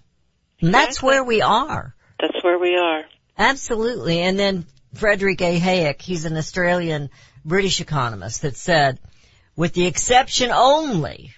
And 0.61 0.73
that's 0.73 1.01
where 1.01 1.23
we 1.23 1.41
are. 1.41 1.95
That's 2.19 2.43
where 2.43 2.59
we 2.59 2.75
are. 2.75 3.03
Absolutely. 3.37 4.19
And 4.19 4.37
then 4.37 4.65
Frederick 4.93 5.41
A. 5.41 5.59
Hayek, 5.59 6.01
he's 6.01 6.25
an 6.25 6.37
Australian 6.37 7.09
British 7.43 7.81
economist 7.81 8.43
that 8.43 8.55
said, 8.55 8.99
with 9.55 9.73
the 9.73 9.87
exception 9.87 10.51
only 10.51 11.31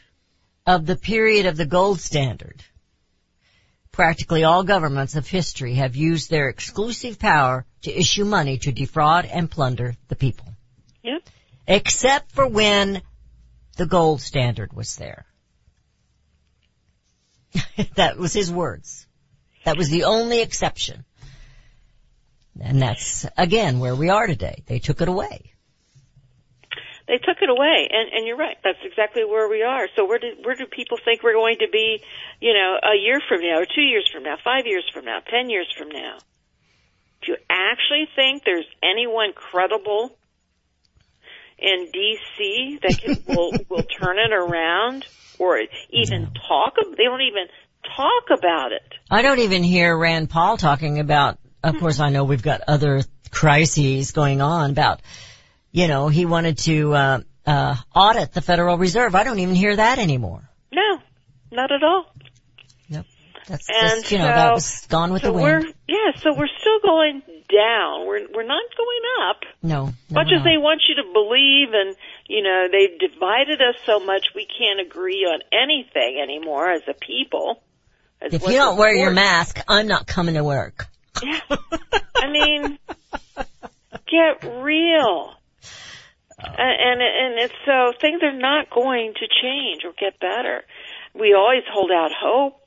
of 0.65 0.85
the 0.85 0.95
period 0.95 1.45
of 1.45 1.57
the 1.57 1.65
gold 1.65 1.99
standard, 1.99 2.63
practically 3.91 4.43
all 4.43 4.63
governments 4.63 5.15
of 5.15 5.27
history 5.27 5.75
have 5.75 5.95
used 5.95 6.29
their 6.29 6.49
exclusive 6.49 7.17
power 7.17 7.65
to 7.81 7.97
issue 7.97 8.25
money 8.25 8.57
to 8.57 8.71
defraud 8.71 9.25
and 9.25 9.49
plunder 9.49 9.95
the 10.07 10.15
people. 10.15 10.47
Yep. 11.03 11.21
Except 11.67 12.31
for 12.31 12.47
when 12.47 13.01
the 13.75 13.85
gold 13.85 14.21
standard 14.21 14.73
was 14.73 14.95
there. 14.95 15.25
that 17.95 18.17
was 18.17 18.33
his 18.33 18.51
words. 18.51 19.07
That 19.65 19.77
was 19.77 19.89
the 19.89 20.05
only 20.05 20.41
exception. 20.41 21.05
And 22.61 22.81
that's, 22.81 23.25
again, 23.37 23.79
where 23.79 23.95
we 23.95 24.09
are 24.09 24.27
today. 24.27 24.63
They 24.67 24.79
took 24.79 25.01
it 25.01 25.07
away. 25.07 25.51
They 27.07 27.17
took 27.17 27.37
it 27.39 27.49
away, 27.49 27.87
and 27.91 28.09
and 28.13 28.25
you're 28.25 28.37
right. 28.37 28.57
That's 28.63 28.81
exactly 28.83 29.23
where 29.23 29.47
we 29.47 29.61
are. 29.61 29.87
So 29.95 30.05
where 30.05 30.17
do 30.17 30.33
where 30.41 30.55
do 30.55 30.65
people 30.65 30.97
think 31.05 31.21
we're 31.21 31.33
going 31.33 31.57
to 31.59 31.67
be? 31.71 32.01
You 32.41 32.53
know, 32.53 32.77
a 32.81 32.97
year 32.97 33.21
from 33.29 33.41
now, 33.41 33.59
or 33.59 33.65
two 33.65 33.83
years 33.83 34.09
from 34.11 34.23
now, 34.23 34.37
five 34.43 34.65
years 34.65 34.89
from 34.91 35.05
now, 35.05 35.19
ten 35.19 35.51
years 35.51 35.71
from 35.77 35.89
now. 35.89 36.17
Do 37.21 37.33
you 37.33 37.37
actually 37.47 38.07
think 38.15 38.43
there's 38.43 38.65
anyone 38.81 39.33
credible 39.33 40.17
in 41.57 41.89
D.C. 41.91 42.79
that 42.83 42.99
can 43.01 43.23
will 43.35 43.51
will 43.69 43.83
turn 43.83 44.17
it 44.19 44.33
around? 44.33 45.05
or 45.39 45.59
even 45.89 46.31
talk. 46.47 46.75
They 46.97 47.03
don't 47.03 47.21
even 47.21 47.47
talk 47.95 48.37
about 48.37 48.71
it. 48.71 48.93
I 49.09 49.21
don't 49.21 49.39
even 49.39 49.63
hear 49.63 49.95
Rand 49.97 50.29
Paul 50.29 50.57
talking 50.57 50.99
about, 50.99 51.37
of 51.63 51.77
course 51.79 51.99
I 51.99 52.09
know 52.09 52.23
we've 52.23 52.41
got 52.41 52.61
other 52.67 53.03
crises 53.31 54.11
going 54.11 54.41
on 54.41 54.71
about, 54.71 55.01
you 55.71 55.87
know, 55.87 56.07
he 56.07 56.25
wanted 56.25 56.57
to, 56.59 56.93
uh, 56.93 57.19
uh, 57.45 57.75
audit 57.93 58.33
the 58.33 58.41
Federal 58.41 58.77
Reserve. 58.77 59.13
I 59.13 59.23
don't 59.23 59.39
even 59.39 59.55
hear 59.55 59.75
that 59.75 59.99
anymore. 59.99 60.49
No, 60.71 60.99
not 61.51 61.71
at 61.71 61.83
all. 61.83 62.11
That's 63.47 63.67
And 63.69 64.01
just, 64.01 64.11
you 64.11 64.17
know, 64.17 64.25
so, 64.25 64.33
that 64.33 64.53
was 64.53 64.85
gone 64.87 65.13
with 65.13 65.21
so 65.21 65.27
the 65.27 65.33
we're 65.33 65.59
wind. 65.59 65.73
yeah, 65.87 66.11
so 66.21 66.33
we're 66.35 66.47
still 66.59 66.79
going 66.81 67.21
down. 67.49 68.07
We're 68.07 68.25
we're 68.33 68.43
not 68.47 68.63
going 68.75 69.29
up. 69.29 69.37
No. 69.61 69.85
no 69.85 69.93
much 70.09 70.27
as 70.35 70.43
they 70.43 70.57
want 70.57 70.81
you 70.89 70.95
to 70.95 71.03
believe 71.13 71.73
and 71.73 71.95
you 72.27 72.41
know 72.41 72.67
they've 72.71 72.97
divided 73.11 73.61
us 73.61 73.75
so 73.85 73.99
much 73.99 74.27
we 74.35 74.45
can't 74.47 74.79
agree 74.85 75.25
on 75.25 75.41
anything 75.53 76.19
anymore 76.21 76.71
as 76.71 76.81
a 76.87 76.93
people 76.93 77.61
as 78.21 78.33
If 78.33 78.41
you 78.43 78.53
don't 78.53 78.77
wear 78.77 78.93
your 78.95 79.11
mask, 79.11 79.59
I'm 79.67 79.87
not 79.87 80.07
coming 80.07 80.35
to 80.35 80.43
work. 80.43 80.87
yeah 81.23 81.39
i 82.15 82.29
mean 82.29 82.79
get 84.07 84.43
real 84.61 85.33
oh. 85.33 85.35
and, 86.39 86.77
and 86.81 87.01
and 87.01 87.39
it's 87.39 87.53
so 87.65 87.93
things 88.01 88.21
are 88.23 88.33
not 88.37 88.69
going 88.69 89.13
to 89.13 89.27
change 89.41 89.83
or 89.85 89.93
get 89.99 90.19
better 90.19 90.63
we 91.13 91.33
always 91.33 91.63
hold 91.71 91.91
out 91.91 92.11
hope 92.11 92.64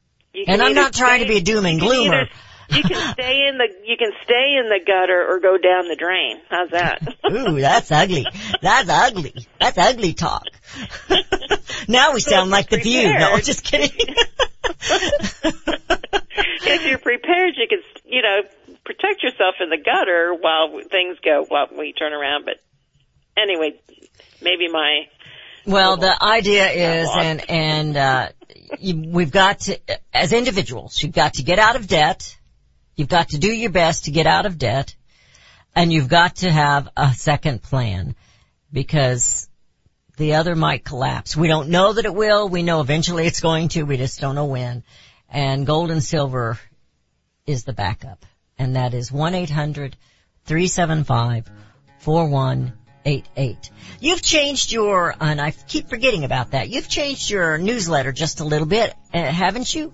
And 0.46 0.60
I'm 0.60 0.74
not 0.74 0.92
trying 0.94 1.20
to 1.22 1.28
be 1.28 1.36
a 1.36 1.40
doom 1.42 1.64
and 1.64 1.78
gloomer. 1.78 2.22
either- 2.22 2.30
You 2.70 2.82
can 2.82 3.12
stay 3.12 3.46
in 3.48 3.58
the 3.58 3.68
you 3.84 3.96
can 3.98 4.10
stay 4.24 4.56
in 4.58 4.68
the 4.70 4.80
gutter 4.84 5.22
or 5.30 5.38
go 5.38 5.58
down 5.58 5.86
the 5.86 5.96
drain. 5.96 6.40
How's 6.48 6.70
that? 6.70 7.02
Ooh, 7.30 7.60
that's 7.60 7.92
ugly. 7.92 8.26
That's 8.62 8.88
ugly. 8.88 9.46
That's 9.60 9.78
ugly 9.78 10.14
talk. 10.14 10.44
now 11.88 12.14
we 12.14 12.20
sound 12.20 12.50
like 12.50 12.70
the 12.70 12.78
view. 12.78 13.12
No, 13.16 13.38
just 13.38 13.62
kidding. 13.64 13.90
If 16.66 16.86
you're 16.86 16.98
prepared, 16.98 17.54
you 17.56 17.66
can 17.68 17.80
you 18.04 18.22
know 18.22 18.42
protect 18.84 19.22
yourself 19.22 19.56
in 19.60 19.70
the 19.70 19.78
gutter 19.78 20.34
while 20.34 20.80
things 20.90 21.18
go 21.24 21.44
while 21.48 21.68
we 21.76 21.92
turn 21.92 22.12
around. 22.12 22.44
But 22.44 22.56
anyway, 23.36 23.80
maybe 24.42 24.68
my 24.68 25.06
Well, 25.66 25.96
the 25.96 26.16
idea 26.22 27.02
is, 27.02 27.08
and 27.14 27.50
and 27.50 27.96
uh, 27.96 28.28
you, 28.78 29.10
we've 29.10 29.30
got 29.30 29.60
to, 29.60 29.80
as 30.12 30.32
individuals, 30.32 31.02
you've 31.02 31.14
got 31.14 31.34
to 31.34 31.42
get 31.42 31.58
out 31.58 31.76
of 31.76 31.86
debt. 31.86 32.36
You've 32.96 33.08
got 33.08 33.30
to 33.30 33.38
do 33.38 33.52
your 33.52 33.70
best 33.70 34.04
to 34.04 34.10
get 34.10 34.26
out 34.26 34.46
of 34.46 34.58
debt, 34.58 34.94
and 35.74 35.92
you've 35.92 36.08
got 36.08 36.36
to 36.36 36.50
have 36.50 36.88
a 36.96 37.12
second 37.12 37.62
plan 37.62 38.14
because 38.72 39.48
the 40.16 40.34
other 40.34 40.54
might 40.54 40.84
collapse. 40.84 41.36
We 41.36 41.48
don't 41.48 41.70
know 41.70 41.92
that 41.92 42.04
it 42.04 42.14
will. 42.14 42.48
We 42.48 42.62
know 42.62 42.80
eventually 42.80 43.26
it's 43.26 43.40
going 43.40 43.68
to. 43.68 43.82
We 43.82 43.96
just 43.96 44.20
don't 44.20 44.36
know 44.36 44.46
when. 44.46 44.84
And 45.34 45.66
gold 45.66 45.90
and 45.90 46.00
silver 46.00 46.60
is 47.44 47.64
the 47.64 47.72
backup, 47.72 48.24
and 48.56 48.76
that 48.76 48.94
is 48.94 49.10
one 49.10 49.34
eight 49.34 49.50
hundred 49.50 49.96
three 50.44 50.68
seven 50.68 51.02
five 51.02 51.50
four 51.98 52.28
one 52.28 52.72
eight 53.04 53.26
eight. 53.36 53.70
You've 53.98 54.22
changed 54.22 54.70
your, 54.70 55.12
and 55.20 55.40
I 55.40 55.50
keep 55.50 55.88
forgetting 55.88 56.22
about 56.22 56.52
that. 56.52 56.68
You've 56.68 56.88
changed 56.88 57.28
your 57.28 57.58
newsletter 57.58 58.12
just 58.12 58.38
a 58.38 58.44
little 58.44 58.68
bit, 58.68 58.94
uh, 59.12 59.24
haven't 59.24 59.74
you? 59.74 59.92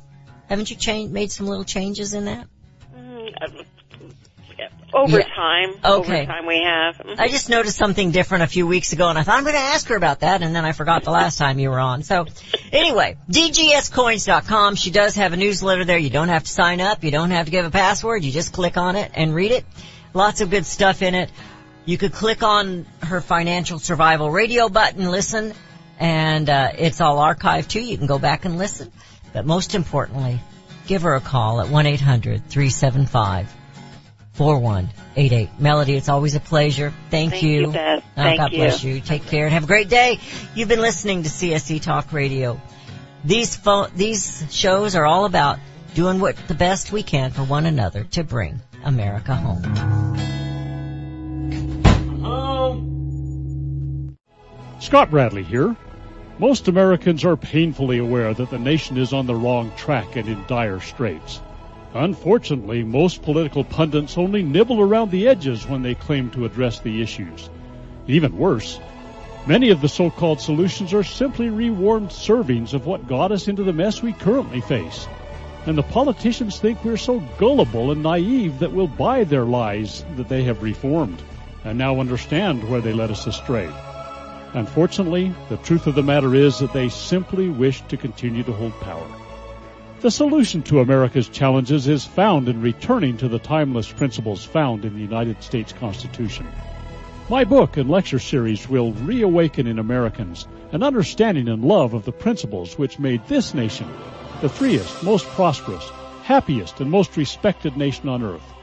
Haven't 0.51 0.71
you 0.71 0.77
changed, 0.77 1.11
made 1.11 1.33
some 1.33 1.47
little 1.47 1.65
changes 1.65 2.13
in 2.13 2.27
that? 2.27 2.47
Over 4.93 5.19
Yeah. 5.19 5.25
time, 5.35 5.71
Okay. 5.85 6.23
over 6.23 6.25
time 6.27 6.47
we 6.47 6.63
have. 6.65 7.01
I 7.19 7.29
just 7.29 7.49
noticed 7.49 7.77
something 7.77 8.11
different 8.11 8.43
a 8.45 8.47
few 8.49 8.67
weeks 8.67 8.93
ago 8.93 9.09
and 9.09 9.17
I 9.19 9.23
thought 9.23 9.37
I'm 9.39 9.45
going 9.45 9.55
to 9.55 9.61
ask 9.61 9.87
her 9.89 9.97
about 9.97 10.21
that 10.21 10.43
and 10.43 10.55
then 10.55 10.65
I 10.65 10.73
forgot 10.73 11.05
the 11.05 11.11
last 11.13 11.39
time 11.39 11.59
you 11.59 11.71
were 11.71 11.79
on. 11.79 12.03
So 12.03 12.27
anyway, 12.73 13.17
dgscoins.com. 13.31 14.75
She 14.77 14.91
does 14.91 15.15
have 15.17 15.33
a 15.33 15.37
newsletter 15.37 15.85
there. 15.85 15.99
You 15.99 16.11
don't 16.11 16.29
have 16.29 16.43
to 16.45 16.51
sign 16.51 16.81
up. 16.81 17.05
You 17.05 17.11
don't 17.11 17.31
have 17.31 17.47
to 17.47 17.51
give 17.51 17.65
a 17.65 17.71
password. 17.71 18.25
You 18.25 18.33
just 18.33 18.53
click 18.53 18.77
on 18.77 18.97
it 18.97 19.11
and 19.15 19.35
read 19.35 19.53
it. 19.53 19.65
Lots 20.13 20.41
of 20.41 20.51
good 20.51 20.67
stuff 20.67 21.03
in 21.03 21.15
it. 21.15 21.31
You 21.85 21.97
could 21.97 22.13
click 22.13 22.43
on 22.43 22.87
her 23.03 23.21
financial 23.21 23.79
survival 23.79 24.31
radio 24.31 24.69
button, 24.69 25.11
listen, 25.11 25.55
and 25.99 26.49
uh, 26.51 26.73
it's 26.77 27.01
all 27.01 27.17
archived 27.19 27.69
too. 27.69 27.81
You 27.81 27.97
can 27.97 28.07
go 28.07 28.19
back 28.19 28.45
and 28.45 28.59
listen. 28.59 28.93
But 29.33 29.47
most 29.47 29.75
importantly, 29.75 30.41
give 30.87 31.03
her 31.03 31.15
a 31.15 31.21
call 31.21 31.61
at 31.61 31.69
1-800-375 31.69 33.47
4188. 34.33 35.49
Melody, 35.59 35.97
it's 35.97 36.09
always 36.09 36.35
a 36.35 36.41
pleasure. 36.41 36.93
Thank, 37.11 37.33
Thank 37.33 37.43
you, 37.43 37.73
Beth. 37.73 38.03
Oh, 38.17 38.23
Thank 38.23 38.39
God 38.39 38.53
you. 38.53 38.59
bless 38.59 38.85
you. 38.85 39.01
Take 39.01 39.27
care 39.27 39.45
and 39.45 39.53
have 39.55 39.65
a 39.65 39.67
great 39.67 39.89
day. 39.89 40.19
You've 40.55 40.69
been 40.69 40.81
listening 40.81 41.25
to 41.25 41.29
CSC 41.29 41.83
Talk 41.83 42.13
Radio. 42.13 42.61
These 43.25 43.57
pho- 43.57 43.89
these 43.95 44.45
shows 44.51 44.95
are 44.97 45.05
all 45.05 45.25
about 45.27 45.59
doing 45.95 46.21
what 46.21 46.37
the 46.49 46.55
best 46.55 46.93
we 46.93 47.03
can 47.03 47.33
for 47.33 47.43
one 47.43 47.67
another 47.67 48.05
to 48.05 48.25
bring 48.25 48.61
America 48.85 49.35
home. 49.35 49.65
Um, 52.25 54.17
Scott 54.79 55.11
Bradley 55.11 55.43
here. 55.43 55.77
Most 56.39 56.69
Americans 56.69 57.25
are 57.27 57.37
painfully 57.37 57.99
aware 57.99 58.33
that 58.33 58.49
the 58.49 58.59
nation 58.59 58.97
is 58.97 59.13
on 59.13 59.27
the 59.27 59.35
wrong 59.35 59.71
track 59.77 60.17
and 60.17 60.27
in 60.27 60.43
dire 60.47 60.81
straits. 60.81 61.41
Unfortunately, 61.95 62.85
most 62.85 63.23
political 63.23 63.65
pundits 63.65 64.17
only 64.17 64.43
nibble 64.43 64.81
around 64.81 65.11
the 65.11 65.27
edges 65.27 65.67
when 65.67 65.83
they 65.83 65.95
claim 65.95 66.31
to 66.31 66.45
address 66.45 66.79
the 66.79 67.03
issues. 67.03 67.51
Even 68.07 68.39
worse, 68.39 68.79
many 69.47 69.71
of 69.71 69.81
the 69.81 69.89
so-called 69.89 70.41
solutions 70.41 70.95
are 70.95 71.03
simply 71.03 71.49
rewarmed 71.49 72.11
servings 72.11 72.75
of 72.75 72.87
what 72.87 73.09
got 73.09 73.33
us 73.33 73.49
into 73.49 73.65
the 73.65 73.73
mess 73.73 74.03
we 74.03 74.13
currently 74.13 74.61
face. 74.61 75.09
And 75.67 75.77
the 75.77 75.83
politicians 75.83 76.61
think 76.61 76.85
we're 76.85 76.97
so 76.97 77.19
gullible 77.39 77.91
and 77.91 78.03
naive 78.03 78.61
that 78.61 78.73
we'll 78.73 78.87
buy 78.87 79.25
their 79.25 79.45
lies 79.45 80.05
that 80.17 80.29
they 80.29 80.45
have 80.45 80.63
reformed 80.63 81.21
and 81.65 81.77
now 81.77 82.01
understand 82.01 82.69
where 82.69 82.81
they 82.81 82.93
led 82.93 83.11
us 83.11 83.27
astray. 83.27 83.69
Unfortunately, 84.55 85.35
the 85.49 85.59
truth 85.59 85.87
of 85.87 85.95
the 85.97 86.03
matter 86.03 86.35
is 86.35 86.61
that 86.61 86.73
they 86.73 86.89
simply 86.89 87.49
wish 87.49 87.83
to 87.83 87.97
continue 87.97 88.43
to 88.45 88.53
hold 88.53 88.73
power. 88.81 89.07
The 90.01 90.11
solution 90.11 90.63
to 90.63 90.81
America's 90.81 91.29
challenges 91.29 91.87
is 91.87 92.07
found 92.07 92.49
in 92.49 92.63
returning 92.63 93.19
to 93.19 93.29
the 93.29 93.39
timeless 93.39 93.93
principles 93.93 94.43
found 94.43 94.87
in 94.87 94.95
the 94.95 95.01
United 95.01 95.43
States 95.43 95.75
Constitution. 95.75 96.49
My 97.29 97.45
book 97.45 97.77
and 97.77 97.91
lecture 97.91 98.19
series 98.19 98.67
will 98.67 98.95
reawaken 98.95 99.67
in 99.67 99.79
Americans 99.79 100.49
an 100.73 100.83
understanding 100.83 101.49
and 101.49 101.63
love 101.63 101.93
of 101.93 102.07
the 102.07 102.13
principles 102.13 102.79
which 102.79 102.99
made 102.99 103.27
this 103.27 103.53
nation 103.53 103.87
the 104.41 104.49
freest, 104.49 105.03
most 105.03 105.27
prosperous, 105.27 105.87
happiest, 106.23 106.81
and 106.81 106.91
most 106.91 107.15
respected 107.19 107.77
nation 107.77 108.09
on 108.09 108.23
earth. 108.23 108.55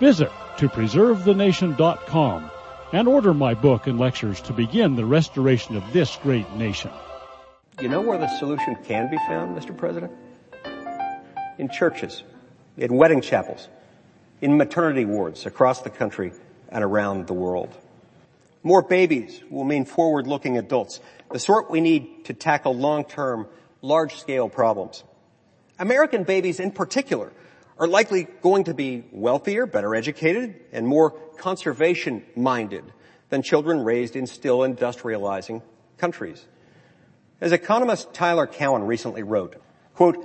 Visit 0.00 0.30
to 0.56 0.70
preservethenation.com 0.70 2.50
and 2.94 3.06
order 3.06 3.34
my 3.34 3.52
book 3.52 3.86
and 3.86 3.98
lectures 4.00 4.40
to 4.40 4.54
begin 4.54 4.96
the 4.96 5.04
restoration 5.04 5.76
of 5.76 5.92
this 5.92 6.16
great 6.22 6.50
nation. 6.52 6.90
You 7.82 7.90
know 7.90 8.00
where 8.00 8.16
the 8.16 8.34
solution 8.38 8.76
can 8.84 9.10
be 9.10 9.18
found, 9.28 9.54
Mr. 9.54 9.76
President? 9.76 10.10
In 11.58 11.68
churches, 11.68 12.22
in 12.76 12.94
wedding 12.94 13.22
chapels, 13.22 13.68
in 14.40 14.56
maternity 14.58 15.04
wards 15.04 15.46
across 15.46 15.82
the 15.82 15.90
country 15.90 16.32
and 16.68 16.84
around 16.84 17.26
the 17.26 17.32
world. 17.32 17.74
More 18.62 18.82
babies 18.82 19.40
will 19.48 19.64
mean 19.64 19.84
forward-looking 19.84 20.58
adults, 20.58 21.00
the 21.32 21.38
sort 21.38 21.70
we 21.70 21.80
need 21.80 22.26
to 22.26 22.34
tackle 22.34 22.74
long-term, 22.74 23.46
large-scale 23.80 24.48
problems. 24.50 25.04
American 25.78 26.24
babies 26.24 26.60
in 26.60 26.72
particular 26.72 27.32
are 27.78 27.86
likely 27.86 28.26
going 28.42 28.64
to 28.64 28.74
be 28.74 29.04
wealthier, 29.12 29.66
better 29.66 29.94
educated, 29.94 30.60
and 30.72 30.86
more 30.86 31.12
conservation-minded 31.38 32.84
than 33.28 33.42
children 33.42 33.84
raised 33.84 34.16
in 34.16 34.26
still 34.26 34.58
industrializing 34.58 35.62
countries. 35.96 36.44
As 37.40 37.52
economist 37.52 38.12
Tyler 38.12 38.46
Cowen 38.46 38.82
recently 38.82 39.22
wrote, 39.22 39.56
quote, 39.94 40.24